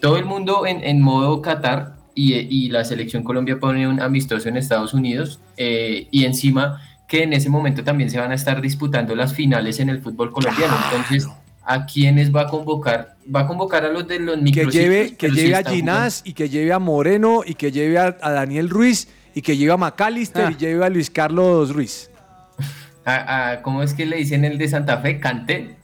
todo 0.00 0.16
el 0.16 0.24
mundo 0.24 0.64
en, 0.64 0.84
en 0.84 1.02
modo 1.02 1.42
Qatar 1.42 1.97
y, 2.18 2.34
y 2.34 2.68
la 2.70 2.84
selección 2.84 3.22
Colombia 3.22 3.58
pone 3.60 3.86
un 3.86 4.00
amistoso 4.00 4.48
en 4.48 4.56
Estados 4.56 4.92
Unidos 4.94 5.40
eh, 5.56 6.08
y 6.10 6.24
encima 6.24 6.80
que 7.06 7.22
en 7.22 7.32
ese 7.32 7.48
momento 7.48 7.84
también 7.84 8.10
se 8.10 8.18
van 8.18 8.32
a 8.32 8.34
estar 8.34 8.60
disputando 8.60 9.14
las 9.14 9.32
finales 9.34 9.78
en 9.80 9.88
el 9.88 10.00
fútbol 10.02 10.30
colombiano. 10.32 10.74
Entonces, 10.90 11.28
¿a 11.64 11.86
quiénes 11.86 12.34
va 12.34 12.42
a 12.42 12.46
convocar? 12.48 13.14
Va 13.34 13.40
a 13.40 13.46
convocar 13.46 13.84
a 13.84 13.88
los 13.88 14.06
de 14.08 14.18
los 14.18 14.36
Que 14.52 14.66
lleve, 14.66 15.14
que 15.16 15.30
sí 15.30 15.36
lleve 15.36 15.54
a 15.56 15.62
Ginás 15.62 16.22
y 16.24 16.32
que 16.34 16.48
lleve 16.48 16.72
a 16.72 16.78
Moreno 16.78 17.42
y 17.46 17.54
que 17.54 17.70
lleve 17.72 17.98
a, 17.98 18.16
a 18.20 18.30
Daniel 18.32 18.68
Ruiz 18.68 19.08
y 19.34 19.40
que 19.42 19.56
lleve 19.56 19.72
a 19.72 19.76
McAllister 19.76 20.46
Ah. 20.46 20.50
y 20.52 20.56
lleve 20.56 20.84
a 20.84 20.88
Luis 20.90 21.08
Carlos 21.10 21.72
Ruiz. 21.72 22.10
a- 23.06 23.52
a- 23.52 23.62
¿Cómo 23.62 23.82
es 23.82 23.94
que 23.94 24.04
le 24.04 24.16
dicen 24.16 24.44
el 24.44 24.58
de 24.58 24.68
Santa 24.68 24.98
Fe? 24.98 25.18
Canté. 25.20 25.76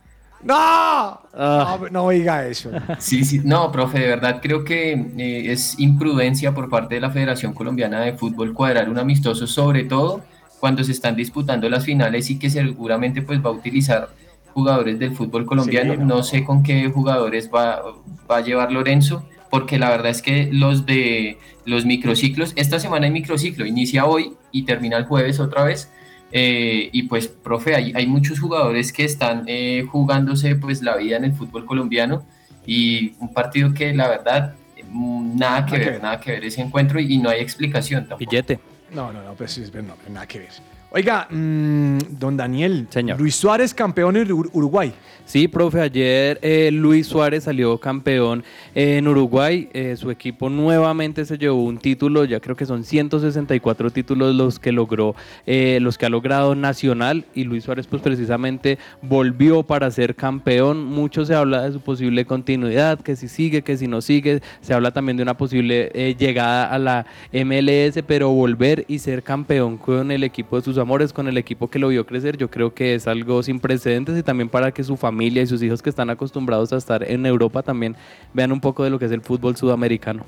¡No! 0.44 1.20
No, 1.36 1.88
no 1.90 2.08
diga 2.10 2.46
eso. 2.46 2.70
Sí, 2.98 3.24
sí, 3.24 3.40
no, 3.44 3.72
profe, 3.72 3.98
de 4.00 4.08
verdad 4.08 4.40
creo 4.42 4.64
que 4.64 4.92
eh, 4.92 5.52
es 5.52 5.78
imprudencia 5.78 6.54
por 6.54 6.68
parte 6.68 6.96
de 6.96 7.00
la 7.00 7.10
Federación 7.10 7.54
Colombiana 7.54 8.00
de 8.00 8.12
Fútbol 8.12 8.52
cuadrar 8.52 8.88
un 8.88 8.98
amistoso, 8.98 9.46
sobre 9.46 9.84
todo 9.84 10.22
cuando 10.60 10.84
se 10.84 10.92
están 10.92 11.16
disputando 11.16 11.68
las 11.68 11.84
finales 11.84 12.30
y 12.30 12.38
que 12.38 12.48
seguramente 12.50 13.22
pues 13.22 13.44
va 13.44 13.50
a 13.50 13.52
utilizar 13.52 14.08
jugadores 14.54 14.98
del 14.98 15.14
fútbol 15.14 15.44
colombiano. 15.44 15.94
Sí, 15.94 15.98
no. 15.98 16.06
no. 16.06 16.22
sé 16.22 16.44
con 16.44 16.62
qué 16.62 16.88
jugadores 16.88 17.50
va, 17.52 17.82
va 18.30 18.36
a 18.36 18.40
llevar 18.40 18.72
Lorenzo, 18.72 19.24
porque 19.50 19.78
la 19.78 19.90
verdad 19.90 20.10
es 20.10 20.22
que 20.22 20.48
los 20.52 20.86
de 20.86 21.38
los 21.66 21.84
microciclos, 21.84 22.52
esta 22.56 22.78
semana 22.78 23.06
hay 23.06 23.12
microciclo, 23.12 23.66
inicia 23.66 24.06
hoy 24.06 24.34
y 24.52 24.64
termina 24.64 24.96
el 24.96 25.04
jueves 25.04 25.40
otra 25.40 25.64
vez. 25.64 25.90
Eh, 26.36 26.90
y 26.92 27.04
pues, 27.04 27.28
profe, 27.28 27.76
hay, 27.76 27.92
hay 27.94 28.06
muchos 28.08 28.40
jugadores 28.40 28.92
que 28.92 29.04
están 29.04 29.44
eh, 29.46 29.86
jugándose 29.88 30.56
pues 30.56 30.82
la 30.82 30.96
vida 30.96 31.16
en 31.16 31.24
el 31.24 31.32
fútbol 31.32 31.64
colombiano 31.64 32.26
y 32.66 33.14
un 33.20 33.32
partido 33.32 33.72
que 33.72 33.94
la 33.94 34.08
verdad 34.08 34.56
mm, 34.90 35.38
nada 35.38 35.64
que 35.64 35.78
Nada 35.78 35.84
que 35.84 35.90
ver, 35.90 36.02
nada 36.02 36.20
que 36.20 36.32
ver 36.32 36.44
ese 36.44 36.60
encuentro 36.60 36.98
y, 36.98 37.14
y 37.14 37.18
no 37.18 37.30
hay 37.30 37.40
explicación 37.40 38.08
tampoco. 38.08 38.28
billete. 38.28 38.58
No, 38.92 39.12
no, 39.12 39.22
no, 39.22 39.34
pues 39.34 39.52
sí, 39.52 39.62
es 39.62 39.70
verdad, 39.70 39.94
no, 40.08 40.12
nada 40.12 40.26
que 40.26 40.40
ver. 40.40 40.50
Oiga, 40.96 41.26
mm, 41.28 41.98
don 42.20 42.36
Daniel, 42.36 42.86
Señor. 42.88 43.18
Luis 43.20 43.34
Suárez 43.34 43.74
campeón 43.74 44.16
en 44.16 44.28
Ur- 44.28 44.48
Uruguay. 44.52 44.92
Sí, 45.26 45.48
profe, 45.48 45.80
ayer 45.80 46.38
eh, 46.42 46.70
Luis 46.70 47.06
Suárez 47.08 47.44
salió 47.44 47.78
campeón 47.78 48.44
en 48.76 49.08
Uruguay. 49.08 49.68
Eh, 49.72 49.96
su 49.96 50.10
equipo 50.12 50.50
nuevamente 50.50 51.24
se 51.24 51.36
llevó 51.38 51.64
un 51.64 51.78
título, 51.78 52.24
ya 52.26 52.38
creo 52.40 52.54
que 52.54 52.66
son 52.66 52.84
164 52.84 53.90
títulos 53.90 54.34
los 54.36 54.58
que 54.60 54.70
logró, 54.70 55.16
eh, 55.46 55.78
los 55.80 55.96
que 55.98 56.06
ha 56.06 56.10
logrado 56.10 56.54
Nacional. 56.54 57.24
Y 57.34 57.42
Luis 57.44 57.64
Suárez, 57.64 57.86
pues 57.88 58.00
precisamente 58.02 58.78
volvió 59.02 59.62
para 59.64 59.90
ser 59.90 60.14
campeón. 60.14 60.84
Mucho 60.84 61.24
se 61.24 61.34
habla 61.34 61.62
de 61.62 61.72
su 61.72 61.80
posible 61.80 62.24
continuidad, 62.26 63.00
que 63.00 63.16
si 63.16 63.26
sigue, 63.26 63.62
que 63.62 63.76
si 63.78 63.88
no 63.88 64.00
sigue. 64.00 64.42
Se 64.60 64.74
habla 64.74 64.92
también 64.92 65.16
de 65.16 65.24
una 65.24 65.36
posible 65.36 66.14
llegada 66.18 66.66
a 66.66 66.78
la 66.78 67.06
MLS, 67.32 68.00
pero 68.06 68.28
volver 68.30 68.84
y 68.86 69.00
ser 69.00 69.24
campeón 69.24 69.76
con 69.78 70.10
el 70.12 70.22
equipo 70.22 70.56
de 70.56 70.62
sus 70.62 70.76
amores, 70.84 71.12
con 71.12 71.28
el 71.28 71.36
equipo 71.36 71.68
que 71.68 71.78
lo 71.78 71.88
vio 71.88 72.06
crecer, 72.06 72.36
yo 72.36 72.48
creo 72.48 72.72
que 72.72 72.94
es 72.94 73.06
algo 73.06 73.42
sin 73.42 73.58
precedentes 73.58 74.16
y 74.16 74.22
también 74.22 74.48
para 74.48 74.72
que 74.72 74.84
su 74.84 74.96
familia 74.96 75.42
y 75.42 75.46
sus 75.46 75.62
hijos 75.62 75.82
que 75.82 75.90
están 75.90 76.10
acostumbrados 76.10 76.72
a 76.72 76.76
estar 76.76 77.02
en 77.02 77.26
Europa 77.26 77.62
también 77.62 77.96
vean 78.32 78.52
un 78.52 78.60
poco 78.60 78.84
de 78.84 78.90
lo 78.90 78.98
que 78.98 79.06
es 79.06 79.12
el 79.12 79.20
fútbol 79.20 79.56
sudamericano. 79.56 80.24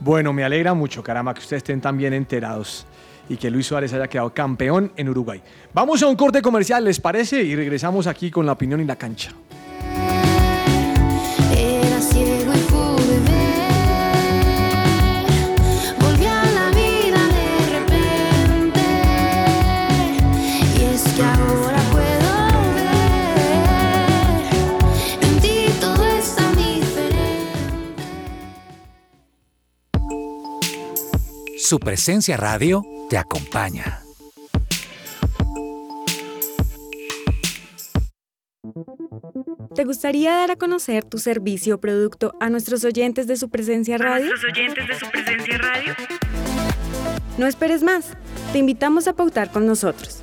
Bueno, 0.00 0.32
me 0.32 0.44
alegra 0.44 0.74
mucho, 0.74 1.02
caramba, 1.02 1.34
que 1.34 1.40
ustedes 1.40 1.60
estén 1.60 1.80
tan 1.80 1.96
bien 1.96 2.12
enterados 2.12 2.86
y 3.28 3.36
que 3.36 3.50
Luis 3.50 3.66
Suárez 3.66 3.92
haya 3.92 4.08
quedado 4.08 4.32
campeón 4.32 4.92
en 4.96 5.08
Uruguay. 5.08 5.42
Vamos 5.72 6.02
a 6.02 6.06
un 6.06 6.16
corte 6.16 6.42
comercial, 6.42 6.84
¿les 6.84 7.00
parece? 7.00 7.42
Y 7.42 7.56
regresamos 7.56 8.06
aquí 8.06 8.30
con 8.30 8.46
la 8.46 8.52
opinión 8.52 8.80
y 8.80 8.84
la 8.84 8.96
cancha. 8.96 9.32
Su 31.68 31.80
presencia 31.80 32.36
radio 32.36 32.84
te 33.10 33.18
acompaña. 33.18 34.00
¿Te 39.74 39.84
gustaría 39.84 40.32
dar 40.32 40.52
a 40.52 40.56
conocer 40.56 41.02
tu 41.02 41.18
servicio 41.18 41.74
o 41.74 41.80
producto 41.80 42.36
a 42.38 42.50
nuestros 42.50 42.84
oyentes 42.84 43.26
de 43.26 43.36
su 43.36 43.48
presencia 43.50 43.98
radio? 43.98 44.26
nuestros 44.26 44.52
oyentes 44.52 44.86
de 44.86 44.94
su 44.94 45.10
presencia 45.10 45.58
radio? 45.58 45.94
No 47.36 47.48
esperes 47.48 47.82
más. 47.82 48.12
Te 48.52 48.58
invitamos 48.58 49.08
a 49.08 49.14
pautar 49.14 49.50
con 49.50 49.66
nosotros. 49.66 50.22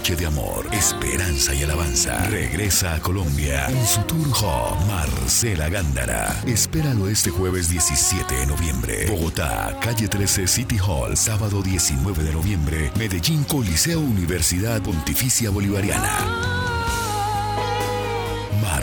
de 0.00 0.26
amor, 0.26 0.66
esperanza 0.72 1.54
y 1.54 1.62
alabanza. 1.62 2.26
Regresa 2.30 2.94
a 2.94 3.00
Colombia 3.00 3.66
en 3.68 3.86
su 3.86 4.00
tour 4.02 4.26
home 4.42 4.86
Marcela 4.86 5.68
Gándara. 5.68 6.42
Espéralo 6.46 7.06
este 7.06 7.28
jueves 7.30 7.68
17 7.68 8.34
de 8.34 8.46
noviembre. 8.46 9.06
Bogotá, 9.10 9.78
calle 9.80 10.08
13 10.08 10.46
City 10.46 10.78
Hall, 10.78 11.16
sábado 11.18 11.62
19 11.62 12.24
de 12.24 12.32
noviembre. 12.32 12.90
Medellín 12.98 13.44
Coliseo 13.44 14.00
Universidad 14.00 14.80
Pontificia 14.82 15.50
Bolivariana. 15.50 16.59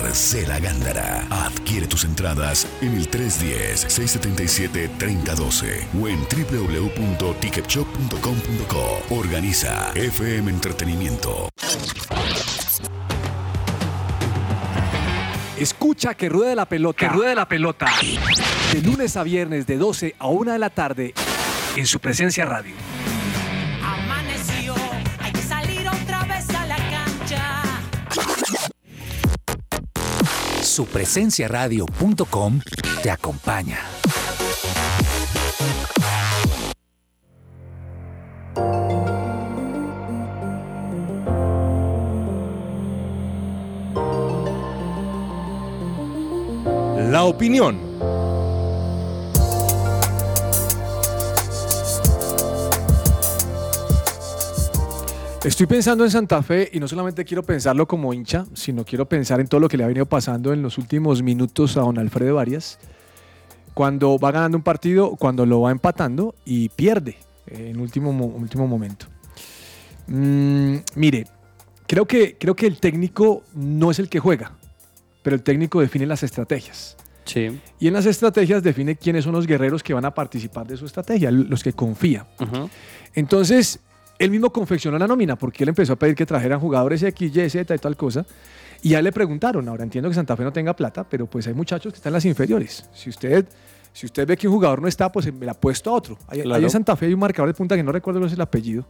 Marcela 0.07 0.59
Gándara. 0.59 1.27
Adquiere 1.29 1.85
tus 1.85 2.05
entradas 2.05 2.65
en 2.79 2.93
el 2.93 3.11
310-677-3012 3.11 5.85
o 6.01 6.07
en 6.07 6.21
www.ticketshop.com.co. 6.21 9.01
Organiza 9.13 9.91
FM 9.95 10.49
Entretenimiento. 10.49 11.49
Escucha 15.57 16.13
que 16.13 16.29
ruede 16.29 16.55
la 16.55 16.67
pelota. 16.67 16.97
Que 16.97 17.09
ruede 17.09 17.35
la 17.35 17.49
pelota. 17.49 17.87
De 18.71 18.81
lunes 18.81 19.17
a 19.17 19.23
viernes 19.23 19.67
de 19.67 19.75
12 19.75 20.15
a 20.19 20.27
1 20.27 20.53
de 20.53 20.59
la 20.59 20.69
tarde 20.69 21.13
en 21.75 21.85
su 21.85 21.99
presencia 21.99 22.45
radio. 22.45 22.73
Su 30.77 30.85
radio.com 31.47 32.61
te 33.01 33.09
acompaña. 33.09 33.79
La 47.09 47.23
opinión. 47.23 47.86
Estoy 55.47 55.65
pensando 55.65 56.03
en 56.03 56.11
Santa 56.11 56.43
Fe 56.43 56.69
y 56.73 56.79
no 56.81 56.89
solamente 56.89 57.23
quiero 57.23 57.41
pensarlo 57.41 57.87
como 57.87 58.13
hincha, 58.13 58.45
sino 58.53 58.83
quiero 58.83 59.07
pensar 59.07 59.39
en 59.39 59.47
todo 59.47 59.61
lo 59.61 59.69
que 59.69 59.77
le 59.77 59.85
ha 59.85 59.87
venido 59.87 60.05
pasando 60.05 60.51
en 60.51 60.61
los 60.61 60.77
últimos 60.77 61.23
minutos 61.23 61.77
a 61.77 61.81
don 61.81 61.97
Alfredo 61.97 62.37
Arias. 62.37 62.79
Cuando 63.73 64.19
va 64.19 64.31
ganando 64.33 64.57
un 64.57 64.63
partido, 64.63 65.11
cuando 65.15 65.45
lo 65.45 65.61
va 65.61 65.71
empatando 65.71 66.35
y 66.43 66.67
pierde 66.67 67.15
en 67.47 67.79
último, 67.79 68.11
mo- 68.11 68.25
último 68.25 68.67
momento. 68.67 69.05
Mm, 70.07 70.79
mire, 70.95 71.27
creo 71.87 72.05
que, 72.05 72.35
creo 72.37 72.53
que 72.55 72.67
el 72.67 72.81
técnico 72.81 73.43
no 73.55 73.89
es 73.89 73.99
el 73.99 74.09
que 74.09 74.19
juega, 74.19 74.51
pero 75.23 75.33
el 75.37 75.43
técnico 75.43 75.79
define 75.79 76.05
las 76.07 76.23
estrategias. 76.23 76.97
Sí. 77.23 77.57
Y 77.79 77.87
en 77.87 77.93
las 77.93 78.05
estrategias 78.05 78.63
define 78.63 78.97
quiénes 78.97 79.23
son 79.23 79.31
los 79.31 79.47
guerreros 79.47 79.81
que 79.81 79.93
van 79.93 80.03
a 80.03 80.13
participar 80.13 80.67
de 80.67 80.75
su 80.75 80.85
estrategia, 80.85 81.31
los 81.31 81.63
que 81.63 81.71
confía. 81.71 82.25
Entonces, 83.13 83.79
él 84.19 84.31
mismo 84.31 84.51
confeccionó 84.51 84.97
la 84.97 85.07
nómina 85.07 85.35
porque 85.35 85.63
él 85.63 85.69
empezó 85.69 85.93
a 85.93 85.95
pedir 85.95 86.15
que 86.15 86.25
trajeran 86.25 86.59
jugadores 86.59 87.03
X, 87.03 87.35
Y, 87.35 87.49
Z 87.49 87.75
y 87.75 87.77
tal 87.77 87.95
cosa. 87.95 88.25
Y 88.81 88.89
ya 88.89 89.01
le 89.01 89.11
preguntaron, 89.11 89.67
ahora 89.67 89.83
entiendo 89.83 90.09
que 90.09 90.15
Santa 90.15 90.35
Fe 90.35 90.43
no 90.43 90.53
tenga 90.53 90.75
plata, 90.75 91.03
pero 91.03 91.25
pues 91.25 91.47
hay 91.47 91.53
muchachos 91.53 91.93
que 91.93 91.97
están 91.97 92.11
en 92.11 92.15
las 92.15 92.25
inferiores. 92.25 92.87
Si 92.93 93.09
usted, 93.09 93.47
si 93.91 94.05
usted 94.05 94.27
ve 94.27 94.37
que 94.37 94.47
un 94.47 94.53
jugador 94.53 94.81
no 94.81 94.87
está, 94.87 95.11
pues 95.11 95.31
me 95.33 95.45
la 95.45 95.53
ha 95.53 95.59
puesto 95.59 95.89
a 95.89 95.93
otro. 95.93 96.17
Claro. 96.29 96.53
hay 96.53 96.63
en 96.63 96.69
Santa 96.69 96.95
Fe 96.95 97.07
hay 97.07 97.13
un 97.13 97.19
marcador 97.19 97.49
de 97.49 97.53
punta 97.53 97.75
que 97.75 97.83
no 97.83 97.91
recuerdo 97.91 98.19
cuál 98.19 98.27
es 98.27 98.33
el 98.33 98.41
apellido, 98.41 98.85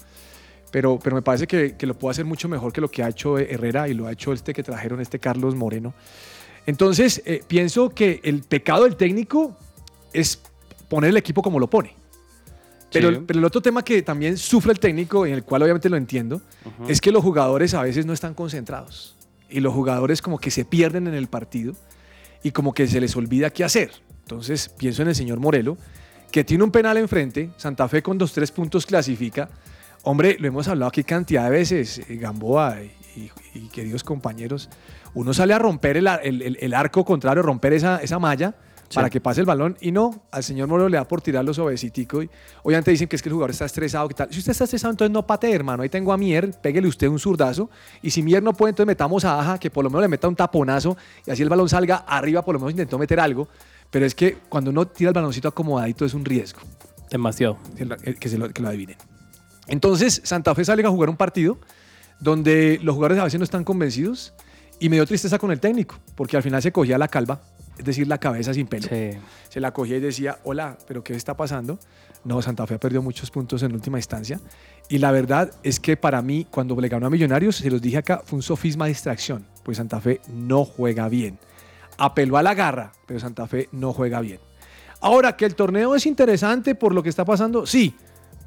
pero, 0.71 0.99
pero 1.01 1.15
me 1.15 1.21
parece 1.21 1.47
que, 1.47 1.75
que 1.75 1.85
lo 1.85 1.97
puede 1.97 2.11
hacer 2.11 2.25
mucho 2.25 2.49
mejor 2.49 2.73
que 2.73 2.81
lo 2.81 2.89
que 2.89 3.03
ha 3.03 3.09
hecho 3.09 3.37
Herrera 3.37 3.87
y 3.87 3.93
lo 3.93 4.07
ha 4.07 4.11
hecho 4.11 4.33
este 4.33 4.53
que 4.53 4.63
trajeron, 4.63 4.99
este 4.99 5.19
Carlos 5.19 5.55
Moreno. 5.55 5.93
Entonces, 6.65 7.21
eh, 7.25 7.41
pienso 7.47 7.89
que 7.89 8.19
el 8.23 8.41
pecado 8.43 8.83
del 8.83 8.97
técnico 8.97 9.55
es 10.11 10.41
poner 10.89 11.11
el 11.11 11.17
equipo 11.17 11.41
como 11.41 11.59
lo 11.59 11.69
pone. 11.69 11.95
Pero, 12.91 13.11
Sí. 13.11 13.19
pero 13.27 13.39
el 13.39 13.45
otro 13.45 13.61
tema 13.61 13.83
que 13.83 14.01
también 14.01 14.37
sufre 14.37 14.71
el 14.71 14.79
técnico, 14.79 15.25
y 15.27 15.29
en 15.31 15.35
el 15.35 15.43
cual 15.43 15.61
obviamente 15.63 15.89
lo 15.89 15.97
entiendo, 15.97 16.41
es 16.87 17.01
que 17.01 17.11
los 17.11 17.21
jugadores 17.23 17.73
a 17.73 17.81
veces 17.83 18.05
no 18.05 18.13
están 18.13 18.33
concentrados. 18.33 19.15
Y 19.49 19.59
los 19.59 19.73
jugadores 19.73 20.21
como 20.21 20.37
que 20.39 20.51
se 20.51 20.65
pierden 20.65 21.07
en 21.07 21.13
el 21.13 21.27
partido 21.27 21.73
y 22.43 22.51
como 22.51 22.73
que 22.73 22.87
se 22.87 22.99
les 23.01 23.15
olvida 23.15 23.49
qué 23.49 23.63
hacer. 23.63 23.91
Entonces 24.23 24.69
pienso 24.69 25.01
en 25.01 25.09
el 25.09 25.15
señor 25.15 25.39
Morelo, 25.39 25.77
que 26.31 26.43
tiene 26.43 26.63
un 26.63 26.71
penal 26.71 26.97
enfrente, 26.97 27.49
Santa 27.57 27.87
Fe 27.87 28.01
con 28.01 28.17
dos, 28.17 28.33
tres 28.33 28.51
puntos 28.51 28.85
clasifica. 28.85 29.49
Hombre, 30.03 30.37
lo 30.39 30.47
hemos 30.47 30.67
hablado 30.67 30.89
aquí 30.89 31.03
cantidad 31.03 31.45
de 31.45 31.49
veces, 31.49 31.99
eh, 31.99 32.15
Gamboa 32.17 32.77
y, 32.81 33.19
y- 33.21 33.31
y 33.53 33.67
queridos 33.69 34.03
compañeros. 34.03 34.69
Uno 35.13 35.33
sale 35.33 35.53
a 35.53 35.59
romper 35.59 35.97
el, 35.97 36.07
ar- 36.07 36.21
el- 36.23 36.41
el- 36.41 36.57
el 36.61 36.73
arco 36.73 37.03
contrario, 37.03 37.41
romper 37.43 37.73
esa, 37.73 37.97
esa 38.01 38.19
malla 38.19 38.55
para 38.93 39.09
que 39.09 39.19
pase 39.21 39.41
el 39.41 39.45
balón 39.45 39.77
y 39.81 39.91
no, 39.91 40.23
al 40.31 40.43
señor 40.43 40.67
Morelo 40.67 40.89
le 40.89 40.97
da 40.97 41.07
por 41.07 41.21
tirarlo 41.21 41.53
suavecitico 41.53 42.23
y 42.23 42.29
obviamente 42.63 42.91
dicen 42.91 43.07
que 43.07 43.15
es 43.17 43.21
que 43.21 43.29
el 43.29 43.33
jugador 43.33 43.51
está 43.51 43.65
estresado, 43.65 44.07
¿qué 44.07 44.13
tal? 44.15 44.27
Si 44.31 44.39
usted 44.39 44.51
está 44.51 44.63
estresado, 44.63 44.91
entonces 44.91 45.11
no 45.13 45.25
patee, 45.27 45.53
hermano, 45.53 45.83
ahí 45.83 45.89
tengo 45.89 46.13
a 46.13 46.17
Mier, 46.17 46.51
péguele 46.61 46.87
usted 46.87 47.07
un 47.07 47.19
zurdazo 47.19 47.69
y 48.01 48.11
si 48.11 48.23
Mier 48.23 48.41
no 48.41 48.53
puede, 48.53 48.69
entonces 48.71 48.87
metamos 48.87 49.25
a 49.25 49.39
Aja, 49.39 49.59
que 49.59 49.69
por 49.69 49.83
lo 49.83 49.89
menos 49.89 50.01
le 50.03 50.07
meta 50.07 50.27
un 50.27 50.35
taponazo 50.35 50.95
y 51.25 51.31
así 51.31 51.43
el 51.43 51.49
balón 51.49 51.67
salga 51.69 51.97
arriba, 51.97 52.43
por 52.43 52.53
lo 52.55 52.59
menos 52.59 52.71
intentó 52.71 52.97
meter 52.97 53.19
algo, 53.19 53.47
pero 53.91 54.05
es 54.05 54.15
que 54.15 54.37
cuando 54.49 54.71
uno 54.71 54.87
tira 54.87 55.09
el 55.09 55.13
baloncito 55.13 55.47
acomodadito 55.47 56.05
es 56.05 56.13
un 56.13 56.23
riesgo. 56.25 56.59
Demasiado. 57.09 57.57
Que 57.77 57.85
lo, 57.85 57.95
que 57.97 58.29
se 58.29 58.37
lo- 58.37 58.49
que 58.51 58.61
lo 58.61 58.67
adivinen. 58.69 58.97
Entonces, 59.67 60.21
Santa 60.23 60.53
Fe 60.55 60.63
sale 60.65 60.85
a 60.85 60.89
jugar 60.89 61.09
un 61.09 61.17
partido 61.17 61.57
donde 62.19 62.79
los 62.81 62.95
jugadores 62.95 63.19
a 63.19 63.23
veces 63.25 63.39
no 63.39 63.43
están 63.43 63.63
convencidos 63.63 64.33
y 64.79 64.89
me 64.89 64.95
dio 64.95 65.05
tristeza 65.05 65.37
con 65.39 65.51
el 65.51 65.59
técnico, 65.59 65.95
porque 66.15 66.37
al 66.37 66.43
final 66.43 66.61
se 66.61 66.71
cogía 66.71 66.97
la 66.97 67.07
calva, 67.07 67.41
es 67.77 67.85
decir, 67.85 68.07
la 68.07 68.17
cabeza 68.17 68.53
sin 68.53 68.67
pelo. 68.67 68.87
Se 68.87 69.59
la 69.59 69.71
cogía 69.71 69.97
y 69.97 69.99
decía, 69.99 70.39
hola, 70.43 70.77
pero 70.87 71.03
¿qué 71.03 71.13
está 71.13 71.35
pasando? 71.35 71.79
No, 72.23 72.41
Santa 72.41 72.67
Fe 72.67 72.75
ha 72.75 72.79
perdido 72.79 73.01
muchos 73.01 73.31
puntos 73.31 73.63
en 73.63 73.73
última 73.73 73.97
instancia. 73.97 74.39
Y 74.89 74.97
la 74.97 75.11
verdad 75.11 75.51
es 75.63 75.79
que 75.79 75.97
para 75.97 76.21
mí, 76.21 76.47
cuando 76.49 76.79
le 76.79 76.89
ganó 76.89 77.07
a 77.07 77.09
Millonarios, 77.09 77.57
se 77.57 77.69
los 77.69 77.81
dije 77.81 77.97
acá, 77.97 78.21
fue 78.25 78.37
un 78.37 78.43
sofisma 78.43 78.85
de 78.85 78.89
distracción, 78.89 79.45
pues 79.63 79.77
Santa 79.77 80.01
Fe 80.01 80.21
no 80.27 80.65
juega 80.65 81.09
bien. 81.09 81.39
Apeló 81.97 82.37
a 82.37 82.43
la 82.43 82.53
garra, 82.53 82.91
pero 83.05 83.19
Santa 83.19 83.47
Fe 83.47 83.69
no 83.71 83.93
juega 83.93 84.21
bien. 84.21 84.39
Ahora, 84.99 85.35
que 85.35 85.45
el 85.45 85.55
torneo 85.55 85.95
es 85.95 86.05
interesante 86.05 86.75
por 86.75 86.93
lo 86.93 87.03
que 87.03 87.09
está 87.09 87.23
pasando, 87.23 87.65
sí, 87.65 87.95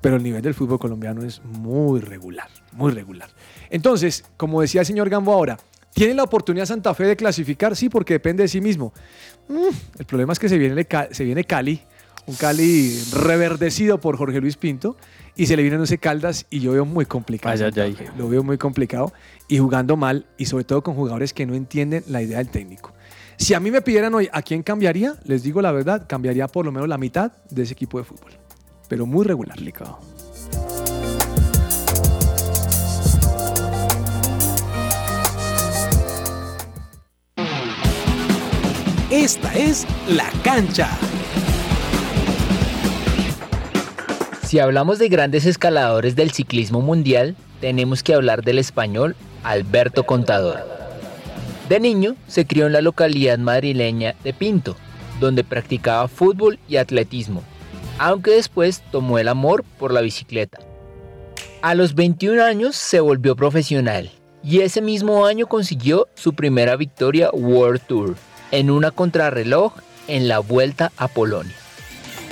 pero 0.00 0.16
el 0.16 0.22
nivel 0.22 0.42
del 0.42 0.54
fútbol 0.54 0.78
colombiano 0.78 1.22
es 1.22 1.42
muy 1.44 2.00
regular, 2.00 2.48
muy 2.72 2.92
regular. 2.92 3.30
Entonces, 3.68 4.24
como 4.36 4.60
decía 4.60 4.80
el 4.80 4.86
señor 4.86 5.10
Gambo 5.10 5.32
ahora, 5.32 5.58
¿Tiene 5.92 6.14
la 6.14 6.22
oportunidad 6.22 6.66
Santa 6.66 6.94
Fe 6.94 7.04
de 7.04 7.16
clasificar? 7.16 7.76
Sí, 7.76 7.88
porque 7.88 8.14
depende 8.14 8.44
de 8.44 8.48
sí 8.48 8.60
mismo. 8.60 8.92
Mm, 9.48 9.98
el 9.98 10.06
problema 10.06 10.32
es 10.32 10.38
que 10.38 10.48
se 10.48 10.56
viene, 10.56 10.86
se 11.10 11.24
viene 11.24 11.44
Cali, 11.44 11.82
un 12.26 12.36
Cali 12.36 12.96
reverdecido 13.12 14.00
por 14.00 14.16
Jorge 14.16 14.40
Luis 14.40 14.56
Pinto, 14.56 14.96
y 15.36 15.46
se 15.46 15.56
le 15.56 15.62
vienen 15.62 15.82
ese 15.82 15.98
Caldas 15.98 16.46
y 16.50 16.60
yo 16.60 16.72
veo 16.72 16.84
muy 16.84 17.06
complicado. 17.06 17.56
Santa 17.56 17.84
Fe. 17.92 18.10
Lo 18.16 18.28
veo 18.28 18.42
muy 18.42 18.58
complicado 18.58 19.12
y 19.48 19.58
jugando 19.58 19.96
mal 19.96 20.26
y 20.36 20.46
sobre 20.46 20.64
todo 20.64 20.82
con 20.82 20.94
jugadores 20.94 21.32
que 21.32 21.46
no 21.46 21.54
entienden 21.54 22.04
la 22.08 22.22
idea 22.22 22.38
del 22.38 22.48
técnico. 22.48 22.92
Si 23.36 23.54
a 23.54 23.60
mí 23.60 23.70
me 23.70 23.80
pidieran 23.80 24.14
hoy 24.14 24.28
a 24.32 24.42
quién 24.42 24.62
cambiaría, 24.62 25.14
les 25.24 25.42
digo 25.42 25.62
la 25.62 25.72
verdad, 25.72 26.06
cambiaría 26.06 26.46
por 26.46 26.66
lo 26.66 26.72
menos 26.72 26.88
la 26.88 26.98
mitad 26.98 27.32
de 27.50 27.62
ese 27.62 27.72
equipo 27.72 27.98
de 27.98 28.04
fútbol. 28.04 28.32
Pero 28.88 29.06
muy 29.06 29.24
regular. 29.24 29.56
Complicado. 29.56 29.98
Esta 39.10 39.52
es 39.54 39.88
La 40.08 40.30
Cancha. 40.44 40.88
Si 44.44 44.60
hablamos 44.60 45.00
de 45.00 45.08
grandes 45.08 45.46
escaladores 45.46 46.14
del 46.14 46.30
ciclismo 46.30 46.80
mundial, 46.80 47.34
tenemos 47.60 48.04
que 48.04 48.14
hablar 48.14 48.44
del 48.44 48.60
español 48.60 49.16
Alberto 49.42 50.06
Contador. 50.06 50.60
De 51.68 51.80
niño 51.80 52.14
se 52.28 52.46
crió 52.46 52.68
en 52.68 52.72
la 52.72 52.82
localidad 52.82 53.36
madrileña 53.38 54.14
de 54.22 54.32
Pinto, 54.32 54.76
donde 55.18 55.42
practicaba 55.42 56.06
fútbol 56.06 56.60
y 56.68 56.76
atletismo, 56.76 57.42
aunque 57.98 58.30
después 58.30 58.80
tomó 58.92 59.18
el 59.18 59.26
amor 59.26 59.64
por 59.80 59.92
la 59.92 60.02
bicicleta. 60.02 60.60
A 61.62 61.74
los 61.74 61.96
21 61.96 62.44
años 62.44 62.76
se 62.76 63.00
volvió 63.00 63.34
profesional 63.34 64.12
y 64.44 64.60
ese 64.60 64.80
mismo 64.80 65.26
año 65.26 65.48
consiguió 65.48 66.06
su 66.14 66.32
primera 66.32 66.76
victoria 66.76 67.30
World 67.32 67.80
Tour 67.88 68.14
en 68.50 68.70
una 68.70 68.90
contrarreloj 68.90 69.72
en 70.08 70.28
la 70.28 70.38
Vuelta 70.38 70.92
a 70.96 71.08
Polonia. 71.08 71.54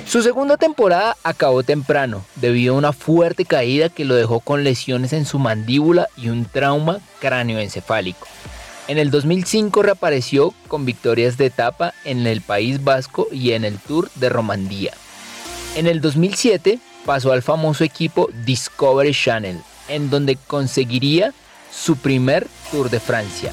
Su 0.07 0.23
segunda 0.23 0.57
temporada 0.57 1.17
acabó 1.23 1.63
temprano 1.63 2.25
debido 2.37 2.75
a 2.75 2.79
una 2.79 2.93
fuerte 2.95 3.45
caída 3.45 3.91
que 3.91 4.07
lo 4.07 4.15
dejó 4.15 4.41
con 4.41 4.65
lesiones 4.65 5.13
en 5.13 5.27
su 5.27 5.39
mandíbula 5.39 6.09
y 6.17 6.31
un 6.31 6.47
trauma 6.47 6.99
cráneoencefálico. 7.21 8.27
En 8.89 8.97
el 8.97 9.11
2005 9.11 9.83
reapareció 9.83 10.55
con 10.67 10.87
victorias 10.87 11.37
de 11.37 11.45
etapa 11.45 11.93
en 12.07 12.27
el 12.27 12.41
País 12.41 12.83
Vasco 12.83 13.29
y 13.31 13.53
en 13.53 13.67
el 13.67 13.79
Tour 13.79 14.11
de 14.15 14.31
Romandía. 14.31 14.95
En 15.77 15.87
el 15.87 16.01
2007 16.01 16.79
pasó 17.05 17.33
al 17.33 17.43
famoso 17.43 17.85
equipo 17.85 18.31
Discovery 18.47 19.13
Channel, 19.13 19.61
en 19.89 20.09
donde 20.09 20.37
conseguiría 20.37 21.35
su 21.71 21.97
primer 21.97 22.47
Tour 22.71 22.89
de 22.89 22.99
Francia. 22.99 23.53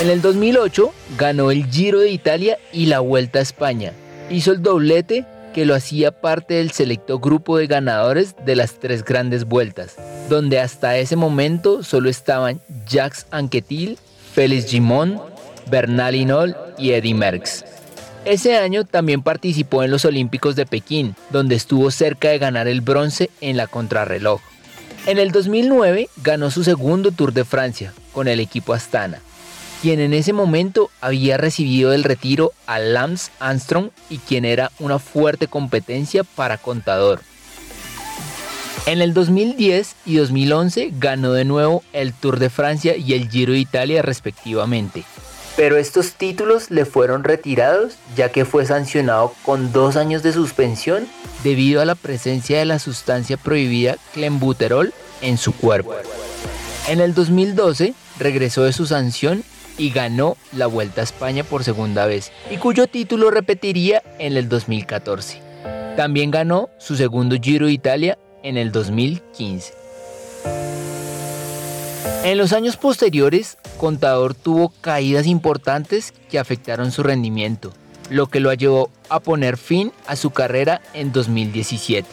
En 0.00 0.08
el 0.08 0.22
2008 0.22 0.94
ganó 1.18 1.50
el 1.50 1.66
Giro 1.66 2.00
de 2.00 2.08
Italia 2.08 2.56
y 2.72 2.86
la 2.86 3.00
Vuelta 3.00 3.38
a 3.38 3.42
España. 3.42 3.92
Hizo 4.30 4.52
el 4.52 4.62
doblete 4.62 5.26
que 5.52 5.66
lo 5.66 5.74
hacía 5.74 6.10
parte 6.10 6.54
del 6.54 6.70
selecto 6.70 7.18
grupo 7.18 7.58
de 7.58 7.66
ganadores 7.66 8.34
de 8.46 8.56
las 8.56 8.80
tres 8.80 9.04
grandes 9.04 9.44
vueltas, 9.44 9.96
donde 10.30 10.58
hasta 10.58 10.96
ese 10.96 11.16
momento 11.16 11.82
solo 11.82 12.08
estaban 12.08 12.62
Jacques 12.88 13.26
Anquetil, 13.30 13.98
Félix 14.32 14.70
Gimón, 14.70 15.20
Bernal 15.70 16.14
Hinault 16.14 16.56
y 16.78 16.92
Eddy 16.92 17.12
Merckx. 17.12 17.66
Ese 18.24 18.56
año 18.56 18.86
también 18.86 19.20
participó 19.20 19.82
en 19.82 19.90
los 19.90 20.06
Olímpicos 20.06 20.56
de 20.56 20.64
Pekín, 20.64 21.14
donde 21.28 21.56
estuvo 21.56 21.90
cerca 21.90 22.30
de 22.30 22.38
ganar 22.38 22.68
el 22.68 22.80
bronce 22.80 23.28
en 23.42 23.58
la 23.58 23.66
contrarreloj. 23.66 24.40
En 25.04 25.18
el 25.18 25.30
2009 25.30 26.08
ganó 26.22 26.50
su 26.50 26.64
segundo 26.64 27.10
Tour 27.10 27.34
de 27.34 27.44
Francia 27.44 27.92
con 28.14 28.28
el 28.28 28.40
equipo 28.40 28.72
Astana 28.72 29.20
quien 29.80 30.00
en 30.00 30.12
ese 30.12 30.32
momento 30.32 30.90
había 31.00 31.36
recibido 31.36 31.92
el 31.92 32.04
retiro 32.04 32.52
a 32.66 32.78
Lance 32.78 33.30
Armstrong 33.40 33.90
y 34.08 34.18
quien 34.18 34.44
era 34.44 34.70
una 34.78 34.98
fuerte 34.98 35.46
competencia 35.46 36.22
para 36.24 36.58
contador. 36.58 37.20
En 38.86 39.00
el 39.00 39.14
2010 39.14 39.94
y 40.06 40.16
2011 40.16 40.92
ganó 40.98 41.32
de 41.32 41.44
nuevo 41.44 41.82
el 41.92 42.12
Tour 42.12 42.38
de 42.38 42.50
Francia 42.50 42.96
y 42.96 43.14
el 43.14 43.28
Giro 43.28 43.52
de 43.52 43.58
Italia 43.58 44.02
respectivamente. 44.02 45.04
Pero 45.56 45.76
estos 45.76 46.12
títulos 46.12 46.70
le 46.70 46.84
fueron 46.84 47.24
retirados 47.24 47.94
ya 48.16 48.30
que 48.30 48.44
fue 48.44 48.64
sancionado 48.64 49.34
con 49.42 49.72
dos 49.72 49.96
años 49.96 50.22
de 50.22 50.32
suspensión 50.32 51.06
debido 51.44 51.80
a 51.80 51.84
la 51.84 51.94
presencia 51.94 52.58
de 52.58 52.64
la 52.64 52.78
sustancia 52.78 53.36
prohibida 53.36 53.96
clenbuterol 54.14 54.92
en 55.20 55.36
su 55.36 55.52
cuerpo. 55.52 55.94
En 56.88 57.00
el 57.00 57.14
2012 57.14 57.94
regresó 58.18 58.64
de 58.64 58.72
su 58.72 58.86
sanción 58.86 59.44
y 59.80 59.88
ganó 59.88 60.36
la 60.52 60.66
Vuelta 60.66 61.00
a 61.00 61.04
España 61.04 61.42
por 61.42 61.64
segunda 61.64 62.04
vez, 62.04 62.32
y 62.50 62.58
cuyo 62.58 62.86
título 62.86 63.30
repetiría 63.30 64.02
en 64.18 64.36
el 64.36 64.46
2014. 64.46 65.40
También 65.96 66.30
ganó 66.30 66.68
su 66.78 66.96
segundo 66.96 67.36
Giro 67.40 67.64
de 67.64 67.72
Italia 67.72 68.18
en 68.42 68.58
el 68.58 68.72
2015. 68.72 69.72
En 72.24 72.36
los 72.36 72.52
años 72.52 72.76
posteriores, 72.76 73.56
Contador 73.78 74.34
tuvo 74.34 74.70
caídas 74.82 75.26
importantes 75.26 76.12
que 76.30 76.38
afectaron 76.38 76.92
su 76.92 77.02
rendimiento, 77.02 77.72
lo 78.10 78.26
que 78.26 78.40
lo 78.40 78.52
llevó 78.52 78.90
a 79.08 79.20
poner 79.20 79.56
fin 79.56 79.92
a 80.06 80.14
su 80.16 80.28
carrera 80.28 80.82
en 80.92 81.10
2017. 81.10 82.06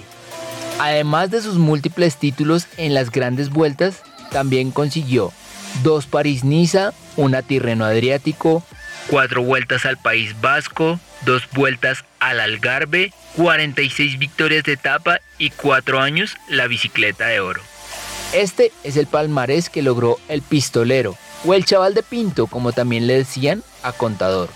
Además 0.79 1.31
de 1.31 1.41
sus 1.41 1.57
múltiples 1.57 2.15
títulos 2.15 2.67
en 2.77 2.93
las 2.93 3.11
grandes 3.11 3.49
vueltas, 3.49 4.03
también 4.31 4.71
consiguió 4.71 5.33
dos 5.83 6.05
París-Niza, 6.05 6.93
una 7.17 7.41
Tirreno 7.41 7.83
Adriático, 7.83 8.63
cuatro 9.09 9.43
vueltas 9.43 9.85
al 9.85 9.97
País 9.97 10.39
Vasco, 10.39 10.99
dos 11.25 11.43
vueltas 11.53 12.05
al 12.19 12.39
Algarve, 12.39 13.11
46 13.35 14.17
victorias 14.17 14.63
de 14.63 14.73
etapa 14.73 15.19
y 15.37 15.49
cuatro 15.49 15.99
años 15.99 16.37
la 16.47 16.67
bicicleta 16.67 17.27
de 17.27 17.39
oro. 17.39 17.61
Este 18.33 18.71
es 18.83 18.97
el 18.97 19.07
palmarés 19.07 19.69
que 19.69 19.81
logró 19.81 20.19
el 20.27 20.41
pistolero, 20.41 21.17
o 21.45 21.53
el 21.53 21.65
chaval 21.65 21.93
de 21.93 22.03
Pinto, 22.03 22.47
como 22.47 22.71
también 22.71 23.07
le 23.07 23.15
decían 23.15 23.63
a 23.83 23.91
Contador. 23.91 24.49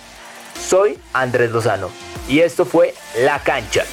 Soy 0.60 0.98
Andrés 1.14 1.52
Lozano, 1.52 1.90
y 2.28 2.40
esto 2.40 2.66
fue 2.66 2.94
La 3.20 3.40
Cancha. 3.40 3.86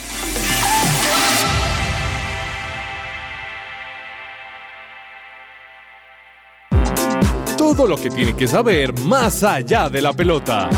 Todo 7.74 7.87
lo 7.87 7.98
que 7.98 8.09
tiene 8.09 8.35
que 8.35 8.48
saber 8.48 8.98
más 9.00 9.42
allá 9.44 9.90
de 9.90 10.00
la 10.00 10.14
pelota. 10.14 10.70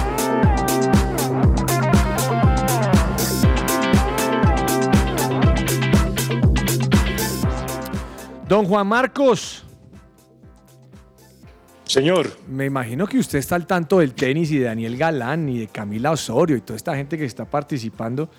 Don 8.48 8.64
Juan 8.64 8.88
Marcos. 8.88 9.64
Señor. 11.84 12.28
Me 12.48 12.66
imagino 12.66 13.06
que 13.06 13.18
usted 13.20 13.38
está 13.38 13.54
al 13.54 13.68
tanto 13.68 14.00
del 14.00 14.12
tenis 14.12 14.50
y 14.50 14.58
de 14.58 14.64
Daniel 14.64 14.96
Galán 14.96 15.48
y 15.48 15.60
de 15.60 15.66
Camila 15.68 16.10
Osorio 16.10 16.56
y 16.56 16.60
toda 16.60 16.76
esta 16.76 16.96
gente 16.96 17.16
que 17.16 17.24
está 17.24 17.44
participando 17.44 18.30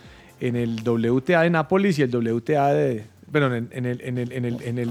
en 0.42 0.58
el 0.58 0.82
WTA 0.86 1.44
de 1.44 1.50
Nápoles 1.50 1.98
y 2.00 2.02
el 2.02 2.14
WTA 2.14 2.74
de. 2.74 3.06
Bueno, 3.28 3.56
en, 3.56 3.70
el, 3.72 4.02
en, 4.02 4.18
el, 4.18 4.32
en, 4.34 4.46
el, 4.46 4.62
en 4.62 4.78
el 4.78 4.90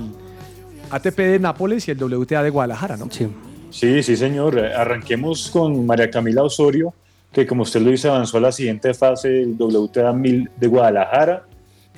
ATP 0.90 1.16
de 1.18 1.38
Nápoles 1.38 1.86
y 1.88 1.90
el 1.90 2.02
WTA 2.02 2.42
de 2.42 2.48
Guadalajara, 2.48 2.96
¿no? 2.96 3.08
Sí. 3.10 3.28
Sí, 3.70 4.02
sí, 4.02 4.16
señor. 4.16 4.58
Arranquemos 4.58 5.50
con 5.50 5.86
María 5.86 6.10
Camila 6.10 6.42
Osorio, 6.42 6.92
que 7.32 7.46
como 7.46 7.62
usted 7.62 7.80
lo 7.80 7.90
dice, 7.90 8.08
avanzó 8.08 8.38
a 8.38 8.40
la 8.40 8.52
siguiente 8.52 8.92
fase 8.94 9.28
del 9.28 9.56
WTA 9.58 10.12
1000 10.12 10.50
de 10.56 10.66
Guadalajara. 10.66 11.44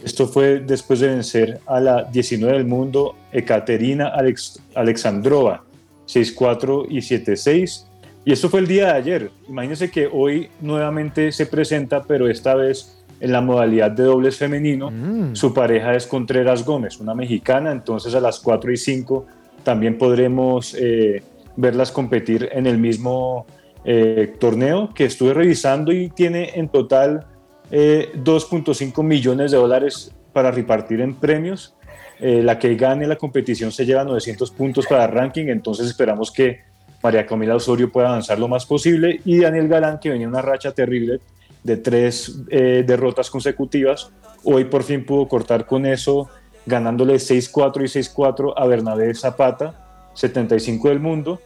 Esto 0.05 0.27
fue 0.27 0.61
después 0.61 1.01
de 1.01 1.09
vencer 1.09 1.61
a 1.67 1.81
la 1.81 2.05
19 2.05 2.57
del 2.57 2.67
mundo, 2.67 3.15
Ekaterina 3.33 4.09
Alex 4.09 4.61
Alexandrova, 4.75 5.65
6-4 6.07 6.87
y 6.89 6.99
7-6. 6.99 7.87
Y 8.25 8.33
esto 8.33 8.49
fue 8.49 8.61
el 8.61 8.67
día 8.67 8.87
de 8.87 8.93
ayer. 8.93 9.31
Imagínense 9.49 9.91
que 9.91 10.09
hoy 10.13 10.49
nuevamente 10.61 11.33
se 11.33 11.47
presenta, 11.47 12.03
pero 12.03 12.29
esta 12.29 12.55
vez 12.55 13.03
en 13.21 13.33
la 13.33 13.41
modalidad 13.41 13.91
de 13.93 14.03
dobles 14.03 14.37
femenino. 14.37 14.91
Mm. 14.91 15.35
Su 15.35 15.55
pareja 15.55 15.95
es 15.95 16.07
Contreras 16.07 16.65
Gómez, 16.65 16.99
una 16.99 17.15
mexicana. 17.15 17.71
Entonces 17.71 18.15
a 18.15 18.21
las 18.21 18.41
4 18.41 18.73
y 18.73 18.77
5 18.77 19.27
también 19.63 19.97
podremos 19.97 20.75
eh, 20.79 21.23
verlas 21.57 21.93
competir 21.93 22.49
en 22.53 22.67
el 22.67 22.79
mismo 22.79 23.47
eh, 23.85 24.37
torneo 24.39 24.91
que 24.95 25.07
estuve 25.07 25.35
revisando 25.35 25.93
y 25.93 26.09
tiene 26.09 26.53
en 26.55 26.69
total 26.69 27.27
2.5 27.71 29.01
eh, 29.01 29.03
millones 29.03 29.51
de 29.51 29.57
dólares 29.57 30.13
para 30.33 30.51
repartir 30.51 31.01
en 31.01 31.15
premios. 31.15 31.75
Eh, 32.21 32.43
la 32.43 32.59
que 32.59 32.77
gane 32.77 33.07
la 33.07 33.17
competición 33.17 33.73
se 33.73 33.85
lleva 33.85 34.05
900 34.05 34.53
puntos 34.53 34.87
para 34.87 35.09
ranking, 35.09 35.47
entonces 35.47 35.89
esperamos 35.89 36.31
que 36.31 36.61
María 37.03 37.27
Camila 37.27 37.57
Osorio 37.57 37.91
pueda 37.91 38.11
avanzar 38.11 38.39
lo 38.39 38.47
más 38.47 38.65
posible 38.65 39.21
y 39.25 39.41
Daniel 39.41 39.67
Galán, 39.67 39.99
que 39.99 40.11
venía 40.11 40.29
una 40.29 40.43
racha 40.43 40.71
terrible 40.71 41.19
de 41.65 41.77
tres 41.77 42.47
derrotas 42.47 43.31
consecutivas, 43.31 44.13
hoy 44.45 44.65
por 44.65 44.85
fin 44.85 45.05
pudo 45.05 45.27
cortar 45.27 45.67
con 45.67 45.85
eso, 45.87 46.29
ganándole 46.67 47.15
6-4 47.15 47.83
y 47.83 48.01
6-4 48.01 48.55
a 48.57 48.67
Bernabé 48.67 49.15
Zapata 49.15 49.92
75 50.15 50.89
del 50.89 51.01
mundo. 51.01 51.41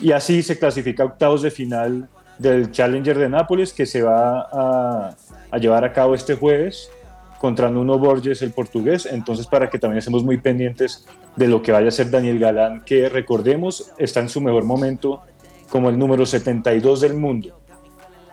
Y 0.00 0.12
así 0.12 0.42
se 0.42 0.58
clasifica 0.58 1.02
a 1.02 1.06
octavos 1.06 1.42
de 1.42 1.50
final 1.50 2.08
del 2.38 2.70
Challenger 2.72 3.18
de 3.18 3.28
Nápoles 3.28 3.72
que 3.72 3.86
se 3.86 4.02
va 4.02 4.40
a, 4.40 5.14
a 5.50 5.58
llevar 5.58 5.84
a 5.84 5.92
cabo 5.92 6.14
este 6.14 6.34
jueves 6.34 6.90
contra 7.38 7.70
Nuno 7.70 7.98
Borges, 7.98 8.42
el 8.42 8.52
portugués. 8.52 9.06
Entonces, 9.06 9.46
para 9.46 9.70
que 9.70 9.78
también 9.78 9.98
estemos 9.98 10.22
muy 10.22 10.38
pendientes 10.38 11.06
de 11.36 11.48
lo 11.48 11.62
que 11.62 11.72
vaya 11.72 11.88
a 11.88 11.90
ser 11.90 12.10
Daniel 12.10 12.38
Galán, 12.38 12.82
que 12.84 13.08
recordemos 13.08 13.92
está 13.98 14.20
en 14.20 14.28
su 14.28 14.40
mejor 14.40 14.64
momento 14.64 15.22
como 15.70 15.88
el 15.88 15.98
número 15.98 16.26
72 16.26 17.00
del 17.00 17.14
mundo. 17.14 17.58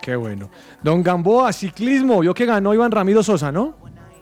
Qué 0.01 0.15
bueno. 0.15 0.49
Don 0.83 1.03
Gamboa, 1.03 1.53
ciclismo, 1.53 2.19
vio 2.19 2.33
que 2.33 2.45
ganó 2.45 2.73
Iván 2.73 2.91
Ramiro 2.91 3.23
Sosa, 3.23 3.51
¿no? 3.51 3.75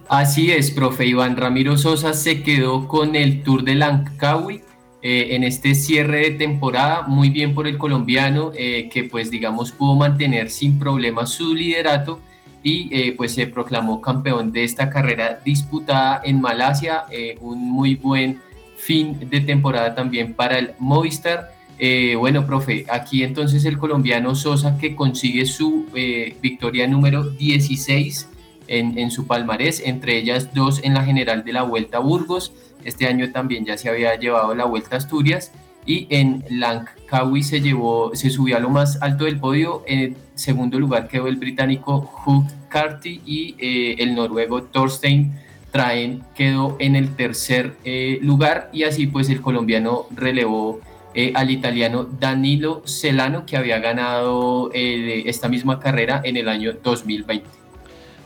Así 0.07 0.51
es, 0.51 0.72
profe. 0.72 1.05
Iván 1.05 1.36
Ramiro 1.36 1.78
Sosa 1.78 2.13
se 2.13 2.43
quedó 2.43 2.88
con 2.88 3.16
el 3.16 3.43
Tour 3.43 3.63
de 3.63 3.76
Langkawi 3.76 4.61
eh, 5.08 5.36
en 5.36 5.43
este 5.43 5.76
cierre 5.76 6.18
de 6.22 6.32
temporada. 6.32 7.03
Muy 7.03 7.30
bien 7.30 7.53
por 7.53 7.68
el 7.68 7.78
colombiano, 7.78 8.51
eh, 8.58 8.89
que 8.91 9.03
pues 9.03 9.30
digamos 9.30 9.72
pudo 9.72 9.93
mantener 9.95 10.49
sin 10.49 10.80
problemas 10.80 11.30
su 11.30 11.53
liderato 11.53 12.20
y 12.64 12.89
eh, 12.91 13.14
pues 13.16 13.36
se 13.36 13.45
proclamó 13.45 14.01
campeón 14.01 14.51
de 14.51 14.64
esta 14.64 14.89
carrera 14.89 15.39
disputada 15.45 16.22
en 16.24 16.41
Malasia. 16.41 17.06
un 17.39 17.70
muy 17.72 17.93
buen 17.93 18.41
fin 18.78 19.30
de 19.30 19.41
temporada 19.41 19.93
también 19.93 20.34
para 20.34 20.58
el 20.58 20.72
Movistar. 20.80 21.51
bueno, 22.18 22.47
profe, 22.47 22.88
aquí 22.89 23.22
entonces 23.22 23.64
el 23.66 23.78
colombiano 23.78 24.34
Sosa 24.34 24.76
que 24.80 24.95
consigue 24.95 25.45
su 25.45 25.86
victoria 26.41 26.88
número 26.88 27.30
16 27.30 28.30
en, 28.68 29.11
su 29.11 29.28
palmarés, 29.28 29.82
entre 29.86 30.18
ellas 30.18 30.53
dos 30.53 30.84
en 30.84 30.93
la 30.93 31.03
general 31.03 31.43
de 31.43 31.53
la 31.53 31.63
Vuelta 31.63 31.97
a 31.97 32.01
Burgos. 32.01 32.53
Este 32.84 33.07
año 33.07 33.32
también 33.32 33.66
ya 33.66 33.78
se 33.78 33.89
había 33.89 34.16
llevado 34.16 34.53
la 34.55 34.66
Vuelta 34.66 34.95
a 34.95 34.99
Asturias 34.99 35.51
y 35.86 36.07
en 36.09 36.43
Langkawi 36.49 37.43
se 37.43 37.61
llevó, 37.61 38.11
se 38.16 38.30
subió 38.30 38.57
a 38.57 38.59
lo 38.59 38.70
más 38.70 39.01
alto 39.01 39.26
del 39.26 39.39
podio. 39.39 39.84
En 39.88 40.16
segundo 40.34 40.80
lugar 40.80 41.07
quedó 41.07 41.28
el 41.28 41.38
británico 41.38 42.11
Hugh 42.26 42.47
Carty 42.70 43.22
y 43.26 43.55
eh, 43.59 43.95
el 43.99 44.16
noruego 44.16 44.63
Thorstein 44.63 45.34
Traen 45.72 46.24
quedó 46.34 46.76
en 46.80 46.95
el 46.95 47.16
tercer 47.16 47.76
eh, 47.84 48.20
lugar 48.22 48.70
y 48.74 48.84
así 48.84 49.07
pues 49.07 49.30
el 49.30 49.41
colombiano 49.41 50.07
relevó 50.16 50.80
eh, 51.13 51.32
al 51.36 51.51
italiano 51.51 52.03
Danilo 52.03 52.82
Celano 52.86 53.45
que 53.45 53.57
había 53.57 53.80
ganado 53.80 54.70
esta 54.74 55.47
misma 55.47 55.80
carrera 55.80 56.22
en 56.24 56.38
el 56.38 56.49
año 56.49 56.74
2020. 56.84 57.64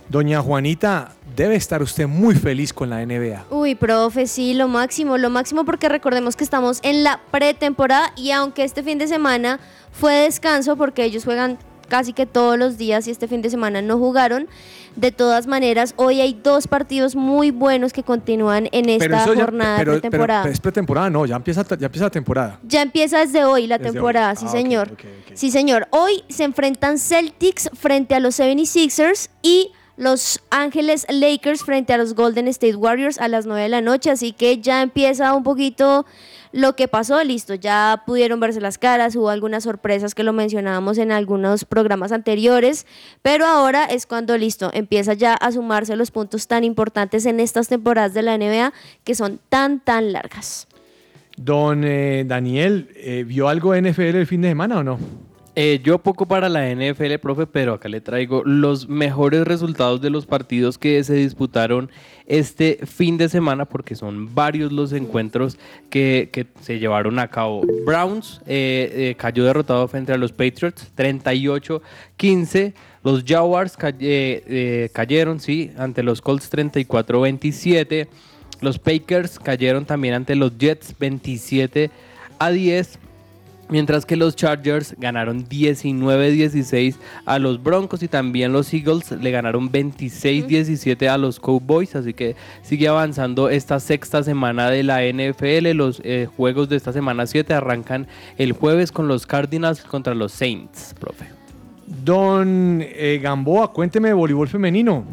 Doña 0.09 0.41
Juanita, 0.41 1.11
debe 1.35 1.55
estar 1.55 1.83
usted 1.83 2.07
muy 2.07 2.33
feliz 2.33 2.73
con 2.73 2.89
la 2.89 3.05
NBA. 3.05 3.45
Uy, 3.51 3.75
profe, 3.75 4.25
sí, 4.25 4.55
lo 4.55 4.67
máximo, 4.67 5.19
lo 5.19 5.29
máximo 5.29 5.65
porque 5.65 5.87
recordemos 5.87 6.35
que 6.35 6.43
estamos 6.43 6.79
en 6.81 7.03
la 7.03 7.21
pretemporada 7.29 8.11
y 8.15 8.31
aunque 8.31 8.63
este 8.63 8.81
fin 8.81 8.97
de 8.97 9.07
semana 9.07 9.59
fue 9.91 10.13
descanso 10.23 10.77
porque 10.77 11.03
ellos 11.03 11.25
juegan 11.25 11.59
casi 11.89 12.13
que 12.13 12.25
todos 12.25 12.57
los 12.57 12.79
días 12.79 13.07
y 13.07 13.11
este 13.11 13.27
fin 13.27 13.43
de 13.43 13.51
semana 13.51 13.83
no 13.83 13.99
jugaron. 13.99 14.47
De 14.95 15.11
todas 15.11 15.45
maneras, 15.45 15.93
hoy 15.95 16.21
hay 16.21 16.33
dos 16.33 16.67
partidos 16.67 17.15
muy 17.15 17.51
buenos 17.51 17.93
que 17.93 18.01
continúan 18.01 18.67
en 18.71 18.89
esta 18.89 19.25
jornada 19.25 19.77
de 19.77 19.85
pretemporada. 19.85 20.41
Pero, 20.41 20.53
es 20.53 20.59
pretemporada, 20.59 21.09
no, 21.11 21.27
ya 21.27 21.35
empieza, 21.35 21.63
ya 21.77 21.85
empieza 21.85 22.05
la 22.05 22.11
temporada. 22.11 22.59
Ya 22.63 22.81
empieza 22.81 23.19
desde 23.19 23.45
hoy 23.45 23.67
la 23.67 23.77
temporada, 23.77 24.35
sí 24.35 24.45
ah, 24.47 24.51
señor. 24.51 24.97
Sí 25.35 25.51
señor. 25.51 25.87
Hoy 25.91 26.23
se 26.29 26.45
enfrentan 26.45 26.97
Celtics 26.97 27.69
frente 27.79 28.15
a 28.15 28.19
los 28.19 28.39
76ers 28.39 29.29
y 29.43 29.71
los 29.99 30.39
Ángeles 30.49 31.05
Lakers 31.09 31.63
frente 31.63 31.91
a 31.91 31.97
los 31.97 32.15
Golden 32.15 32.47
State 32.47 32.77
Warriors 32.77 33.19
a 33.19 33.27
las 33.27 33.45
9 33.45 33.63
de 33.63 33.69
la 33.69 33.81
noche, 33.81 34.09
así 34.09 34.31
que 34.31 34.59
ya 34.59 34.81
empieza 34.81 35.33
un 35.33 35.43
poquito 35.43 36.05
lo 36.53 36.77
que 36.77 36.87
pasó, 36.87 37.21
listo, 37.21 37.53
ya 37.53 38.03
pudieron 38.05 38.39
verse 38.39 38.61
las 38.61 38.77
caras, 38.77 39.17
hubo 39.17 39.29
algunas 39.29 39.65
sorpresas 39.65 40.15
que 40.15 40.23
lo 40.23 40.31
mencionábamos 40.31 40.97
en 40.99 41.11
algunos 41.11 41.65
programas 41.65 42.13
anteriores, 42.13 42.87
pero 43.21 43.45
ahora 43.45 43.83
es 43.83 44.05
cuando 44.05 44.37
listo, 44.37 44.71
empieza 44.73 45.13
ya 45.15 45.33
a 45.33 45.51
sumarse 45.51 45.97
los 45.97 46.11
puntos 46.11 46.47
tan 46.47 46.63
importantes 46.63 47.25
en 47.25 47.41
estas 47.41 47.67
temporadas 47.67 48.13
de 48.13 48.21
la 48.21 48.37
NBA 48.37 48.71
que 49.03 49.15
son 49.15 49.41
tan, 49.49 49.81
tan 49.81 50.13
largas. 50.13 50.69
Don 51.35 51.83
eh, 51.83 52.23
Daniel, 52.25 52.89
eh, 52.95 53.25
¿vio 53.27 53.49
algo 53.49 53.75
NFL 53.75 54.15
el 54.15 54.27
fin 54.27 54.41
de 54.41 54.47
semana 54.47 54.79
o 54.79 54.83
no? 54.83 54.97
Eh, 55.61 55.81
yo 55.83 55.99
poco 55.99 56.25
para 56.25 56.47
la 56.47 56.73
NFL, 56.73 57.15
profe, 57.21 57.45
pero 57.45 57.73
acá 57.73 57.89
le 57.89 57.99
traigo 57.99 58.43
los 58.45 58.87
mejores 58.87 59.43
resultados 59.43 59.99
de 59.99 60.09
los 60.09 60.25
partidos 60.25 60.77
que 60.77 61.03
se 61.03 61.15
disputaron 61.15 61.91
este 62.27 62.79
fin 62.85 63.17
de 63.17 63.27
semana, 63.27 63.65
porque 63.65 63.93
son 63.95 64.33
varios 64.33 64.71
los 64.71 64.93
encuentros 64.93 65.57
que, 65.89 66.47
se 66.61 66.79
llevaron 66.79 67.19
a 67.19 67.27
cabo. 67.27 67.63
Browns 67.85 68.39
eh, 68.47 68.89
eh, 68.95 69.15
cayó 69.17 69.43
derrotado 69.43 69.85
frente 69.89 70.13
a 70.13 70.17
los 70.17 70.31
Patriots, 70.31 70.93
38-15. 70.95 72.73
Los 73.03 73.25
Jaguars 73.25 73.75
cayeron, 73.75 75.41
sí, 75.41 75.73
ante 75.77 76.03
los 76.03 76.21
Colts, 76.21 76.49
34-27. 76.53 78.07
Los 78.61 78.79
Packers 78.79 79.37
cayeron 79.37 79.83
también 79.83 80.13
ante 80.13 80.37
los 80.37 80.57
Jets, 80.57 80.95
27 80.97 81.91
a 82.39 82.49
10. 82.49 82.99
Mientras 83.69 84.05
que 84.05 84.15
los 84.15 84.35
Chargers 84.35 84.95
ganaron 84.97 85.47
19-16 85.47 86.95
a 87.25 87.37
los 87.37 87.61
Broncos 87.61 88.01
y 88.01 88.07
también 88.07 88.51
los 88.51 88.73
Eagles 88.73 89.11
le 89.11 89.29
ganaron 89.29 89.71
26-17 89.71 91.07
a 91.07 91.19
los 91.19 91.39
Cowboys. 91.39 91.95
Así 91.95 92.15
que 92.15 92.35
sigue 92.63 92.87
avanzando 92.87 93.47
esta 93.49 93.79
sexta 93.79 94.23
semana 94.23 94.71
de 94.71 94.81
la 94.81 95.01
NFL. 95.03 95.71
Los 95.75 96.01
eh, 96.03 96.27
juegos 96.35 96.69
de 96.69 96.77
esta 96.77 96.93
semana 96.93 97.27
7 97.27 97.53
arrancan 97.53 98.07
el 98.39 98.53
jueves 98.53 98.91
con 98.91 99.07
los 99.07 99.27
Cardinals 99.27 99.81
contra 99.81 100.15
los 100.15 100.31
Saints, 100.31 100.95
profe. 100.99 101.27
Don 101.85 102.81
eh, 102.81 103.19
Gamboa, 103.21 103.71
cuénteme 103.71 104.09
de 104.09 104.13
voleibol 104.15 104.47
femenino. 104.47 105.03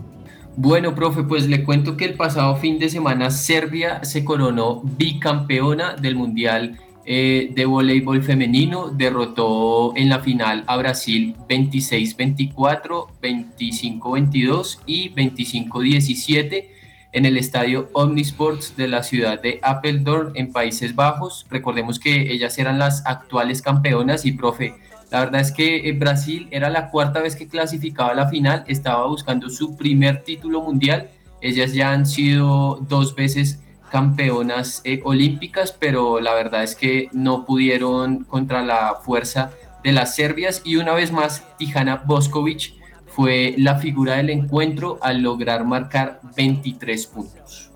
Bueno, 0.57 0.95
profe, 0.95 1.23
pues 1.23 1.47
le 1.47 1.63
cuento 1.65 1.99
que 1.99 2.07
el 2.07 2.15
pasado 2.15 2.57
fin 2.57 2.79
de 2.79 2.89
semana 2.89 3.31
Serbia 3.31 4.03
se 4.03 4.25
coronó 4.25 4.81
bicampeona 4.83 5.97
del 5.97 6.17
Mundial 6.17 6.79
eh, 7.07 7.51
de 7.55 7.65
voleibol 7.65 8.23
femenino 8.23 8.89
derrotó 8.89 9.97
en 9.97 10.09
la 10.09 10.21
final 10.21 10.65
a 10.67 10.77
Brasil 10.77 11.37
26-24, 11.49 13.07
25-22 13.23 14.81
y 14.87 15.11
25-17 15.15 16.69
en 17.13 17.25
el 17.25 17.37
estadio 17.37 17.89
Omnisports 17.93 18.77
de 18.77 18.89
la 18.89 19.03
ciudad 19.03 19.41
de 19.41 19.61
Apeldoorn 19.63 20.33
en 20.35 20.53
Países 20.53 20.95
Bajos. 20.95 21.47
Recordemos 21.49 21.99
que 21.99 22.33
ellas 22.33 22.59
eran 22.59 22.79
las 22.79 23.07
actuales 23.07 23.63
campeonas 23.63 24.27
y 24.27 24.33
profe, 24.33 24.75
la 25.11 25.21
verdad 25.21 25.41
es 25.41 25.53
que 25.53 25.89
eh, 25.89 25.93
Brasil 25.93 26.49
era 26.51 26.69
la 26.69 26.91
cuarta 26.91 27.21
vez 27.21 27.37
que 27.37 27.47
clasificaba 27.47 28.11
a 28.11 28.15
la 28.15 28.29
final, 28.29 28.65
estaba 28.67 29.07
buscando 29.07 29.49
su 29.49 29.77
primer 29.77 30.25
título 30.25 30.63
mundial. 30.63 31.11
Ellas 31.41 31.73
ya 31.73 31.93
han 31.93 32.07
sido 32.07 32.81
dos 32.89 33.15
veces 33.15 33.61
campeonas 33.91 34.81
eh, 34.85 35.01
olímpicas, 35.05 35.73
pero 35.73 36.21
la 36.21 36.35
verdad 36.35 36.63
es 36.63 36.75
que 36.75 37.09
no 37.13 37.45
pudieron 37.45 38.25
contra 38.25 38.63
la 38.63 38.97
fuerza 39.05 39.53
de 39.83 39.93
las 39.93 40.15
serbias 40.15 40.63
y 40.65 40.77
una 40.77 40.93
vez 40.95 41.13
más 41.13 41.45
Tijana 41.59 42.03
Boskovic 42.05 42.75
fue 43.07 43.55
la 43.57 43.77
figura 43.77 44.17
del 44.17 44.31
encuentro 44.31 44.99
al 45.01 45.23
lograr 45.23 45.65
marcar 45.65 46.21
23 46.37 47.07
puntos. 47.07 47.71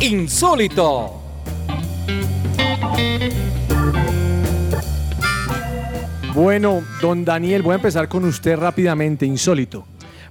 Insólito. 0.00 1.20
Bueno, 6.34 6.82
don 7.00 7.24
Daniel, 7.24 7.62
voy 7.62 7.72
a 7.72 7.76
empezar 7.76 8.08
con 8.08 8.24
usted 8.24 8.56
rápidamente, 8.56 9.24
insólito. 9.24 9.86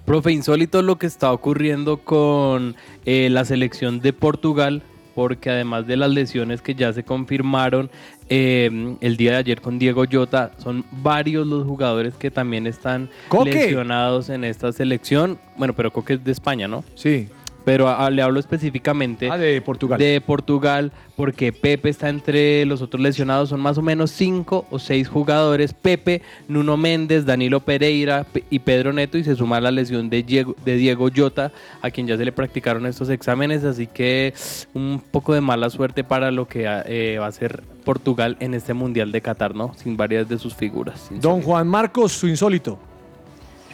Profe, 0.05 0.33
insólito 0.33 0.81
lo 0.81 0.97
que 0.97 1.07
está 1.07 1.31
ocurriendo 1.31 1.97
con 1.97 2.75
eh, 3.05 3.29
la 3.31 3.45
selección 3.45 4.01
de 4.01 4.11
Portugal, 4.11 4.83
porque 5.15 5.49
además 5.49 5.87
de 5.87 5.95
las 5.95 6.11
lesiones 6.11 6.61
que 6.61 6.75
ya 6.75 6.91
se 6.91 7.03
confirmaron 7.03 7.89
em, 8.27 8.97
el 8.99 9.15
día 9.15 9.31
de 9.31 9.37
ayer 9.37 9.61
con 9.61 9.79
Diego 9.79 10.03
Jota, 10.11 10.51
son 10.57 10.83
varios 10.91 11.47
los 11.47 11.65
jugadores 11.65 12.15
que 12.15 12.31
también 12.31 12.67
están 12.67 13.09
lesionados 13.45 14.29
en 14.29 14.43
esta 14.43 14.73
selección. 14.73 15.39
Bueno, 15.55 15.73
pero 15.73 15.91
Coque 15.91 16.15
es 16.15 16.23
de 16.23 16.33
España, 16.33 16.67
¿no? 16.67 16.83
Sí 16.95 17.29
pero 17.65 18.09
le 18.09 18.21
hablo 18.21 18.39
específicamente 18.39 19.29
ah, 19.31 19.37
de 19.37 19.61
Portugal. 19.61 19.99
De 19.99 20.21
Portugal, 20.21 20.91
porque 21.15 21.53
Pepe 21.53 21.89
está 21.89 22.09
entre 22.09 22.65
los 22.65 22.81
otros 22.81 23.01
lesionados, 23.01 23.49
son 23.49 23.61
más 23.61 23.77
o 23.77 23.81
menos 23.81 24.11
cinco 24.11 24.65
o 24.69 24.79
seis 24.79 25.07
jugadores, 25.07 25.73
Pepe, 25.73 26.21
Nuno 26.47 26.77
Méndez, 26.77 27.25
Danilo 27.25 27.59
Pereira 27.61 28.25
y 28.49 28.59
Pedro 28.59 28.93
Neto, 28.93 29.17
y 29.17 29.23
se 29.23 29.35
suma 29.35 29.61
la 29.61 29.71
lesión 29.71 30.09
de 30.09 30.23
Diego, 30.23 30.55
de 30.65 30.75
Diego 30.75 31.09
Jota, 31.15 31.51
a 31.81 31.91
quien 31.91 32.07
ya 32.07 32.17
se 32.17 32.25
le 32.25 32.31
practicaron 32.31 32.85
estos 32.85 33.09
exámenes, 33.09 33.63
así 33.63 33.87
que 33.87 34.33
un 34.73 35.01
poco 35.11 35.33
de 35.33 35.41
mala 35.41 35.69
suerte 35.69 36.03
para 36.03 36.31
lo 36.31 36.47
que 36.47 36.65
eh, 36.85 37.17
va 37.19 37.27
a 37.27 37.31
ser 37.31 37.63
Portugal 37.83 38.37
en 38.39 38.53
este 38.53 38.73
Mundial 38.73 39.11
de 39.11 39.21
Qatar, 39.21 39.55
¿no? 39.55 39.73
Sin 39.75 39.97
varias 39.97 40.27
de 40.27 40.39
sus 40.39 40.55
figuras. 40.55 41.09
Don 41.11 41.41
Juan 41.41 41.67
Marcos, 41.67 42.13
su 42.13 42.27
insólito. 42.27 42.79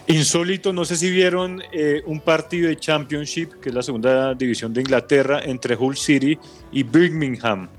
Insólito, 0.09 0.73
no 0.73 0.85
sé 0.85 0.95
si 0.95 1.11
vieron 1.11 1.61
eh, 1.71 2.01
un 2.07 2.19
partido 2.19 2.67
de 2.67 2.75
Championship, 2.77 3.59
que 3.61 3.69
es 3.69 3.75
la 3.75 3.83
segunda 3.83 4.33
división 4.33 4.73
de 4.73 4.81
Inglaterra, 4.81 5.39
entre 5.43 5.75
Hull 5.75 5.95
City 5.97 6.35
y 6.71 6.81
Birmingham, 6.81 7.69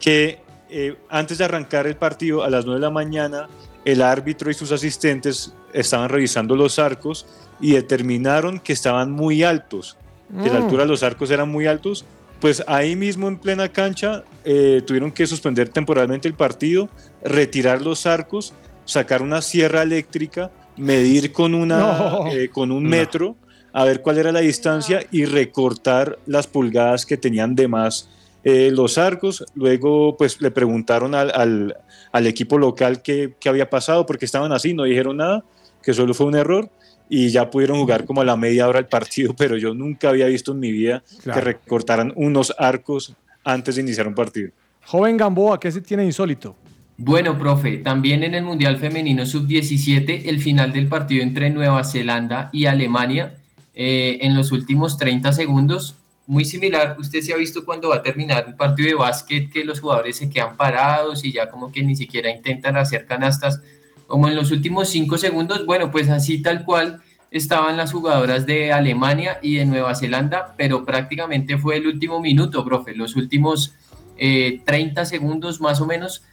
que 0.00 0.40
eh, 0.68 0.96
antes 1.08 1.38
de 1.38 1.44
arrancar 1.44 1.86
el 1.86 1.94
partido 1.94 2.42
a 2.42 2.50
las 2.50 2.64
9 2.64 2.80
de 2.80 2.86
la 2.86 2.90
mañana, 2.90 3.48
el 3.84 4.02
árbitro 4.02 4.50
y 4.50 4.54
sus 4.54 4.72
asistentes 4.72 5.54
estaban 5.72 6.08
revisando 6.08 6.56
los 6.56 6.80
arcos 6.80 7.24
y 7.60 7.70
determinaron 7.72 8.58
que 8.58 8.72
estaban 8.72 9.12
muy 9.12 9.44
altos, 9.44 9.96
que 10.42 10.50
la 10.50 10.58
Mm. 10.58 10.64
altura 10.64 10.82
de 10.82 10.88
los 10.88 11.04
arcos 11.04 11.30
eran 11.30 11.48
muy 11.48 11.68
altos. 11.68 12.04
Pues 12.40 12.64
ahí 12.66 12.96
mismo 12.96 13.28
en 13.28 13.38
plena 13.38 13.68
cancha 13.68 14.24
eh, 14.44 14.82
tuvieron 14.84 15.12
que 15.12 15.24
suspender 15.28 15.68
temporalmente 15.68 16.26
el 16.26 16.34
partido, 16.34 16.88
retirar 17.22 17.80
los 17.80 18.06
arcos, 18.06 18.54
sacar 18.84 19.22
una 19.22 19.40
sierra 19.40 19.82
eléctrica, 19.82 20.50
medir 20.78 21.32
con, 21.32 21.54
una, 21.54 21.78
No. 21.78 22.26
eh, 22.28 22.48
con 22.48 22.70
un 22.70 22.84
No. 22.84 22.88
metro, 22.90 23.36
a 23.72 23.84
ver 23.84 24.00
cuál 24.02 24.18
era 24.18 24.32
la 24.32 24.40
distancia 24.40 25.00
y 25.10 25.24
recortar 25.24 26.18
las 26.26 26.46
pulgadas 26.46 27.04
que 27.06 27.16
tenían 27.16 27.54
de 27.54 27.68
más 27.68 28.08
eh, 28.44 28.70
los 28.72 28.96
arcos. 28.98 29.44
Luego, 29.54 30.16
pues 30.16 30.40
le 30.40 30.50
preguntaron 30.50 31.14
al, 31.14 31.30
al- 31.34 31.76
al 32.12 32.26
equipo 32.26 32.56
local 32.56 33.02
qué, 33.02 33.34
qué 33.38 33.48
había 33.48 33.68
pasado, 33.68 34.06
porque 34.06 34.24
estaban 34.24 34.52
así, 34.52 34.72
no 34.72 34.84
dijeron 34.84 35.18
nada, 35.18 35.44
que 35.82 35.92
solo 35.92 36.14
fue 36.14 36.26
un 36.26 36.36
error. 36.36 36.70
Y 37.10 37.30
ya 37.30 37.50
pudieron 37.50 37.78
jugar 37.78 38.04
como 38.04 38.20
a 38.20 38.24
la 38.24 38.36
media 38.36 38.68
hora 38.68 38.78
el 38.78 38.86
partido, 38.86 39.34
pero 39.36 39.56
yo 39.56 39.74
nunca 39.74 40.10
había 40.10 40.26
visto 40.26 40.52
en 40.52 40.60
mi 40.60 40.70
vida 40.72 41.02
Claro. 41.22 41.40
que 41.40 41.44
recortaran 41.44 42.12
unos 42.16 42.54
arcos 42.58 43.14
antes 43.44 43.74
de 43.76 43.82
iniciar 43.82 44.06
un 44.06 44.14
partido. 44.14 44.50
Joven 44.86 45.16
Gamboa, 45.16 45.58
¿qué 45.58 45.70
se 45.72 45.80
tiene 45.80 46.04
insólito? 46.04 46.54
Bueno, 47.00 47.38
profe, 47.38 47.78
también 47.78 48.24
en 48.24 48.34
el 48.34 48.42
Mundial 48.42 48.76
Femenino 48.78 49.24
Sub-17, 49.24 50.22
el 50.24 50.40
final 50.40 50.72
del 50.72 50.88
partido 50.88 51.22
entre 51.22 51.48
Nueva 51.48 51.84
Zelanda 51.84 52.50
y 52.52 52.66
Alemania, 52.66 53.36
eh, 53.72 54.18
en 54.22 54.34
los 54.34 54.50
últimos 54.50 54.98
30 54.98 55.32
segundos, 55.32 55.94
muy 56.26 56.44
similar, 56.44 56.96
usted 56.98 57.20
se 57.20 57.32
ha 57.32 57.36
visto 57.36 57.64
cuando 57.64 57.90
va 57.90 57.96
a 57.96 58.02
terminar 58.02 58.46
un 58.48 58.56
partido 58.56 58.88
de 58.88 58.94
básquet 58.96 59.48
que 59.48 59.64
los 59.64 59.78
jugadores 59.78 60.16
se 60.16 60.28
quedan 60.28 60.56
parados 60.56 61.24
y 61.24 61.30
ya 61.30 61.48
como 61.48 61.70
que 61.70 61.84
ni 61.84 61.94
siquiera 61.94 62.34
intentan 62.34 62.76
hacer 62.76 63.06
canastas, 63.06 63.62
como 64.08 64.26
en 64.26 64.34
los 64.34 64.50
últimos 64.50 64.88
5 64.88 65.18
segundos, 65.18 65.66
bueno, 65.66 65.92
pues 65.92 66.08
así 66.08 66.42
tal 66.42 66.64
cual 66.64 67.00
estaban 67.30 67.76
las 67.76 67.92
jugadoras 67.92 68.44
de 68.44 68.72
Alemania 68.72 69.38
y 69.40 69.54
de 69.54 69.66
Nueva 69.66 69.94
Zelanda, 69.94 70.56
pero 70.58 70.84
prácticamente 70.84 71.58
fue 71.58 71.76
el 71.76 71.86
último 71.86 72.20
minuto, 72.20 72.64
profe, 72.64 72.96
los 72.96 73.14
últimos 73.14 73.76
eh, 74.16 74.62
30 74.64 75.04
segundos 75.04 75.60
más 75.60 75.80
o 75.80 75.86
menos 75.86 76.24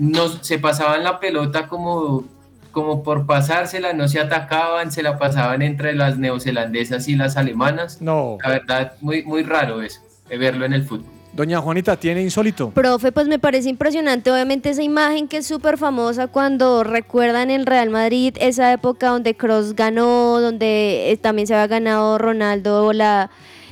nos, 0.00 0.38
se 0.40 0.58
pasaban 0.58 1.04
la 1.04 1.20
pelota 1.20 1.68
como, 1.68 2.24
como 2.72 3.02
por 3.02 3.26
pasársela, 3.26 3.92
no 3.92 4.08
se 4.08 4.18
atacaban, 4.18 4.90
se 4.90 5.02
la 5.02 5.18
pasaban 5.18 5.60
entre 5.60 5.94
las 5.94 6.18
neozelandesas 6.18 7.06
y 7.06 7.16
las 7.16 7.36
alemanas. 7.36 8.00
No. 8.00 8.38
La 8.42 8.48
verdad, 8.48 8.94
muy, 9.02 9.22
muy 9.24 9.42
raro 9.42 9.82
eso, 9.82 10.00
de 10.28 10.38
verlo 10.38 10.64
en 10.64 10.72
el 10.72 10.84
fútbol. 10.84 11.06
Doña 11.32 11.60
Juanita, 11.60 11.96
¿tiene 11.96 12.22
insólito? 12.22 12.70
Profe, 12.70 13.12
pues 13.12 13.28
me 13.28 13.38
parece 13.38 13.68
impresionante, 13.68 14.32
obviamente 14.32 14.70
esa 14.70 14.82
imagen 14.82 15.28
que 15.28 15.36
es 15.36 15.46
súper 15.46 15.78
famosa 15.78 16.26
cuando 16.26 16.82
recuerdan 16.82 17.50
el 17.50 17.66
Real 17.66 17.90
Madrid, 17.90 18.34
esa 18.40 18.72
época 18.72 19.10
donde 19.10 19.36
Cross 19.36 19.76
ganó, 19.76 20.40
donde 20.40 21.12
eh, 21.12 21.16
también 21.18 21.46
se 21.46 21.54
había 21.54 21.68
ganado 21.68 22.18
Ronaldo 22.18 22.92
la, 22.92 23.30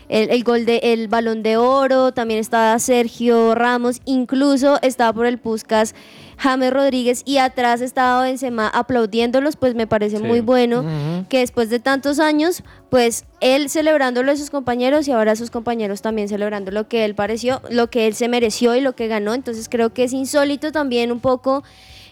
el, 0.09 0.31
el 0.31 0.45
gol 0.45 0.65
de 0.65 0.81
el 0.83 1.09
balón 1.09 1.43
de 1.43 1.57
oro, 1.57 2.13
también 2.13 2.41
estaba 2.41 2.79
Sergio 2.79 3.55
Ramos, 3.55 4.01
incluso 4.05 4.79
estaba 4.83 5.13
por 5.13 5.27
el 5.27 5.39
Puskas 5.39 5.95
James 6.39 6.73
Rodríguez 6.73 7.23
y 7.25 7.39
atrás 7.39 7.81
estaba 7.81 8.23
Benzema 8.23 8.69
aplaudiéndolos, 8.69 9.57
pues 9.57 9.75
me 9.75 9.87
parece 9.87 10.19
Sí. 10.19 10.23
muy 10.23 10.41
bueno 10.41 10.85
que 11.29 11.41
después 11.41 11.69
de 11.69 11.81
tantos 11.81 12.21
años, 12.21 12.63
pues 12.91 13.25
él 13.41 13.69
celebrándolo 13.71 14.31
a 14.33 14.37
sus 14.37 14.51
compañeros 14.51 15.09
y 15.09 15.13
ahora 15.13 15.35
sus 15.37 15.51
compañeros 15.51 16.01
también 16.01 16.29
celebrando 16.29 16.71
lo 16.71 16.89
que 16.89 17.05
él 17.05 17.15
pareció, 17.15 17.61
lo 17.71 17.91
que 17.91 18.07
él 18.07 18.15
se 18.15 18.29
mereció 18.29 18.77
y 18.77 18.81
lo 18.81 18.95
que 18.95 19.09
ganó. 19.09 19.35
Entonces 19.35 19.69
creo 19.69 19.93
que 19.93 20.05
es 20.05 20.13
insólito 20.13 20.71
también 20.73 21.11
un 21.13 21.21
poco 21.21 21.65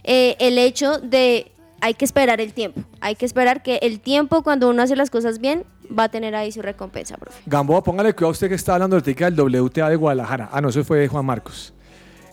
eh, 0.04 0.36
el 0.40 0.58
hecho 0.58 0.98
de 0.98 1.52
hay 1.80 1.94
que 1.94 2.04
esperar 2.04 2.40
el 2.40 2.52
tiempo, 2.52 2.80
hay 3.00 3.14
que 3.16 3.26
esperar 3.26 3.62
que 3.62 3.78
el 3.82 4.00
tiempo 4.00 4.42
cuando 4.42 4.68
uno 4.70 4.82
hace 4.82 4.96
las 4.96 5.10
cosas 5.10 5.38
bien 5.40 5.64
va 5.96 6.04
a 6.04 6.08
tener 6.08 6.34
ahí 6.34 6.50
su 6.52 6.62
recompensa, 6.62 7.16
profe. 7.16 7.40
Gamboa, 7.46 7.82
póngale 7.82 8.12
cuidado 8.14 8.28
a 8.28 8.32
usted 8.32 8.48
que 8.48 8.54
está 8.54 8.74
hablando 8.74 8.96
ahorita 8.96 9.30
del 9.30 9.40
WTA 9.40 9.88
de 9.90 9.96
Guadalajara. 9.96 10.48
Ah, 10.52 10.60
no, 10.60 10.68
eso 10.68 10.82
fue 10.84 11.06
Juan 11.08 11.24
Marcos. 11.26 11.72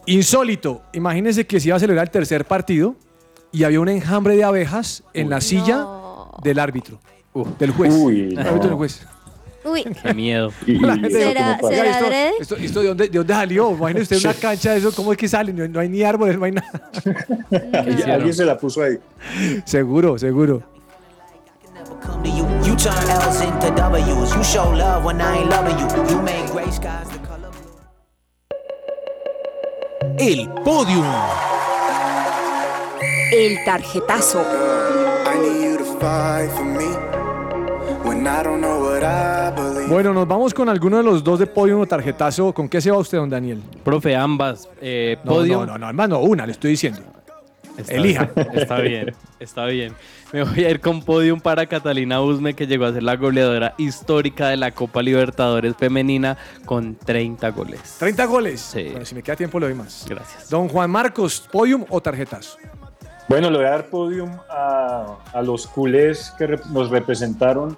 Insólito. 0.05 0.81
Imagínense 0.93 1.45
que 1.47 1.59
se 1.59 1.69
iba 1.69 1.77
a 1.77 1.79
celebrar 1.79 2.05
el 2.07 2.11
tercer 2.11 2.45
partido 2.45 2.95
y 3.51 3.63
había 3.63 3.79
un 3.79 3.89
enjambre 3.89 4.35
de 4.35 4.43
abejas 4.43 5.03
en 5.13 5.29
la 5.29 5.39
silla 5.41 5.85
del 6.43 6.59
árbitro, 6.59 6.99
del 7.59 7.71
juez. 7.71 7.93
Uy, 7.93 8.31
El 8.31 8.39
árbitro 8.39 8.55
no. 8.57 8.67
del 8.69 8.73
juez. 8.75 9.05
Uy. 9.65 9.83
Qué 10.03 10.13
miedo. 10.13 10.51
¿Será- 10.65 11.57
"Oiga, 11.61 11.69
será 11.69 11.91
esto- 11.91 12.05
adrede? 12.05 12.31
esto, 12.41 12.55
esto 12.57 12.81
de, 12.81 12.87
dónde, 12.89 13.07
¿De 13.07 13.17
dónde 13.17 13.33
salió? 13.33 13.71
Imagínese 13.71 14.15
usted 14.17 14.29
una 14.29 14.37
cancha 14.39 14.71
de 14.73 14.79
eso, 14.79 14.91
¿cómo 14.93 15.13
es 15.13 15.17
que 15.17 15.29
sale? 15.29 15.53
No, 15.53 15.65
no 15.69 15.79
hay 15.79 15.87
ni 15.87 16.03
árboles, 16.03 16.37
no 16.37 16.43
hay 16.43 16.51
nada. 16.51 16.91
Alguien- 17.73 18.09
Alguien 18.11 18.33
se 18.33 18.43
la 18.43 18.57
puso 18.57 18.81
ahí. 18.83 18.97
Seguro, 19.63 20.17
seguro. 20.19 20.63
El 30.17 30.49
podium. 30.63 31.05
El 33.31 33.63
tarjetazo. 33.65 34.43
Bueno, 39.89 40.13
nos 40.13 40.27
vamos 40.27 40.53
con 40.53 40.69
alguno 40.69 40.97
de 40.97 41.03
los 41.03 41.23
dos 41.23 41.39
de 41.39 41.47
podio 41.47 41.79
o 41.79 41.85
tarjetazo. 41.85 42.53
¿Con 42.53 42.69
qué 42.69 42.81
se 42.81 42.91
va 42.91 42.97
usted, 42.97 43.17
don 43.17 43.29
Daniel? 43.29 43.61
Profe, 43.83 44.15
ambas. 44.15 44.69
Eh, 44.81 45.17
No, 45.23 45.31
podio. 45.33 45.59
no, 45.59 45.65
no, 45.65 45.77
no, 45.77 45.87
hermano, 45.89 46.19
una, 46.19 46.45
le 46.45 46.51
estoy 46.53 46.71
diciendo. 46.71 47.01
Está 47.77 47.93
Elija. 47.93 48.29
bien, 48.35 48.47
Está 48.53 48.79
bien, 48.79 49.15
está 49.39 49.65
bien. 49.65 49.93
Me 50.31 50.43
voy 50.43 50.63
a 50.63 50.69
ir 50.69 50.79
con 50.79 51.01
podium 51.03 51.39
para 51.39 51.65
Catalina 51.65 52.21
Usme, 52.21 52.53
que 52.53 52.67
llegó 52.67 52.85
a 52.85 52.93
ser 52.93 53.03
la 53.03 53.15
goleadora 53.15 53.73
histórica 53.77 54.49
de 54.49 54.57
la 54.57 54.71
Copa 54.71 55.01
Libertadores 55.01 55.75
Femenina 55.77 56.37
con 56.65 56.95
30 56.95 57.49
goles. 57.51 57.95
30 57.99 58.25
goles. 58.25 58.61
Sí. 58.61 58.83
Bueno, 58.91 59.05
si 59.05 59.15
me 59.15 59.23
queda 59.23 59.35
tiempo, 59.35 59.59
le 59.59 59.67
doy 59.67 59.75
más. 59.75 60.05
Gracias. 60.07 60.49
Don 60.49 60.67
Juan 60.69 60.89
Marcos, 60.89 61.47
podium 61.51 61.85
o 61.89 62.01
tarjetazo. 62.01 62.57
Bueno, 63.29 63.49
le 63.49 63.57
voy 63.57 63.65
a 63.67 63.69
dar 63.71 63.85
podium 63.87 64.31
a, 64.49 65.17
a 65.31 65.41
los 65.41 65.65
culés 65.67 66.33
que 66.37 66.59
nos 66.71 66.89
representaron 66.89 67.77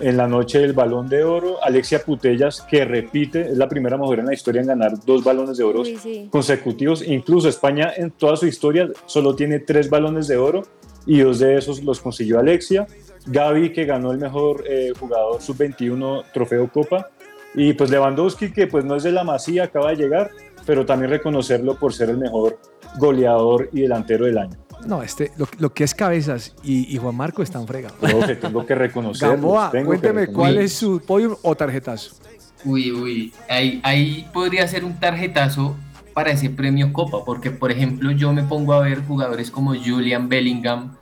en 0.00 0.16
la 0.16 0.26
noche 0.26 0.58
del 0.58 0.72
Balón 0.72 1.08
de 1.08 1.24
Oro. 1.24 1.62
Alexia 1.62 2.02
Putellas, 2.02 2.62
que 2.62 2.84
repite, 2.84 3.40
es 3.42 3.58
la 3.58 3.68
primera 3.68 3.96
mujer 3.96 4.20
en 4.20 4.26
la 4.26 4.34
historia 4.34 4.60
en 4.60 4.68
ganar 4.68 4.92
dos 5.04 5.24
balones 5.24 5.56
de 5.56 5.64
oro 5.64 5.84
sí. 5.84 6.28
consecutivos. 6.30 7.06
Incluso 7.06 7.48
España 7.48 7.92
en 7.96 8.10
toda 8.10 8.36
su 8.36 8.46
historia 8.46 8.88
solo 9.06 9.34
tiene 9.34 9.60
tres 9.60 9.88
balones 9.90 10.26
de 10.28 10.36
oro 10.36 10.62
y 11.06 11.20
dos 11.20 11.38
de 11.38 11.56
esos 11.56 11.82
los 11.82 12.00
consiguió 12.00 12.38
Alexia. 12.38 12.86
Gaby, 13.26 13.72
que 13.72 13.84
ganó 13.84 14.12
el 14.12 14.18
mejor 14.18 14.64
eh, 14.68 14.92
jugador 14.98 15.40
sub-21 15.40 16.24
trofeo 16.32 16.68
Copa. 16.70 17.10
Y 17.54 17.74
pues 17.74 17.90
Lewandowski, 17.90 18.52
que 18.52 18.66
pues 18.66 18.84
no 18.84 18.96
es 18.96 19.02
de 19.02 19.12
la 19.12 19.24
masía, 19.24 19.64
acaba 19.64 19.90
de 19.90 19.96
llegar, 19.96 20.30
pero 20.66 20.86
también 20.86 21.10
reconocerlo 21.10 21.78
por 21.78 21.92
ser 21.92 22.10
el 22.10 22.18
mejor 22.18 22.58
goleador 22.98 23.68
y 23.72 23.82
delantero 23.82 24.26
del 24.26 24.38
año. 24.38 24.61
No, 24.86 25.02
este, 25.02 25.30
lo, 25.36 25.46
lo 25.58 25.72
que 25.72 25.84
es 25.84 25.94
cabezas 25.94 26.54
y, 26.62 26.92
y 26.94 26.98
Juan 26.98 27.14
Marcos 27.14 27.44
están 27.44 27.66
fregados. 27.66 27.96
Tengo 28.40 28.66
que 28.66 28.74
reconocerlos. 28.74 29.36
Gamboa, 29.36 29.70
tengo 29.70 29.90
que 29.92 29.98
cuénteme 29.98 30.26
cuál 30.28 30.58
es 30.58 30.72
su 30.72 31.00
podium 31.00 31.36
o 31.42 31.54
tarjetazo. 31.54 32.16
Uy, 32.64 32.92
uy, 32.92 33.32
ahí, 33.48 33.80
ahí 33.82 34.26
podría 34.32 34.66
ser 34.68 34.84
un 34.84 34.98
tarjetazo 34.98 35.76
para 36.14 36.30
ese 36.30 36.50
premio 36.50 36.92
Copa, 36.92 37.24
porque 37.24 37.50
por 37.50 37.70
ejemplo 37.72 38.10
yo 38.12 38.32
me 38.32 38.42
pongo 38.42 38.72
a 38.74 38.80
ver 38.80 39.02
jugadores 39.04 39.50
como 39.50 39.74
Julian 39.74 40.28
Bellingham, 40.28 40.94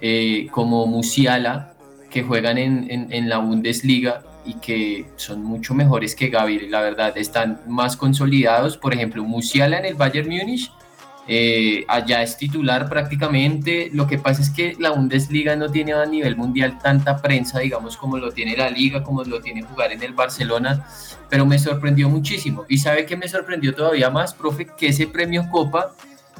eh, 0.00 0.48
como 0.50 0.86
Musiala, 0.86 1.74
que 2.10 2.22
juegan 2.22 2.58
en, 2.58 2.90
en- 2.90 3.12
en 3.12 3.28
la 3.28 3.38
Bundesliga 3.38 4.22
y 4.44 4.54
que 4.54 5.06
son 5.16 5.42
mucho 5.42 5.74
mejores 5.74 6.14
que 6.14 6.28
Gaby, 6.28 6.68
la 6.68 6.80
verdad, 6.80 7.16
están 7.16 7.60
más 7.66 7.96
consolidados, 7.96 8.76
por 8.76 8.92
ejemplo, 8.94 9.24
Musiala 9.24 9.78
en 9.78 9.86
el 9.86 9.94
Bayern 9.94 10.28
Múnich, 10.28 10.70
eh, 11.28 11.84
allá 11.88 12.22
es 12.22 12.36
titular 12.36 12.88
prácticamente. 12.88 13.90
Lo 13.92 14.06
que 14.06 14.18
pasa 14.18 14.42
es 14.42 14.50
que 14.50 14.76
la 14.78 14.90
Bundesliga 14.90 15.56
no 15.56 15.68
tiene 15.70 15.92
a 15.92 16.06
nivel 16.06 16.36
mundial 16.36 16.78
tanta 16.80 17.20
prensa, 17.20 17.58
digamos, 17.58 17.96
como 17.96 18.16
lo 18.18 18.30
tiene 18.30 18.56
la 18.56 18.70
Liga, 18.70 19.02
como 19.02 19.24
lo 19.24 19.40
tiene 19.40 19.62
jugar 19.62 19.92
en 19.92 20.02
el 20.02 20.12
Barcelona, 20.12 20.86
pero 21.28 21.44
me 21.44 21.58
sorprendió 21.58 22.08
muchísimo. 22.08 22.64
Y 22.68 22.78
sabe 22.78 23.06
que 23.06 23.16
me 23.16 23.28
sorprendió 23.28 23.74
todavía 23.74 24.10
más, 24.10 24.34
profe, 24.34 24.66
que 24.76 24.88
ese 24.88 25.08
premio 25.08 25.48
Copa 25.50 25.92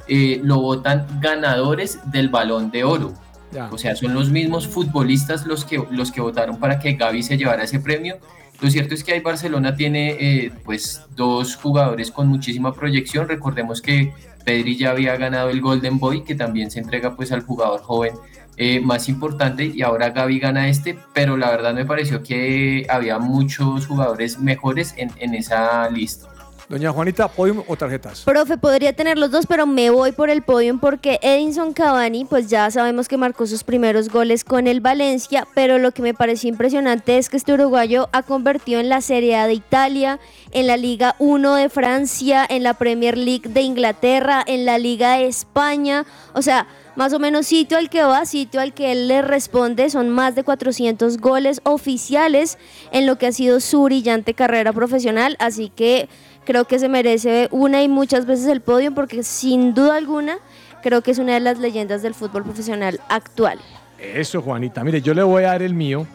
eh, 0.06 0.40
lo 0.42 0.60
votan 0.60 1.06
ganadores 1.20 1.98
del 2.12 2.28
Balón 2.28 2.70
de 2.70 2.84
Oro. 2.84 3.12
Ya. 3.50 3.68
O 3.72 3.78
sea, 3.78 3.96
son 3.96 4.14
los 4.14 4.30
mismos 4.30 4.68
futbolistas 4.68 5.46
los 5.46 5.64
que, 5.64 5.82
los 5.90 6.12
que 6.12 6.20
votaron 6.20 6.58
para 6.58 6.78
que 6.78 6.92
Gaby 6.92 7.22
se 7.22 7.36
llevara 7.36 7.64
ese 7.64 7.80
premio. 7.80 8.18
Lo 8.60 8.70
cierto 8.70 8.94
es 8.94 9.04
que 9.04 9.12
ahí 9.12 9.20
Barcelona 9.20 9.74
tiene 9.74 10.16
eh, 10.18 10.52
pues 10.64 11.02
dos 11.14 11.56
jugadores 11.56 12.10
con 12.10 12.28
muchísima 12.28 12.72
proyección. 12.72 13.28
Recordemos 13.28 13.82
que 13.82 14.12
Pedri 14.46 14.76
ya 14.76 14.92
había 14.92 15.16
ganado 15.16 15.50
el 15.50 15.60
Golden 15.60 15.98
Boy, 15.98 16.22
que 16.22 16.36
también 16.36 16.70
se 16.70 16.78
entrega 16.78 17.16
pues 17.16 17.32
al 17.32 17.42
jugador 17.42 17.82
joven 17.82 18.14
eh, 18.56 18.80
más 18.80 19.08
importante 19.08 19.64
y 19.64 19.82
ahora 19.82 20.10
Gaby 20.10 20.38
gana 20.38 20.68
este, 20.68 20.96
pero 21.12 21.36
la 21.36 21.50
verdad 21.50 21.74
me 21.74 21.84
pareció 21.84 22.22
que 22.22 22.86
había 22.88 23.18
muchos 23.18 23.86
jugadores 23.86 24.38
mejores 24.38 24.94
en, 24.96 25.10
en 25.18 25.34
esa 25.34 25.90
lista. 25.90 26.28
Doña 26.68 26.90
Juanita, 26.90 27.28
podium 27.28 27.62
o 27.68 27.76
tarjetas. 27.76 28.22
Profe, 28.22 28.58
podría 28.58 28.92
tener 28.92 29.18
los 29.18 29.30
dos, 29.30 29.46
pero 29.46 29.68
me 29.68 29.88
voy 29.90 30.10
por 30.10 30.30
el 30.30 30.42
podium 30.42 30.80
porque 30.80 31.20
Edinson 31.22 31.72
Cavani, 31.72 32.24
pues 32.24 32.48
ya 32.48 32.68
sabemos 32.72 33.06
que 33.06 33.16
marcó 33.16 33.46
sus 33.46 33.62
primeros 33.62 34.08
goles 34.08 34.42
con 34.42 34.66
el 34.66 34.80
Valencia, 34.80 35.46
pero 35.54 35.78
lo 35.78 35.92
que 35.92 36.02
me 36.02 36.12
pareció 36.12 36.48
impresionante 36.48 37.18
es 37.18 37.30
que 37.30 37.36
este 37.36 37.52
uruguayo 37.52 38.08
ha 38.12 38.24
convertido 38.24 38.80
en 38.80 38.88
la 38.88 39.00
Serie 39.00 39.36
A 39.36 39.46
de 39.46 39.54
Italia, 39.54 40.18
en 40.50 40.66
la 40.66 40.76
Liga 40.76 41.14
1 41.20 41.54
de 41.54 41.68
Francia, 41.68 42.44
en 42.48 42.64
la 42.64 42.74
Premier 42.74 43.16
League 43.16 43.48
de 43.48 43.60
Inglaterra, 43.60 44.42
en 44.44 44.64
la 44.64 44.78
Liga 44.78 45.18
de 45.18 45.28
España, 45.28 46.04
o 46.34 46.42
sea, 46.42 46.66
más 46.96 47.12
o 47.12 47.18
menos 47.18 47.46
sitio 47.46 47.76
al 47.76 47.90
que 47.90 48.02
va, 48.02 48.24
sitio 48.24 48.60
al 48.60 48.72
que 48.72 48.90
él 48.90 49.06
le 49.06 49.22
responde, 49.22 49.90
son 49.90 50.08
más 50.08 50.34
de 50.34 50.42
400 50.42 51.18
goles 51.18 51.60
oficiales 51.62 52.58
en 52.90 53.06
lo 53.06 53.18
que 53.18 53.26
ha 53.26 53.32
sido 53.32 53.60
su 53.60 53.82
brillante 53.82 54.34
carrera 54.34 54.72
profesional, 54.72 55.36
así 55.38 55.68
que 55.68 56.08
creo 56.46 56.64
que 56.64 56.78
se 56.78 56.88
merece 56.88 57.48
una 57.50 57.82
y 57.82 57.88
muchas 57.88 58.24
veces 58.24 58.46
el 58.46 58.62
podio 58.62 58.94
porque 58.94 59.22
sin 59.22 59.74
duda 59.74 59.96
alguna 59.96 60.38
creo 60.82 61.02
que 61.02 61.10
es 61.10 61.18
una 61.18 61.34
de 61.34 61.40
las 61.40 61.58
leyendas 61.58 62.00
del 62.00 62.14
fútbol 62.14 62.44
profesional 62.44 63.00
actual. 63.08 63.58
Eso, 63.98 64.40
Juanita. 64.40 64.84
Mire, 64.84 65.02
yo 65.02 65.12
le 65.12 65.22
voy 65.22 65.42
a 65.44 65.48
dar 65.48 65.62
el 65.62 65.74
mío. 65.74 66.06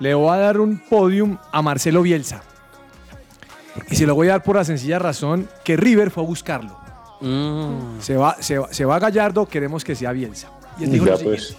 Le 0.00 0.12
voy 0.12 0.30
a 0.30 0.36
dar 0.36 0.60
un 0.60 0.78
podium 0.78 1.38
a 1.52 1.62
Marcelo 1.62 2.02
Bielsa. 2.02 2.42
Y 3.90 3.96
se 3.96 4.06
lo 4.06 4.14
voy 4.14 4.28
a 4.28 4.32
dar 4.32 4.42
por 4.42 4.56
la 4.56 4.64
sencilla 4.64 4.98
razón 4.98 5.48
que 5.64 5.76
River 5.76 6.10
fue 6.10 6.22
a 6.22 6.26
buscarlo. 6.26 6.76
Se, 8.00 8.16
va, 8.16 8.36
se, 8.40 8.58
va, 8.58 8.72
se 8.72 8.84
va 8.84 8.98
Gallardo, 8.98 9.46
queremos 9.46 9.84
que 9.84 9.94
sea 9.94 10.12
Bielsa. 10.12 10.50
Y 10.78 10.84
él 10.84 10.92
dijo 10.92 11.06
Ya, 11.06 11.12
lo 11.12 11.20
pues. 11.20 11.56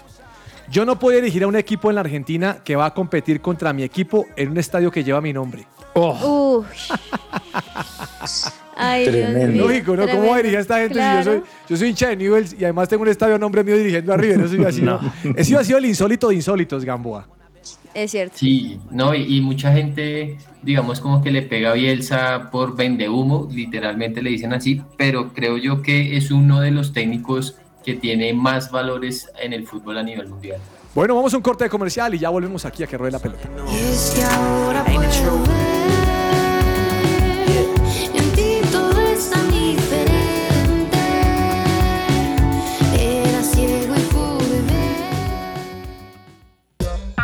Yo 0.70 0.86
no 0.86 1.00
puedo 1.00 1.18
elegir 1.18 1.44
a 1.44 1.48
un 1.48 1.56
equipo 1.56 1.90
en 1.90 1.96
la 1.96 2.02
Argentina 2.02 2.58
que 2.64 2.76
va 2.76 2.88
a 2.88 2.94
competir 2.94 3.40
contra 3.42 3.72
mi 3.72 3.84
equipo 3.84 4.26
en 4.36 4.50
un 4.50 4.58
estadio 4.58 4.92
que 4.92 5.04
lleva 5.04 5.22
mi 5.22 5.32
nombre. 5.32 5.66
Uy. 5.98 6.66
Ay, 8.76 9.10
mío. 9.10 9.66
Lógico, 9.66 9.96
¿no? 9.96 10.08
¿Cómo 10.08 10.28
va 10.28 10.36
a 10.36 10.38
dirigir 10.38 10.60
a 10.60 10.62
esta 10.62 10.78
gente 10.80 10.96
si 10.96 11.00
yo 11.00 11.24
soy, 11.24 11.44
yo 11.68 11.78
soy 11.78 11.90
hincha 11.90 12.10
de 12.10 12.18
Newell's 12.18 12.54
y 12.54 12.64
además 12.64 12.88
tengo 12.88 13.04
un 13.04 13.10
estadio 13.10 13.36
a 13.36 13.40
nombre 13.40 13.64
mío 13.64 13.76
dirigiendo 13.76 14.14
a 14.14 14.18
River? 14.18 14.42
Eso 14.42 14.56
iba 14.56 14.72
¿no? 14.72 15.00
Ese 15.36 15.52
iba 15.52 15.62
a 15.62 15.64
sido 15.64 15.80
el 15.80 15.86
insólito 15.86 16.30
de 16.30 16.36
insólitos, 16.36 16.86
Gamboa. 16.86 17.28
Es 17.94 18.12
cierto. 18.12 18.38
Sí, 18.38 18.80
no, 18.92 19.16
y, 19.16 19.38
y 19.38 19.42
mucha 19.42 19.74
gente, 19.74 20.38
digamos, 20.62 21.00
como 21.00 21.24
que 21.24 21.32
le 21.32 21.42
pega 21.42 21.72
a 21.72 21.74
Bielsa 21.74 22.52
por 22.52 22.76
vende 22.76 23.10
humo, 23.10 23.50
literalmente 23.52 24.22
le 24.22 24.30
dicen 24.30 24.54
así, 24.54 24.84
pero 24.98 25.34
creo 25.34 25.58
yo 25.58 25.82
que 25.82 26.16
es 26.16 26.30
uno 26.30 26.60
de 26.62 26.70
los 26.70 26.94
técnicos 26.94 27.56
que 27.84 27.96
tiene 27.96 28.34
más 28.34 28.70
valores 28.70 29.32
en 29.42 29.54
el 29.54 29.66
fútbol 29.66 29.98
a 29.98 30.04
nivel 30.04 30.28
mundial. 30.28 30.60
Bueno, 30.94 31.16
vamos 31.16 31.34
a 31.34 31.38
un 31.38 31.44
corte 31.44 31.64
de 31.64 31.70
comercial 31.70 32.14
y 32.16 32.20
ya 32.20 32.30
volvemos 32.30 32.66
aquí 32.66 32.84
a 32.84 32.88
que 32.88 32.98
ruede 32.98 33.14
la 33.14 33.20
pelota. 33.20 33.50
Es 33.72 34.14
que 34.16 34.24
ahora 34.24 34.84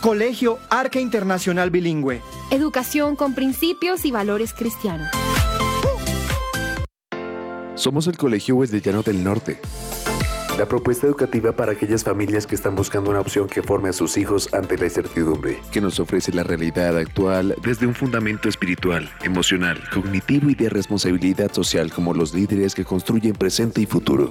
Colegio 0.00 0.60
Arca 0.70 1.00
Internacional 1.00 1.70
Bilingüe. 1.70 2.22
Educación 2.52 3.16
con 3.16 3.34
principios 3.34 4.04
y 4.04 4.12
valores 4.12 4.54
cristianos. 4.54 5.08
Somos 7.74 8.06
el 8.06 8.16
Colegio 8.16 8.54
Wesleyano 8.54 9.02
del 9.02 9.24
Norte. 9.24 9.60
La 10.56 10.66
propuesta 10.66 11.08
educativa 11.08 11.52
para 11.52 11.72
aquellas 11.72 12.04
familias 12.04 12.46
que 12.46 12.54
están 12.54 12.76
buscando 12.76 13.10
una 13.10 13.20
opción 13.20 13.48
que 13.48 13.60
forme 13.62 13.88
a 13.88 13.92
sus 13.92 14.16
hijos 14.16 14.52
ante 14.54 14.78
la 14.78 14.84
incertidumbre, 14.84 15.58
que 15.72 15.80
nos 15.80 15.98
ofrece 15.98 16.32
la 16.32 16.44
realidad 16.44 16.96
actual 16.96 17.56
desde 17.64 17.86
un 17.86 17.94
fundamento 17.94 18.48
espiritual, 18.48 19.10
emocional, 19.24 19.80
cognitivo 19.92 20.48
y 20.48 20.54
de 20.54 20.68
responsabilidad 20.68 21.52
social 21.52 21.92
como 21.92 22.14
los 22.14 22.34
líderes 22.34 22.74
que 22.76 22.84
construyen 22.84 23.34
presente 23.34 23.80
y 23.80 23.86
futuro. 23.86 24.30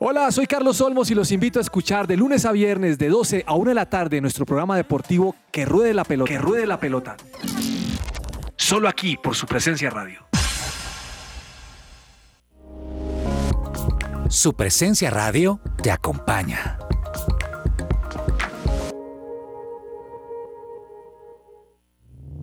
Hola, 0.00 0.30
soy 0.30 0.46
Carlos 0.46 0.80
Olmos 0.80 1.10
y 1.10 1.14
los 1.16 1.32
invito 1.32 1.58
a 1.58 1.62
escuchar 1.62 2.06
de 2.06 2.16
lunes 2.16 2.44
a 2.44 2.52
viernes 2.52 2.98
de 2.98 3.08
12 3.08 3.42
a 3.44 3.54
1 3.54 3.70
de 3.70 3.74
la 3.74 3.86
tarde 3.86 4.20
nuestro 4.20 4.46
programa 4.46 4.76
deportivo 4.76 5.34
Que 5.50 5.64
Ruede 5.64 5.92
la 5.92 6.04
Pelota. 6.04 6.30
Que 6.30 6.38
Ruede 6.38 6.66
la 6.68 6.78
Pelota. 6.78 7.16
Solo 8.54 8.88
aquí 8.88 9.16
por 9.16 9.34
su 9.34 9.46
presencia 9.46 9.90
radio. 9.90 10.20
Su 14.28 14.54
presencia 14.54 15.10
radio 15.10 15.58
te 15.82 15.90
acompaña. 15.90 16.78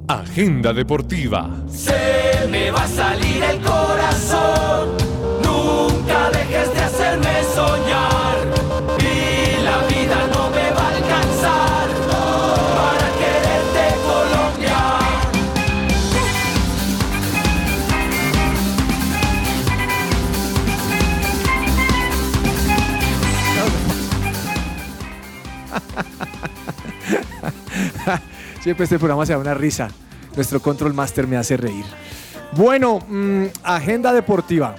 Agenda 0.10 0.74
deportiva. 0.74 1.50
Se 1.70 2.48
me 2.52 2.70
va 2.72 2.84
a 2.84 2.88
salir 2.90 3.42
el 3.42 3.62
corazón. 3.62 4.98
Nunca 5.42 6.30
dejes 6.32 6.74
de 6.74 6.75
hacerme 7.16 7.44
soñar. 7.54 8.38
Y 9.00 9.64
la 9.64 9.78
vida 9.88 10.28
no 10.34 10.50
me 10.50 10.72
va 10.72 10.82
a 10.82 10.90
alcanzar 10.96 11.88
para 12.68 13.08
quererte 13.20 13.86
Colombia. 14.06 14.80
Siempre 28.62 28.84
este 28.84 28.98
programa 29.00 29.26
se 29.26 29.34
da 29.34 29.40
una 29.40 29.54
risa. 29.54 29.90
Nuestro 30.36 30.62
Control 30.62 30.94
Master 30.94 31.28
me 31.28 31.38
hace 31.38 31.56
reír. 31.56 31.86
Bueno, 32.52 33.00
mm, 33.08 33.46
agenda 33.64 34.12
deportiva. 34.12 34.76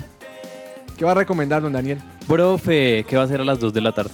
¿Qué 0.97 1.05
va 1.05 1.13
a 1.13 1.15
recomendar, 1.15 1.63
don 1.63 1.73
Daniel? 1.73 2.03
Profe, 2.27 3.05
¿qué 3.09 3.17
va 3.17 3.23
a 3.23 3.25
hacer 3.27 3.41
a 3.41 3.45
las 3.45 3.59
2 3.61 3.73
de 3.73 3.81
la 3.81 3.93
tarde? 3.93 4.11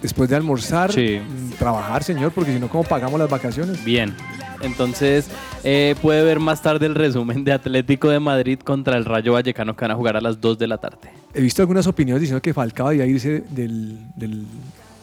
Después 0.00 0.28
de 0.28 0.36
almorzar, 0.36 0.90
Sí. 0.92 1.20
mm, 1.20 1.50
trabajar, 1.58 2.02
señor, 2.02 2.32
porque 2.32 2.52
si 2.52 2.58
no, 2.58 2.68
¿cómo 2.68 2.82
pagamos 2.84 3.20
las 3.20 3.28
vacaciones? 3.30 3.84
Bien. 3.84 4.14
Entonces, 4.62 5.28
eh, 5.64 5.94
puede 6.02 6.24
ver 6.24 6.40
más 6.40 6.62
tarde 6.62 6.86
el 6.86 6.94
resumen 6.94 7.44
de 7.44 7.52
Atlético 7.52 8.08
de 8.08 8.18
Madrid 8.20 8.58
contra 8.60 8.96
el 8.96 9.04
Rayo 9.04 9.32
Vallecano 9.34 9.76
que 9.76 9.84
van 9.84 9.90
a 9.92 9.94
jugar 9.94 10.16
a 10.16 10.20
las 10.20 10.40
2 10.40 10.58
de 10.58 10.66
la 10.66 10.78
tarde. 10.78 11.10
He 11.34 11.40
visto 11.40 11.62
algunas 11.62 11.86
opiniones 11.86 12.20
diciendo 12.20 12.40
que 12.42 12.54
Falcao 12.54 12.88
debía 12.88 13.06
irse 13.06 13.44
del, 13.50 13.98
del, 14.16 14.44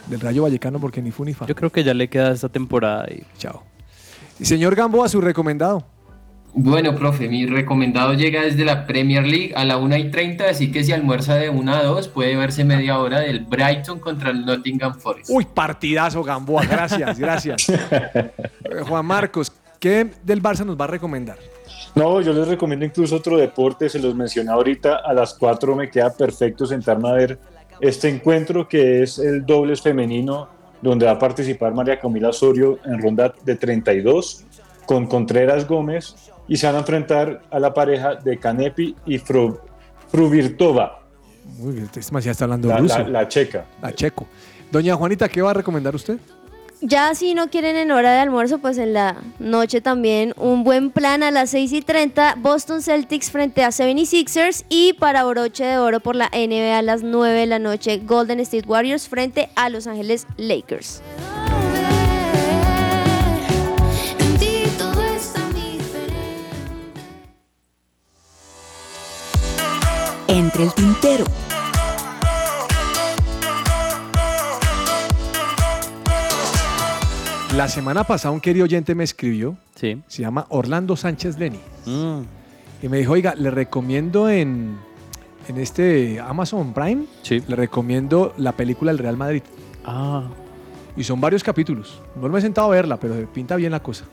del 0.07 0.19
Rayo 0.19 0.43
Vallecano 0.43 0.79
porque 0.79 1.01
ni 1.01 1.11
fu 1.11 1.23
ni 1.25 1.33
fa. 1.33 1.45
Yo 1.45 1.55
creo 1.55 1.69
que 1.71 1.83
ya 1.83 1.93
le 1.93 2.09
queda 2.09 2.31
esta 2.31 2.49
temporada 2.49 3.05
y 3.09 3.23
chao. 3.37 3.63
Señor 4.41 4.75
Gamboa, 4.75 5.07
su 5.09 5.19
recomendado. 5.21 5.83
Bueno, 6.53 6.95
profe, 6.95 7.29
mi 7.29 7.45
recomendado 7.45 8.13
llega 8.13 8.41
desde 8.41 8.65
la 8.65 8.87
Premier 8.87 9.25
League 9.25 9.53
a 9.55 9.65
la 9.65 9.77
1 9.77 9.97
y 9.97 10.11
30, 10.11 10.49
así 10.49 10.71
que 10.71 10.83
si 10.83 10.91
almuerza 10.91 11.35
de 11.35 11.49
1 11.49 11.73
a 11.73 11.83
2 11.83 12.07
puede 12.07 12.35
verse 12.35 12.63
media 12.63 12.97
hora 12.99 13.19
del 13.19 13.41
Brighton 13.41 13.99
contra 13.99 14.31
el 14.31 14.45
Nottingham 14.45 14.95
Forest. 14.95 15.29
Uy, 15.29 15.45
partidazo 15.45 16.23
Gamboa, 16.23 16.65
gracias, 16.65 17.19
gracias. 17.19 17.69
Eh, 17.69 18.31
Juan 18.87 19.05
Marcos, 19.05 19.51
¿qué 19.79 20.09
del 20.23 20.41
Barça 20.41 20.65
nos 20.65 20.79
va 20.79 20.85
a 20.85 20.87
recomendar? 20.87 21.37
No, 21.95 22.19
yo 22.21 22.33
les 22.33 22.47
recomiendo 22.47 22.85
incluso 22.85 23.15
otro 23.15 23.37
deporte, 23.37 23.87
se 23.87 23.99
los 23.99 24.15
mencioné 24.15 24.51
ahorita, 24.51 24.97
a 24.97 25.13
las 25.13 25.35
4 25.35 25.75
me 25.75 25.89
queda 25.89 26.11
perfecto 26.11 26.65
sentarme 26.65 27.09
a 27.09 27.13
ver 27.13 27.39
este 27.79 28.09
encuentro 28.09 28.67
que 28.67 29.03
es 29.03 29.19
el 29.19 29.45
dobles 29.45 29.81
femenino, 29.81 30.49
donde 30.81 31.05
va 31.05 31.13
a 31.13 31.19
participar 31.19 31.73
María 31.73 31.99
Camila 31.99 32.29
Osorio 32.29 32.79
en 32.85 33.01
ronda 33.01 33.33
de 33.43 33.55
32 33.55 34.45
con 34.85 35.05
Contreras 35.05 35.67
Gómez 35.67 36.28
y 36.49 36.57
se 36.57 36.65
van 36.67 36.75
a 36.75 36.79
enfrentar 36.79 37.43
a 37.49 37.59
la 37.59 37.73
pareja 37.73 38.15
de 38.15 38.37
Canepi 38.37 38.95
y 39.05 39.17
Fru, 39.19 39.57
Fruvirtova, 40.11 40.99
Muy 41.59 41.73
bien, 41.75 41.89
este 41.95 42.11
man 42.11 42.21
ya 42.21 42.31
está 42.31 42.43
hablando 42.43 42.67
la, 42.67 42.77
ruso. 42.77 42.97
la- 42.99 43.07
la 43.09 43.27
checa. 43.27 43.65
La 43.81 43.93
checo. 43.93 44.27
Doña 44.71 44.95
Juanita, 44.95 45.29
¿qué 45.29 45.41
va 45.41 45.51
a 45.51 45.53
recomendar 45.53 45.95
usted? 45.95 46.17
Ya 46.81 47.13
si 47.13 47.33
no 47.33 47.49
quieren 47.49 47.75
en 47.75 47.91
hora 47.91 48.13
de 48.13 48.19
almuerzo, 48.19 48.59
pues 48.59 48.77
en 48.77 48.93
la 48.93 49.17
noche 49.39 49.81
también 49.81 50.33
un 50.37 50.63
buen 50.63 50.91
plan 50.91 51.23
a 51.23 51.31
las 51.31 51.49
6 51.49 51.73
y 51.73 51.81
30, 51.81 52.35
Boston 52.37 52.81
Celtics 52.81 53.31
frente 53.31 53.63
a 53.65 53.69
76ers 53.69 54.63
y 54.69 54.93
para 54.93 55.25
broche 55.25 55.65
de 55.65 55.77
oro 55.77 55.99
por 55.99 56.15
la 56.15 56.29
NBA 56.31 56.77
a 56.77 56.81
las 56.81 57.03
9 57.03 57.37
de 57.37 57.45
la 57.47 57.59
noche, 57.59 57.97
Golden 58.05 58.39
State 58.39 58.65
Warriors 58.65 59.09
frente 59.09 59.49
a 59.55 59.69
Los 59.69 59.87
Ángeles 59.87 60.25
Lakers. 60.37 61.01
Entre 70.31 70.63
el 70.63 70.73
tintero. 70.75 71.25
La 77.55 77.67
semana 77.67 78.03
pasada 78.03 78.31
un 78.31 78.39
querido 78.39 78.65
oyente 78.65 78.93
me 78.93 79.03
escribió. 79.03 79.57
Sí. 79.73 79.99
Se 80.05 80.21
llama 80.21 80.45
Orlando 80.49 80.95
Sánchez 80.95 81.39
Lenny. 81.39 81.59
Y 82.83 82.87
me 82.89 82.99
dijo, 82.99 83.13
oiga, 83.13 83.33
le 83.33 83.49
recomiendo 83.49 84.29
en, 84.29 84.77
en 85.47 85.57
este 85.57 86.19
Amazon 86.19 86.73
Prime, 86.73 87.05
le 87.27 87.55
recomiendo 87.55 88.35
la 88.37 88.51
película 88.51 88.91
El 88.91 88.99
Real 88.99 89.17
Madrid. 89.17 89.41
Ah. 89.83 90.27
Y 90.95 91.03
son 91.03 91.19
varios 91.19 91.43
capítulos. 91.43 92.03
No 92.15 92.29
me 92.29 92.37
he 92.37 92.41
sentado 92.43 92.67
a 92.67 92.75
verla, 92.75 92.97
pero 92.97 93.15
pinta 93.33 93.55
bien 93.55 93.71
la 93.71 93.81
cosa. 93.81 94.05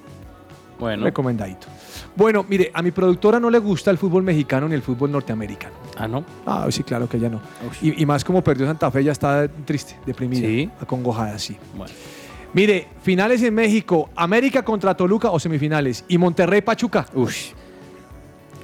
Bueno. 0.78 1.04
Recomendadito. 1.04 1.66
Bueno, 2.14 2.44
mire, 2.48 2.70
a 2.74 2.82
mi 2.82 2.90
productora 2.90 3.40
no 3.40 3.50
le 3.50 3.58
gusta 3.58 3.90
el 3.90 3.98
fútbol 3.98 4.22
mexicano 4.22 4.68
ni 4.68 4.74
el 4.74 4.82
fútbol 4.82 5.10
norteamericano. 5.12 5.74
Ah, 5.96 6.06
¿no? 6.08 6.24
Ah, 6.44 6.66
sí, 6.70 6.82
claro 6.82 7.08
que 7.08 7.16
ella 7.16 7.28
no. 7.30 7.40
Y, 7.82 8.02
y 8.02 8.06
más 8.06 8.24
como 8.24 8.42
perdió 8.42 8.66
Santa 8.66 8.90
Fe, 8.90 9.04
ya 9.04 9.12
está 9.12 9.48
triste, 9.64 9.96
deprimida, 10.04 10.72
acongojada, 10.80 11.38
sí. 11.38 11.56
Bueno. 11.76 11.92
Mire, 12.52 12.88
finales 13.02 13.42
en 13.42 13.54
México, 13.54 14.08
América 14.16 14.62
contra 14.64 14.94
Toluca 14.96 15.30
o 15.30 15.38
semifinales. 15.38 16.04
Y 16.08 16.16
Monterrey 16.16 16.62
Pachuca. 16.62 17.06
Ush. 17.14 17.50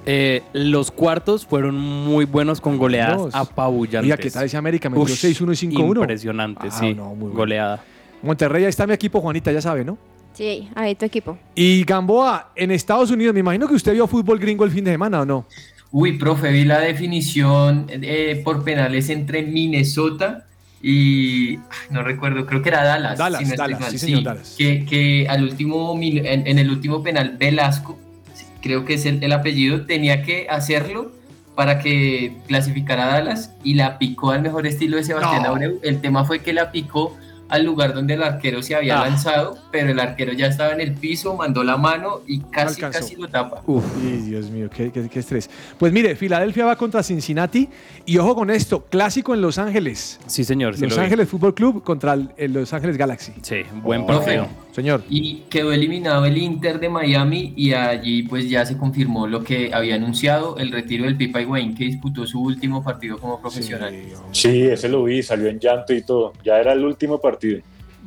Eh, 0.05 0.43
los 0.53 0.91
cuartos 0.91 1.47
fueron 1.47 1.79
muy 1.79 2.25
buenos 2.25 2.61
con 2.61 2.77
goleadas 2.77 3.17
Buenos. 3.19 3.35
apabullantes. 3.35 4.03
Oiga, 4.05 4.17
¿qué 4.17 4.31
tal 4.31 4.45
ese 4.47 4.57
América? 4.57 4.89
Me 4.91 4.97
dio 4.97 5.05
Ush, 5.05 5.25
6-1 5.25 5.53
y 5.53 5.67
5-1. 5.77 6.01
Impresionante, 6.01 6.69
Ah, 6.69 6.71
sí. 6.73 6.95
no, 6.95 7.11
muy 7.11 7.17
bueno. 7.29 7.37
Goleada. 7.37 7.85
Monterrey, 8.23 8.65
ahí 8.65 8.69
está 8.71 8.87
mi 8.87 8.95
equipo, 8.95 9.21
Juanita, 9.21 9.53
ya 9.53 9.61
sabe, 9.61 9.85
¿no? 9.85 9.99
Sí, 10.33 10.69
ahí 10.75 10.95
tu 10.95 11.05
equipo. 11.05 11.39
Y 11.55 11.85
Gamboa, 11.85 12.53
en 12.57 12.71
Estados 12.71 13.11
Unidos, 13.11 13.35
me 13.35 13.41
imagino 13.41 13.69
que 13.69 13.75
usted 13.75 13.93
vio 13.93 14.07
fútbol 14.07 14.39
gringo 14.39 14.65
el 14.65 14.71
fin 14.71 14.85
de 14.85 14.93
semana, 14.93 15.21
¿o 15.21 15.25
no? 15.27 15.47
Uy, 15.91 16.17
profe, 16.17 16.51
vi 16.51 16.65
la 16.65 16.81
definición 16.81 17.87
eh, 17.91 18.41
por 18.43 18.65
penales 18.65 19.11
entre 19.11 19.43
Minnesota 19.43 20.47
y 20.83 21.59
no 21.91 22.03
recuerdo, 22.03 22.47
creo 22.47 22.63
que 22.63 22.71
era 22.71 22.83
Dallas. 22.83 23.19
Dallas, 23.19 23.41
si 23.41 23.45
no 23.45 23.51
estoy 23.53 23.67
Dallas, 23.67 23.81
mal, 23.81 23.91
sí, 23.91 23.99
señor, 23.99 24.23
Dallas. 24.23 24.55
Que, 24.57 24.85
que 24.87 25.27
al 25.29 25.45
último, 25.45 25.97
en, 26.01 26.47
en 26.47 26.59
el 26.59 26.71
último 26.71 27.03
penal, 27.03 27.37
Velasco, 27.39 27.99
sí, 28.35 28.47
creo 28.63 28.85
que 28.87 28.95
es 28.95 29.05
el, 29.05 29.23
el 29.23 29.33
apellido, 29.33 29.85
tenía 29.85 30.23
que 30.23 30.47
hacerlo 30.49 31.13
para 31.55 31.79
que 31.79 32.33
clasificara 32.49 33.05
a 33.05 33.19
Dallas 33.19 33.53
y 33.63 33.75
la 33.75 33.99
picó 33.99 34.31
al 34.31 34.41
mejor 34.41 34.67
estilo 34.67 34.97
de 34.97 35.05
Sebastián 35.05 35.43
No. 35.43 35.51
Abreu. 35.51 35.79
El 35.83 36.01
tema 36.01 36.25
fue 36.25 36.41
que 36.41 36.55
la 36.55 36.73
picó 36.73 37.17
al 37.53 37.65
lugar 37.67 37.93
donde 37.93 38.15
el 38.15 38.23
arquero 38.23 38.63
se 38.63 38.75
había 38.75 38.99
Ah. 39.01 39.07
lanzado, 39.09 39.59
pero 39.71 39.91
el 39.91 40.01
arquero 40.01 40.33
ya 40.33 40.47
estaba 40.47 40.73
en 40.73 40.81
el 40.81 40.95
piso, 40.95 41.37
mandó 41.37 41.63
la 41.63 41.77
mano 41.77 42.21
y 42.27 42.41
casi, 42.41 42.81
casi 42.81 43.15
lo 43.17 43.29
tapa. 43.29 43.61
Uf, 43.67 43.85
y 44.03 44.17
Dios 44.31 44.49
mío, 44.51 44.71
qué, 44.75 44.91
qué- 44.91 45.09
qué 45.11 45.19
estrés. 45.19 45.51
Pues 45.79 45.93
mire, 45.93 46.17
Filadelfia 46.17 46.65
va 46.65 46.77
contra 46.77 47.03
Cincinnati 47.03 47.69
y 48.07 48.17
ojo 48.17 48.35
con 48.35 48.49
esto, 48.51 48.87
clásico 48.89 49.35
en 49.35 49.43
Los 49.43 49.59
Ángeles. 49.59 50.19
Sí, 50.27 50.45
señor. 50.45 50.77
sí 50.77 50.85
Los 50.85 50.97
vi. 50.97 51.03
Ángeles 51.05 51.29
Fútbol 51.29 51.53
Club 51.55 51.83
contra 51.85 52.15
el, 52.15 52.31
el 52.39 52.55
Los 52.55 52.73
Ángeles 52.73 52.97
Galaxy. 52.97 53.33
Sí, 53.43 53.63
buen 53.83 54.01
Oh. 54.03 54.07
partido. 54.07 54.47
Señor. 54.73 55.03
Y 55.11 55.43
quedó 55.51 55.71
eliminado 55.73 56.25
el 56.25 56.39
Inter 56.39 56.81
de 56.81 56.89
Miami 56.89 57.53
y 57.57 57.75
allí 57.75 58.23
pues 58.23 58.49
ya 58.49 58.65
se 58.65 58.79
confirmó 58.79 59.27
lo 59.27 59.45
que 59.45 59.73
había 59.75 59.97
anunciado, 59.97 60.57
el 60.57 60.73
retiro 60.73 61.05
del 61.05 61.17
Pipa 61.17 61.41
Higuaín 61.43 61.75
que 61.75 61.85
disputó 61.85 62.27
su 62.27 62.41
último 62.43 62.83
partido 62.83 63.19
como 63.19 63.39
profesional. 63.41 63.95
Sí, 64.33 64.63
ese 64.63 64.89
lo 64.89 65.05
vi, 65.05 65.23
salió 65.23 65.49
en 65.49 65.59
llanto 65.61 65.93
y 65.93 66.03
todo. 66.03 66.33
Ya 66.43 66.59
era 66.59 66.73
el 66.73 66.85
último 66.85 67.21
partido. 67.21 67.61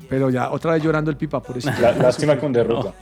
Pero 0.10 0.30
ya 0.32 0.50
otra 0.52 0.74
vez 0.74 0.84
llorando 0.84 1.12
el 1.12 1.18
pipa 1.18 1.40
por 1.42 1.58
eso. 1.58 1.70
La- 1.80 1.92
lástima 1.92 2.38
con 2.38 2.52
derrota. 2.52 2.94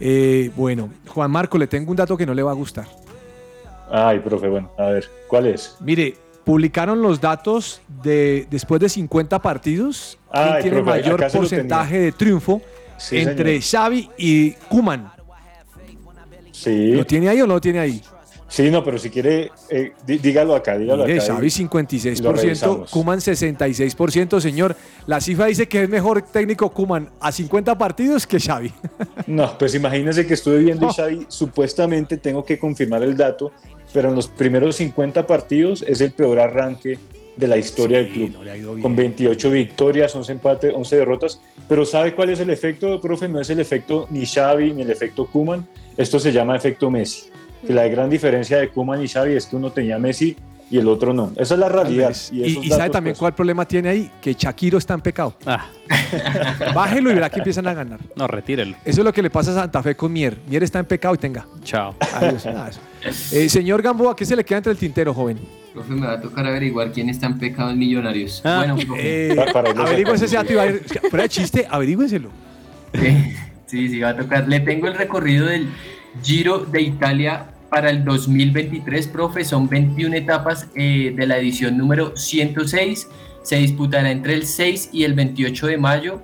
Eh, 0.00 0.50
bueno, 0.54 0.90
Juan 1.08 1.30
Marco, 1.30 1.56
le 1.58 1.66
tengo 1.66 1.90
un 1.90 1.96
dato 1.96 2.16
que 2.16 2.24
no 2.26 2.34
le 2.34 2.42
va 2.42 2.50
a 2.52 2.54
gustar. 2.54 2.86
Ay, 3.90 4.18
profe, 4.20 4.48
bueno, 4.48 4.70
a 4.78 4.84
ver, 4.90 5.08
¿cuál 5.28 5.46
es? 5.46 5.76
Mire, 5.80 6.14
publicaron 6.44 7.00
los 7.02 7.20
datos 7.20 7.80
de 8.02 8.46
después 8.50 8.80
de 8.80 8.88
50 8.88 9.40
partidos. 9.40 10.18
¿Quién 10.30 10.44
Ay, 10.44 10.62
tiene 10.62 10.76
profe, 10.82 10.90
mayor 11.00 11.26
porcentaje 11.32 11.98
de 11.98 12.12
triunfo 12.12 12.60
Sí, 12.98 13.18
entre 13.18 13.60
Xavi 13.60 14.10
y 14.18 14.50
Kuman? 14.68 15.10
Sí. 16.52 16.92
¿Lo 16.92 17.06
tiene 17.06 17.28
ahí 17.28 17.40
o 17.40 17.46
no 17.46 17.54
lo 17.54 17.60
tiene 17.60 17.78
ahí? 17.78 18.02
Sí, 18.50 18.70
no, 18.70 18.82
pero 18.82 18.96
si 18.98 19.10
quiere, 19.10 19.50
eh, 19.68 19.92
dí- 20.06 20.16
dígalo 20.18 20.54
acá, 20.56 20.78
dígalo 20.78 21.04
Mire, 21.04 21.18
acá. 21.18 21.34
Xavi 21.34 21.46
y- 21.48 21.50
y 21.60 21.64
lo 21.64 21.68
56%, 21.70 22.32
revisamos. 22.42 22.90
Kuman 22.90 23.20
66%, 23.20 24.40
señor. 24.40 24.74
La 25.06 25.20
cifra 25.20 25.46
dice 25.46 25.68
que 25.68 25.82
es 25.82 25.88
mejor 25.88 26.22
técnico 26.22 26.70
Kuman 26.70 27.10
a 27.20 27.30
50 27.30 27.76
partidos 27.76 28.26
que 28.26 28.40
Xavi. 28.40 28.72
No, 29.26 29.56
pues 29.58 29.74
imagínense 29.74 30.26
que 30.26 30.32
estuve 30.34 30.58
viendo 30.58 30.88
y 30.88 30.92
Xavi, 30.94 31.26
supuestamente 31.28 32.16
tengo 32.16 32.42
que 32.44 32.58
confirmar 32.58 33.02
el 33.02 33.14
dato, 33.16 33.52
pero 33.92 34.08
en 34.08 34.14
los 34.14 34.26
primeros 34.28 34.76
50 34.76 35.26
partidos 35.26 35.82
es 35.86 36.00
el 36.00 36.12
peor 36.12 36.38
arranque 36.40 36.98
de 37.38 37.46
la 37.46 37.56
historia 37.56 37.98
del 37.98 38.08
club. 38.08 38.80
Con 38.82 38.96
28 38.96 39.50
victorias, 39.50 40.14
11 40.14 40.32
empates, 40.32 40.74
11 40.74 40.96
derrotas. 40.96 41.40
Pero 41.68 41.84
¿sabe 41.84 42.14
cuál 42.14 42.30
es 42.30 42.40
el 42.40 42.50
efecto, 42.50 43.00
profe? 43.00 43.28
No 43.28 43.40
es 43.40 43.48
el 43.50 43.60
efecto 43.60 44.08
ni 44.10 44.26
Xavi 44.26 44.72
ni 44.72 44.82
el 44.82 44.90
efecto 44.90 45.26
Kuman. 45.26 45.66
Esto 45.96 46.18
se 46.18 46.32
llama 46.32 46.56
efecto 46.56 46.90
Messi. 46.90 47.30
Que 47.66 47.72
la 47.72 47.86
gran 47.88 48.10
diferencia 48.10 48.58
de 48.58 48.68
Kuman 48.68 49.02
y 49.02 49.08
Xavi 49.08 49.34
es 49.34 49.46
que 49.46 49.56
uno 49.56 49.70
tenía 49.70 49.98
Messi 49.98 50.36
y 50.70 50.78
el 50.78 50.88
otro 50.88 51.14
no. 51.14 51.32
Esa 51.36 51.54
es 51.54 51.60
la 51.60 51.68
realidad. 51.68 52.14
Y, 52.30 52.42
y 52.44 52.68
sabe 52.68 52.90
también 52.90 53.12
pues, 53.12 53.20
cuál 53.20 53.34
problema 53.34 53.66
tiene 53.66 53.88
ahí, 53.88 54.10
que 54.20 54.34
Shakiro 54.34 54.78
está 54.78 54.94
en 54.94 55.00
pecado. 55.00 55.34
Bájelo 56.74 57.10
y 57.10 57.14
verá 57.14 57.30
que 57.30 57.38
empiezan 57.38 57.66
a 57.68 57.74
ganar. 57.74 58.00
No, 58.16 58.26
retírelo. 58.26 58.76
Eso 58.84 59.00
es 59.00 59.04
lo 59.04 59.12
que 59.12 59.22
le 59.22 59.30
pasa 59.30 59.52
a 59.52 59.54
Santa 59.54 59.82
Fe 59.82 59.94
con 59.96 60.12
Mier. 60.12 60.38
Mier 60.48 60.62
está 60.62 60.78
en 60.78 60.86
pecado 60.86 61.14
y 61.14 61.18
tenga. 61.18 61.46
Chao. 61.62 61.94
Adiós, 62.14 62.44
nada. 62.46 62.70
Eh, 63.32 63.48
señor 63.48 63.82
Gamboa, 63.82 64.14
¿qué 64.16 64.24
se 64.24 64.34
le 64.36 64.44
queda 64.44 64.58
entre 64.58 64.72
el 64.72 64.78
tintero, 64.78 65.14
joven? 65.14 65.38
Profe, 65.72 65.92
me 65.92 66.06
va 66.06 66.14
a 66.14 66.20
tocar 66.20 66.46
averiguar 66.46 66.90
quién 66.92 67.08
está 67.08 67.26
en 67.26 67.38
pecado 67.38 67.70
en 67.70 67.78
Millonarios. 67.78 68.40
Ah. 68.44 68.58
Bueno, 68.66 68.76
profe. 68.86 69.30
Eh, 69.30 69.36
averigüense 69.76 70.24
ese 70.24 70.36
dato 70.36 70.52
y 70.52 70.56
va 70.56 70.62
a 70.62 70.66
ir- 70.68 70.82
Fuera 71.10 71.22
de 71.22 71.28
chiste, 71.28 71.66
averígüenselo. 71.70 72.30
Sí, 73.66 73.88
sí, 73.88 74.00
va 74.00 74.10
a 74.10 74.16
tocar. 74.16 74.48
Le 74.48 74.60
tengo 74.60 74.88
el 74.88 74.94
recorrido 74.94 75.46
del 75.46 75.68
Giro 76.22 76.60
de 76.60 76.82
Italia 76.82 77.46
para 77.70 77.90
el 77.90 78.04
2023, 78.04 79.06
profe. 79.08 79.44
Son 79.44 79.68
21 79.68 80.16
etapas 80.16 80.68
eh, 80.74 81.12
de 81.14 81.26
la 81.26 81.38
edición 81.38 81.76
número 81.76 82.16
106. 82.16 83.08
Se 83.42 83.56
disputará 83.56 84.10
entre 84.10 84.34
el 84.34 84.46
6 84.46 84.90
y 84.92 85.04
el 85.04 85.14
28 85.14 85.66
de 85.66 85.78
mayo. 85.78 86.22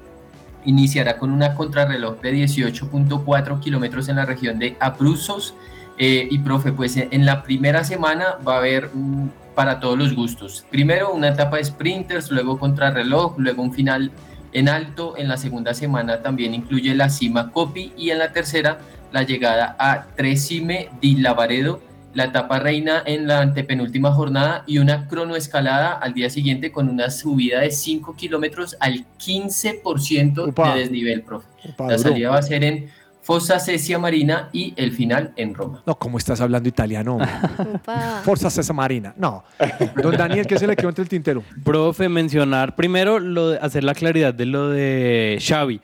Iniciará 0.65 1.19
con 1.19 1.31
una 1.31 1.55
contrarreloj 1.55 2.21
de 2.23 2.33
18.4 2.33 3.61
kilómetros 3.61 4.09
en 4.09 4.17
la 4.17 4.25
región 4.25 4.59
de 4.59 4.77
Abruzos. 4.81 5.55
Eh, 5.99 6.27
y 6.31 6.39
profe, 6.39 6.73
pues 6.73 6.97
en 6.97 7.09
en 7.13 7.25
la 7.25 7.43
primera 7.43 7.85
semana 7.85 8.37
va 8.47 8.55
a 8.55 8.59
haber 8.59 8.91
para 9.55 9.81
todos 9.81 9.99
los 9.99 10.15
gustos. 10.15 10.65
Primero 10.71 11.13
una 11.13 11.29
etapa 11.29 11.59
de 11.59 11.65
sprinters, 11.65 12.31
luego 12.31 12.59
contrarreloj, 12.59 13.39
luego 13.39 13.63
un 13.63 13.73
final 13.73 14.11
en 14.53 14.69
alto. 14.69 15.17
En 15.17 15.29
la 15.29 15.37
segunda 15.37 15.75
semana 15.75 16.23
también 16.23 16.55
incluye 16.55 16.95
la 16.95 17.09
cima 17.09 17.51
Copi 17.51 17.93
y 17.97 18.11
en 18.11 18.19
la 18.19 18.33
tercera 18.33 18.79
la 19.13 19.23
llegada 19.23 19.77
a 19.79 20.07
Tresime 20.17 20.89
di 21.01 21.17
Lavaredo, 21.17 21.81
la 22.15 22.25
etapa 22.25 22.59
reina 22.59 23.03
en 23.07 23.29
la 23.29 23.41
antepenúltima 23.41 24.11
jornada 24.13 24.65
y 24.67 24.79
una 24.79 25.07
cronoescalada 25.07 25.93
al 25.93 26.15
día 26.15 26.31
siguiente 26.31 26.73
con 26.73 26.89
una 26.89 27.11
subida 27.11 27.61
de 27.61 27.71
5 27.71 28.17
kilómetros 28.17 28.77
al 28.81 29.05
15% 29.25 30.49
Upa. 30.49 30.75
de 30.75 30.81
desnivel, 30.81 31.23
profe. 31.23 31.47
La 31.79 31.97
salida 31.97 32.31
va 32.31 32.39
a 32.39 32.43
ser 32.43 32.65
en 32.65 32.91
Fossa 33.25 33.59
Sesia 33.59 33.99
Marina 33.99 34.51
y 34.53 34.75
el 34.77 34.93
final 34.93 35.33
en 35.37 35.55
Roma. 35.55 35.83
No, 35.87 35.99
¿cómo 35.99 36.19
estás 36.19 36.43
hablando 36.43 36.69
italiano? 36.69 37.19
Forza 38.23 38.51
Cesa 38.51 38.75
Marina. 38.75 39.15
No. 39.17 39.45
Don 40.03 40.15
Daniel, 40.15 40.47
¿qué 40.47 40.59
se 40.59 40.67
le 40.67 40.77
quedó 40.77 40.91
entre 40.91 41.03
el 41.03 41.09
tintero? 41.09 41.43
Profe, 41.65 42.11
mencionar 42.11 42.77
primero 42.77 43.19
lo 43.19 43.51
de 43.51 43.59
hacer 43.59 43.83
la 43.83 43.95
claridad 43.95 44.35
de 44.35 44.45
lo 44.45 44.69
de 44.69 45.39
Xavi. 45.41 45.81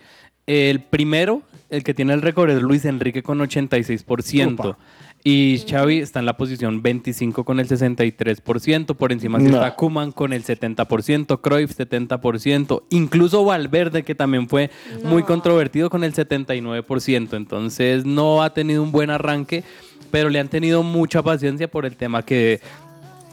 El 0.46 0.82
primero, 0.82 1.42
el 1.70 1.82
que 1.82 1.94
tiene 1.94 2.12
el 2.12 2.20
récord 2.20 2.50
es 2.50 2.60
Luis 2.60 2.84
Enrique 2.84 3.22
con 3.22 3.38
86%. 3.38 4.52
Upa. 4.52 4.78
Y 5.22 5.62
Xavi 5.68 5.98
está 5.98 6.20
en 6.20 6.26
la 6.26 6.36
posición 6.38 6.82
25 6.82 7.44
con 7.44 7.60
el 7.60 7.68
63%, 7.68 8.94
por 8.94 9.12
encima 9.12 9.38
No. 9.38 9.50
está 9.50 9.74
Kuman 9.76 10.12
con 10.12 10.32
el 10.32 10.44
70%, 10.44 11.40
Cruyff 11.42 11.78
70%, 11.78 12.84
incluso 12.88 13.44
Valverde 13.44 14.02
que 14.02 14.14
también 14.14 14.48
fue 14.48 14.70
muy 15.04 15.22
controvertido 15.22 15.90
con 15.90 16.04
el 16.04 16.14
79%, 16.14 17.36
entonces 17.36 18.06
no 18.06 18.42
ha 18.42 18.54
tenido 18.54 18.82
un 18.82 18.92
buen 18.92 19.10
arranque, 19.10 19.62
pero 20.10 20.30
le 20.30 20.40
han 20.40 20.48
tenido 20.48 20.82
mucha 20.82 21.22
paciencia 21.22 21.70
por 21.70 21.84
el 21.84 21.96
tema 21.96 22.24
que 22.24 22.60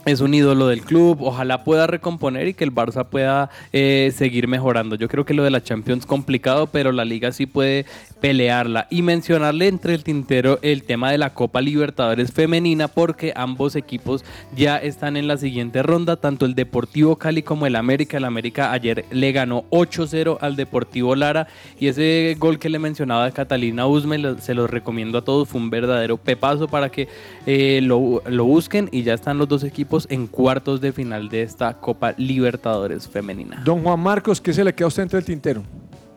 es 0.08 0.20
un 0.20 0.34
ídolo 0.34 0.66
del 0.68 0.82
club, 0.82 1.18
ojalá 1.22 1.64
pueda 1.64 1.86
recomponer 1.86 2.48
y 2.48 2.54
que 2.54 2.64
el 2.64 2.74
Barça 2.74 3.06
pueda 3.06 3.50
eh, 3.72 4.12
seguir 4.14 4.48
mejorando. 4.48 4.96
Yo 4.96 5.08
creo 5.08 5.24
que 5.24 5.34
lo 5.34 5.44
de 5.44 5.50
la 5.50 5.62
Champions 5.62 6.06
complicado, 6.06 6.66
pero 6.66 6.92
la 6.92 7.04
liga 7.04 7.32
sí 7.32 7.46
puede 7.46 7.86
pelearla. 8.20 8.86
Y 8.90 9.02
mencionarle 9.02 9.68
entre 9.68 9.94
el 9.94 10.04
tintero 10.04 10.58
el 10.62 10.82
tema 10.82 11.10
de 11.10 11.18
la 11.18 11.34
Copa 11.34 11.60
Libertadores 11.60 12.32
femenina, 12.32 12.88
porque 12.88 13.32
ambos 13.36 13.76
equipos 13.76 14.24
ya 14.56 14.76
están 14.76 15.16
en 15.16 15.28
la 15.28 15.36
siguiente 15.36 15.82
ronda, 15.82 16.16
tanto 16.16 16.46
el 16.46 16.54
Deportivo 16.54 17.16
Cali 17.16 17.42
como 17.42 17.66
el 17.66 17.76
América. 17.76 18.16
El 18.16 18.24
América 18.24 18.72
ayer 18.72 19.04
le 19.10 19.32
ganó 19.32 19.64
8-0 19.70 20.38
al 20.40 20.56
Deportivo 20.56 21.14
Lara 21.14 21.48
y 21.78 21.88
ese 21.88 22.36
gol 22.38 22.58
que 22.58 22.68
le 22.68 22.78
mencionaba 22.78 23.24
de 23.24 23.32
Catalina 23.32 23.86
Usme 23.86 24.18
se 24.40 24.54
los 24.54 24.68
recomiendo 24.70 25.18
a 25.18 25.22
todos, 25.22 25.48
fue 25.48 25.60
un 25.60 25.70
verdadero 25.70 26.16
pepazo 26.16 26.68
para 26.68 26.90
que 26.90 27.08
eh, 27.46 27.80
lo, 27.82 28.22
lo 28.26 28.44
busquen 28.44 28.88
y 28.92 29.02
ya 29.02 29.14
están 29.14 29.38
los 29.38 29.48
dos 29.48 29.64
equipos 29.64 29.97
en 30.10 30.26
cuartos 30.26 30.80
de 30.80 30.92
final 30.92 31.28
de 31.28 31.42
esta 31.42 31.74
Copa 31.80 32.14
Libertadores 32.16 33.08
femenina. 33.08 33.62
Don 33.64 33.82
Juan 33.82 34.00
Marcos, 34.00 34.40
¿qué 34.40 34.52
se 34.52 34.62
le 34.64 34.74
queda 34.74 34.86
a 34.86 34.88
usted 34.88 35.02
entre 35.02 35.18
el 35.18 35.24
tintero? 35.24 35.62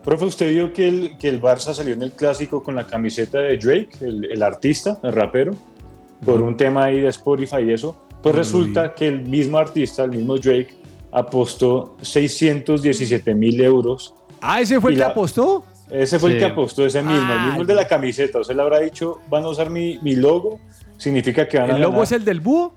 Profe, 0.03 0.25
usted 0.25 0.51
vio 0.51 0.73
que 0.73 0.87
el, 0.87 1.17
que 1.17 1.29
el 1.29 1.41
Barça 1.41 1.73
salió 1.73 1.93
en 1.93 2.01
el 2.01 2.11
clásico 2.11 2.63
con 2.63 2.75
la 2.75 2.87
camiseta 2.87 3.39
de 3.39 3.57
Drake, 3.57 3.89
el, 4.01 4.25
el 4.31 4.43
artista, 4.43 4.99
el 5.03 5.13
rapero, 5.13 5.53
por 6.25 6.41
un 6.41 6.57
tema 6.57 6.85
ahí 6.85 6.99
de 7.01 7.07
Spotify 7.09 7.61
y 7.65 7.71
eso. 7.73 7.95
Pues 8.21 8.35
resulta 8.35 8.93
que 8.93 9.07
el 9.07 9.21
mismo 9.21 9.57
artista, 9.57 10.03
el 10.03 10.11
mismo 10.11 10.37
Drake, 10.37 10.75
apostó 11.11 11.97
617 12.01 13.33
mil 13.35 13.59
euros. 13.61 14.13
Ah, 14.41 14.61
ese 14.61 14.79
fue 14.79 14.91
el 14.91 14.97
que 14.97 15.03
apostó. 15.03 15.65
Ese 15.89 16.19
fue 16.19 16.31
el 16.33 16.39
que 16.39 16.45
apostó, 16.45 16.85
ese 16.85 17.01
mismo, 17.01 17.33
el 17.33 17.41
mismo 17.47 17.61
el 17.61 17.67
de 17.67 17.75
la 17.75 17.87
camiseta. 17.87 18.39
O 18.39 18.43
sea, 18.43 18.55
le 18.55 18.61
habrá 18.61 18.79
dicho, 18.79 19.19
van 19.29 19.43
a 19.43 19.49
usar 19.49 19.69
mi, 19.69 19.99
mi 20.01 20.15
logo, 20.15 20.59
significa 20.97 21.47
que 21.47 21.59
van 21.59 21.71
a 21.71 21.75
¿El 21.75 21.81
logo 21.81 21.91
ganar. 21.93 22.05
es 22.05 22.11
el 22.13 22.23
del 22.25 22.39
búho? 22.39 22.75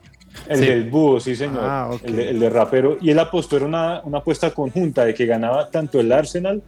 El 0.49 0.59
Sí. 0.59 0.67
del 0.67 0.91
búho, 0.91 1.21
sí, 1.21 1.37
señor. 1.37 1.61
Ah, 1.63 1.91
el, 2.03 2.17
de, 2.17 2.31
el 2.31 2.41
de 2.41 2.51
rapero. 2.51 2.99
Y 3.01 3.11
él 3.11 3.19
apostó, 3.19 3.57
era 3.57 3.67
una, 3.67 4.01
una 4.05 4.19
apuesta 4.19 4.51
conjunta 4.51 5.05
de 5.05 5.15
que 5.15 5.27
ganaba 5.27 5.71
tanto 5.71 6.01
el 6.01 6.11
Arsenal 6.13 6.63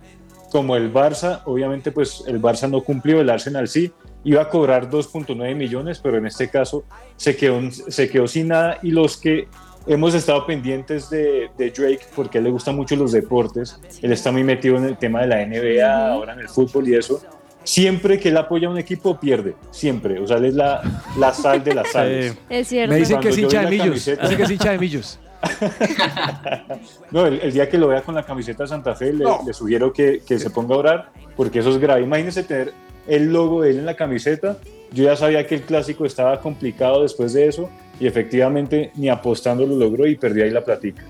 como 0.50 0.76
el 0.76 0.92
Barça. 0.92 1.40
Obviamente, 1.46 1.90
pues 1.92 2.24
el 2.26 2.40
Barça 2.40 2.68
no 2.70 2.82
cumplió, 2.82 3.20
el 3.20 3.30
Arsenal 3.30 3.68
sí. 3.68 3.92
Iba 4.24 4.42
a 4.42 4.48
cobrar 4.48 4.90
2.9 4.90 5.54
millones, 5.54 6.00
pero 6.02 6.18
en 6.18 6.26
este 6.26 6.48
caso 6.48 6.84
se 7.16 7.36
quedó, 7.36 7.60
se 7.70 8.08
quedó 8.08 8.26
sin 8.26 8.48
nada. 8.48 8.78
Y 8.82 8.90
los 8.90 9.16
que 9.16 9.46
hemos 9.86 10.14
estado 10.14 10.44
pendientes 10.46 11.10
de, 11.10 11.48
de 11.56 11.70
Drake, 11.70 12.00
porque 12.16 12.38
a 12.38 12.40
él 12.40 12.44
le 12.46 12.50
gustan 12.50 12.74
mucho 12.74 12.96
los 12.96 13.12
deportes, 13.12 13.78
él 14.02 14.10
está 14.12 14.32
muy 14.32 14.42
metido 14.42 14.76
en 14.78 14.84
el 14.84 14.96
tema 14.98 15.20
de 15.20 15.28
la 15.28 15.46
NBA, 15.46 16.12
ahora 16.12 16.32
en 16.32 16.40
el 16.40 16.48
fútbol 16.48 16.88
y 16.88 16.96
eso. 16.96 17.20
Siempre 17.66 18.18
que 18.20 18.28
él 18.28 18.36
apoya 18.36 18.68
a 18.68 18.70
un 18.70 18.78
equipo, 18.78 19.18
pierde. 19.18 19.54
Siempre. 19.72 20.20
O 20.20 20.26
sea, 20.26 20.36
él 20.38 20.44
es 20.46 20.54
la, 20.54 20.80
la 21.18 21.34
sal 21.34 21.62
de 21.64 21.74
las 21.74 21.88
sales. 21.92 22.36
Es 22.48 22.68
cierto. 22.68 22.92
Me 22.92 22.98
dicen 23.00 23.18
que 23.20 23.28
es 23.30 23.38
hincha 23.38 23.62
de 23.62 23.70
millos. 23.70 23.86
camiseta- 23.88 24.22
Dicen 24.22 24.36
que 24.36 24.42
es 24.44 24.50
hincha 24.50 24.70
de 24.72 24.78
millos. 24.78 25.18
No, 27.10 27.26
el, 27.26 27.40
el 27.40 27.52
día 27.52 27.68
que 27.68 27.78
lo 27.78 27.88
vea 27.88 28.02
con 28.02 28.14
la 28.14 28.24
camiseta 28.24 28.64
de 28.64 28.68
Santa 28.68 28.94
Fe, 28.94 29.12
le, 29.12 29.24
le 29.46 29.52
sugiero 29.52 29.92
que, 29.92 30.20
que 30.26 30.38
se 30.38 30.50
ponga 30.50 30.74
a 30.74 30.78
orar, 30.78 31.10
porque 31.36 31.60
eso 31.60 31.70
es 31.70 31.78
grave. 31.78 32.02
Imagínense 32.02 32.42
tener 32.42 32.72
el 33.06 33.32
logo 33.32 33.62
de 33.62 33.70
él 33.70 33.78
en 33.80 33.86
la 33.86 33.94
camiseta. 33.94 34.58
Yo 34.92 35.04
ya 35.04 35.16
sabía 35.16 35.46
que 35.46 35.56
el 35.56 35.62
clásico 35.62 36.04
estaba 36.04 36.40
complicado 36.40 37.02
después 37.02 37.32
de 37.32 37.46
eso, 37.48 37.68
y 38.00 38.06
efectivamente 38.06 38.90
ni 38.96 39.08
apostando 39.08 39.66
lo 39.66 39.76
logró 39.76 40.06
y 40.06 40.16
perdió 40.16 40.44
ahí 40.44 40.50
la 40.50 40.64
platica. 40.64 41.02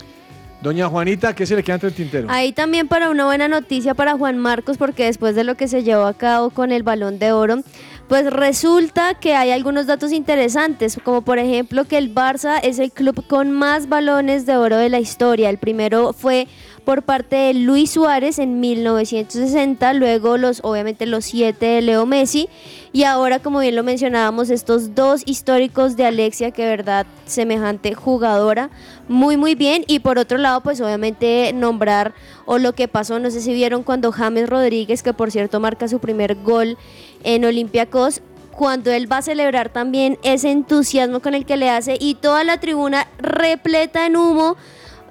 Doña 0.66 0.88
Juanita, 0.88 1.32
¿qué 1.32 1.46
se 1.46 1.54
le 1.54 1.62
queda 1.62 1.74
entre 1.74 1.90
el 1.90 1.94
tintero? 1.94 2.26
Ahí 2.28 2.52
también 2.52 2.88
para 2.88 3.08
una 3.08 3.24
buena 3.24 3.46
noticia 3.46 3.94
para 3.94 4.14
Juan 4.14 4.36
Marcos, 4.36 4.78
porque 4.78 5.04
después 5.04 5.36
de 5.36 5.44
lo 5.44 5.54
que 5.54 5.68
se 5.68 5.84
llevó 5.84 6.06
a 6.06 6.14
cabo 6.14 6.50
con 6.50 6.72
el 6.72 6.82
balón 6.82 7.20
de 7.20 7.30
oro, 7.30 7.62
pues 8.08 8.32
resulta 8.32 9.14
que 9.14 9.36
hay 9.36 9.52
algunos 9.52 9.86
datos 9.86 10.10
interesantes, 10.10 10.98
como 11.04 11.22
por 11.22 11.38
ejemplo 11.38 11.84
que 11.84 11.98
el 11.98 12.12
Barça 12.12 12.58
es 12.64 12.80
el 12.80 12.90
club 12.90 13.24
con 13.28 13.52
más 13.52 13.88
balones 13.88 14.44
de 14.44 14.56
oro 14.56 14.76
de 14.76 14.88
la 14.88 14.98
historia. 14.98 15.50
El 15.50 15.58
primero 15.58 16.12
fue 16.12 16.48
por 16.86 17.02
parte 17.02 17.34
de 17.34 17.54
Luis 17.54 17.90
Suárez 17.90 18.38
en 18.38 18.60
1960, 18.60 19.92
luego 19.92 20.36
los 20.36 20.60
obviamente 20.62 21.04
los 21.04 21.24
siete 21.24 21.66
de 21.66 21.82
Leo 21.82 22.06
Messi 22.06 22.48
y 22.92 23.02
ahora 23.02 23.40
como 23.40 23.58
bien 23.58 23.74
lo 23.74 23.82
mencionábamos 23.82 24.50
estos 24.50 24.94
dos 24.94 25.24
históricos 25.26 25.96
de 25.96 26.06
Alexia 26.06 26.52
que 26.52 26.64
verdad 26.64 27.04
semejante 27.26 27.94
jugadora 27.94 28.70
muy 29.08 29.36
muy 29.36 29.56
bien 29.56 29.84
y 29.88 29.98
por 29.98 30.16
otro 30.16 30.38
lado 30.38 30.60
pues 30.60 30.80
obviamente 30.80 31.52
nombrar 31.52 32.14
o 32.44 32.58
lo 32.58 32.72
que 32.72 32.86
pasó 32.86 33.18
no 33.18 33.32
sé 33.32 33.40
si 33.40 33.52
vieron 33.52 33.82
cuando 33.82 34.12
James 34.12 34.48
Rodríguez 34.48 35.02
que 35.02 35.12
por 35.12 35.32
cierto 35.32 35.58
marca 35.58 35.88
su 35.88 35.98
primer 35.98 36.36
gol 36.36 36.78
en 37.24 37.44
Olympiacos 37.44 38.22
cuando 38.52 38.92
él 38.92 39.10
va 39.10 39.18
a 39.18 39.22
celebrar 39.22 39.70
también 39.70 40.18
ese 40.22 40.52
entusiasmo 40.52 41.18
con 41.18 41.34
el 41.34 41.46
que 41.46 41.56
le 41.56 41.68
hace 41.68 41.96
y 41.98 42.14
toda 42.14 42.44
la 42.44 42.60
tribuna 42.60 43.08
repleta 43.18 44.06
en 44.06 44.16
humo 44.16 44.56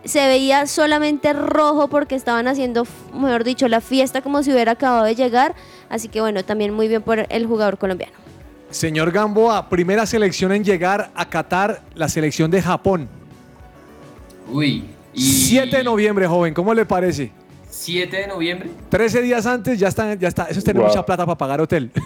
se 0.05 0.27
veía 0.27 0.65
solamente 0.67 1.33
rojo 1.33 1.87
porque 1.89 2.15
estaban 2.15 2.47
haciendo, 2.47 2.85
mejor 3.13 3.43
dicho, 3.43 3.67
la 3.67 3.81
fiesta 3.81 4.21
como 4.21 4.41
si 4.43 4.51
hubiera 4.51 4.73
acabado 4.73 5.03
de 5.05 5.15
llegar. 5.15 5.55
Así 5.89 6.07
que 6.07 6.21
bueno, 6.21 6.43
también 6.43 6.73
muy 6.73 6.87
bien 6.87 7.01
por 7.01 7.25
el 7.29 7.45
jugador 7.47 7.77
colombiano. 7.77 8.13
Señor 8.69 9.11
Gamboa, 9.11 9.69
primera 9.69 10.05
selección 10.05 10.51
en 10.51 10.63
llegar 10.63 11.11
a 11.15 11.29
Qatar, 11.29 11.81
la 11.93 12.09
selección 12.09 12.49
de 12.51 12.61
Japón. 12.61 13.07
Uy, 14.51 14.85
7 15.13 15.77
de 15.77 15.83
noviembre, 15.83 16.27
joven, 16.27 16.53
¿cómo 16.53 16.73
le 16.73 16.85
parece? 16.85 17.31
7 17.69 18.15
de 18.17 18.27
noviembre. 18.27 18.69
13 18.89 19.21
días 19.21 19.45
antes 19.45 19.77
ya 19.79 19.87
está, 19.87 20.13
ya 20.15 20.27
está. 20.27 20.45
Eso 20.45 20.59
es 20.59 20.65
tener 20.65 20.81
Wow. 20.81 20.89
mucha 20.89 21.05
plata 21.05 21.25
para 21.25 21.37
pagar 21.37 21.61
hotel. 21.61 21.91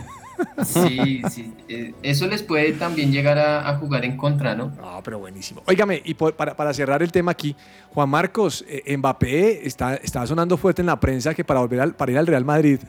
Sí, 0.66 1.22
sí. 1.30 1.54
eh, 1.68 1.94
eso 2.04 2.28
les 2.28 2.44
puede 2.44 2.74
también 2.74 3.12
llegar 3.12 3.38
a, 3.38 3.70
a 3.70 3.76
jugar 3.78 4.06
en 4.06 4.18
contra, 4.18 4.56
¿no? 4.56 4.68
No, 4.80 5.02
pero 5.04 5.20
buenísimo. 5.20 5.62
Óigame, 5.66 6.02
y 6.06 6.14
por- 6.14 6.34
para, 6.36 6.56
para 6.56 6.74
cerrar 6.74 7.02
el 7.04 7.12
tema 7.12 7.32
aquí, 7.32 7.56
Juan 7.94 8.10
Marcos, 8.10 8.64
eh, 8.68 8.96
Mbappé 8.98 9.66
está, 9.68 9.96
está 9.96 10.26
sonando 10.28 10.58
fuerte 10.58 10.82
en 10.82 10.86
la 10.88 11.00
prensa 11.00 11.34
que 11.34 11.44
para 11.44 11.60
volver 11.60 11.82
al, 11.82 11.94
para 11.96 12.12
ir 12.12 12.18
al 12.18 12.28
Real 12.28 12.46
Madrid. 12.46 12.80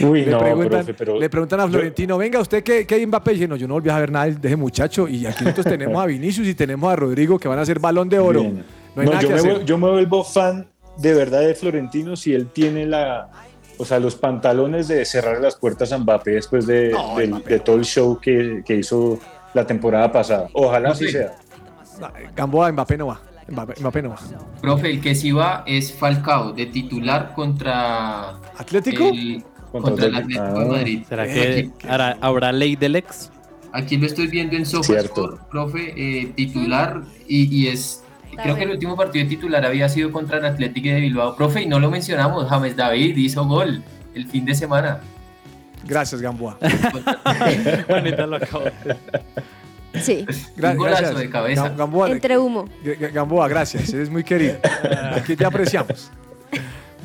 Uy, 0.00 0.20
le, 0.24 0.30
no, 0.30 0.38
preguntan, 0.38 0.70
profe, 0.84 0.94
pero 0.94 1.18
le 1.18 1.30
preguntan 1.30 1.60
a 1.60 1.64
yo- 1.66 1.70
Florentino, 1.72 2.18
venga, 2.18 2.40
¿usted 2.40 2.62
qué, 2.62 2.86
qué 2.86 2.94
hay 2.96 3.06
Mbappé? 3.06 3.32
Y 3.32 3.34
dice, 3.34 3.48
no, 3.48 3.56
yo 3.56 3.66
no 3.68 3.74
volví 3.74 3.90
a 3.90 3.98
ver 3.98 4.10
nada 4.12 4.26
de 4.26 4.48
ese 4.48 4.56
muchacho. 4.56 5.08
Y 5.08 5.26
aquí 5.26 5.44
nosotros 5.44 5.66
tenemos 5.66 6.02
a 6.02 6.06
Vinicius 6.06 6.46
y 6.48 6.54
tenemos 6.54 6.92
a 6.92 6.96
Rodrigo 6.96 7.38
que 7.38 7.48
van 7.48 7.58
a 7.58 7.64
ser 7.66 7.78
balón 7.78 8.08
de 8.08 8.18
oro. 8.18 8.40
Bien. 8.42 8.64
No 8.94 9.02
hay 9.02 9.06
No, 9.06 9.12
nada 9.12 9.22
yo, 9.22 9.28
que 9.28 9.34
me, 9.34 9.40
hacer. 9.40 9.52
vuel- 9.58 9.64
yo 9.64 9.78
me 9.78 9.90
vuelvo 9.90 10.24
fan 10.24 10.66
de 10.98 11.12
verdad 11.14 11.40
de 11.40 11.54
Florentino 11.54 12.14
si 12.14 12.32
él 12.34 12.46
tiene 12.52 12.86
la, 12.86 13.28
o 13.78 13.84
sea, 13.84 13.98
los 13.98 14.14
pantalones 14.16 14.88
de 14.88 15.04
cerrar 15.04 15.40
las 15.40 15.56
puertas 15.56 15.92
a 15.92 15.98
Mbappé 15.98 16.32
después 16.32 16.66
de, 16.66 16.90
No, 16.92 17.16
del- 17.16 17.30
Mbappé 17.30 17.54
de 17.54 17.60
todo 17.60 17.76
el 17.76 17.84
show 17.84 18.18
que, 18.20 18.62
que 18.64 18.76
hizo 18.76 19.18
la 19.54 19.66
temporada 19.66 20.10
pasada. 20.12 20.48
Ojalá 20.52 20.90
así 20.90 21.08
sea. 21.08 21.34
Gamboa, 22.34 22.72
Mbappé 22.72 22.96
no 22.98 23.06
va. 23.08 23.20
Mbappé, 23.48 23.74
Mbappé 23.80 24.02
no 24.02 24.08
va. 24.10 24.18
Profe, 24.60 24.90
el 24.90 25.00
que 25.00 25.14
sí 25.14 25.30
va 25.32 25.62
es 25.66 25.92
Falcao, 25.92 26.52
de 26.52 26.66
titular 26.66 27.34
contra... 27.34 28.30
¿Atlético? 28.56 29.04
el- 29.08 29.44
contra 29.70 30.06
el 30.06 30.14
Atlético 30.14 30.58
de 30.60 30.66
Madrid. 30.66 31.02
¿Será 31.08 31.26
que 31.26 31.70
Aquí- 31.72 31.86
hará- 31.88 32.16
habrá 32.20 32.52
ley 32.52 32.76
del 32.76 32.96
ex? 32.96 33.30
Aquí 33.72 33.96
lo 33.96 34.06
estoy 34.06 34.28
viendo 34.28 34.56
en 34.56 34.64
SofaScore, 34.64 35.36
profe, 35.50 35.92
eh, 35.96 36.26
titular, 36.36 37.02
y, 37.26 37.52
y 37.62 37.66
es... 37.68 38.03
Creo 38.42 38.56
que 38.56 38.62
el 38.64 38.70
último 38.70 38.96
partido 38.96 39.24
de 39.24 39.28
titular 39.30 39.64
había 39.64 39.88
sido 39.88 40.10
contra 40.12 40.38
el 40.38 40.44
Atlético 40.44 40.88
de 40.88 41.00
Bilbao, 41.00 41.36
profe, 41.36 41.62
y 41.62 41.66
no 41.66 41.78
lo 41.78 41.90
mencionamos, 41.90 42.48
James 42.48 42.76
David 42.76 43.16
hizo 43.16 43.44
gol 43.46 43.82
el 44.14 44.26
fin 44.28 44.44
de 44.44 44.54
semana. 44.54 45.00
Gracias, 45.86 46.20
Gamboa. 46.20 46.58
Juanita 47.86 48.26
lo 48.26 48.36
acabo 48.36 48.64
Sí. 50.00 50.24
Gra- 50.56 50.72
Un 50.72 50.78
golazo 50.78 51.02
gracias. 51.02 51.18
de 51.20 51.30
cabeza. 51.30 51.68
Gam- 51.68 51.76
Gamboa, 51.76 52.10
Entre 52.10 52.36
humo. 52.36 52.64
G- 52.84 52.98
G- 52.98 53.12
Gamboa, 53.12 53.46
gracias. 53.48 53.92
Eres 53.92 54.10
muy 54.10 54.24
querido. 54.24 54.56
Aquí 55.14 55.36
te 55.36 55.44
apreciamos. 55.44 56.10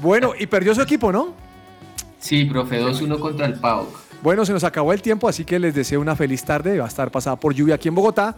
Bueno, 0.02 0.34
y 0.38 0.48
perdió 0.48 0.74
su 0.74 0.82
equipo, 0.82 1.12
¿no? 1.12 1.34
Sí, 2.20 2.46
profe, 2.46 2.82
2-1 2.82 3.20
contra 3.20 3.46
el 3.46 3.54
PAOK. 3.60 3.90
Bueno, 4.24 4.44
se 4.46 4.54
nos 4.54 4.64
acabó 4.64 4.92
el 4.92 5.02
tiempo, 5.04 5.30
así 5.30 5.46
que 5.46 5.60
les 5.60 5.76
deseo 5.76 6.02
una 6.02 6.16
feliz 6.16 6.44
tarde. 6.44 6.80
Va 6.80 6.86
a 6.86 6.88
estar 6.88 7.12
pasada 7.12 7.36
por 7.36 7.54
lluvia 7.54 7.76
aquí 7.76 7.88
en 7.90 7.96
Bogotá. 7.96 8.36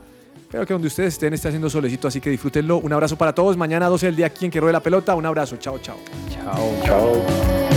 Pero 0.51 0.65
que 0.65 0.73
donde 0.73 0.87
ustedes 0.87 1.13
estén 1.13 1.33
esté 1.33 1.47
haciendo 1.47 1.69
solecito, 1.69 2.07
así 2.07 2.19
que 2.19 2.29
disfrútenlo. 2.29 2.77
Un 2.77 2.91
abrazo 2.91 3.15
para 3.17 3.33
todos. 3.33 3.55
Mañana 3.55 3.87
12 3.87 4.07
del 4.07 4.15
día 4.15 4.25
aquí 4.25 4.45
en 4.45 4.51
Que 4.51 4.59
Ruede 4.59 4.73
la 4.73 4.81
Pelota. 4.81 5.15
Un 5.15 5.25
abrazo. 5.25 5.55
Chao, 5.57 5.79
chao. 5.79 5.97
Chao. 6.29 6.75
Chao. 6.83 7.70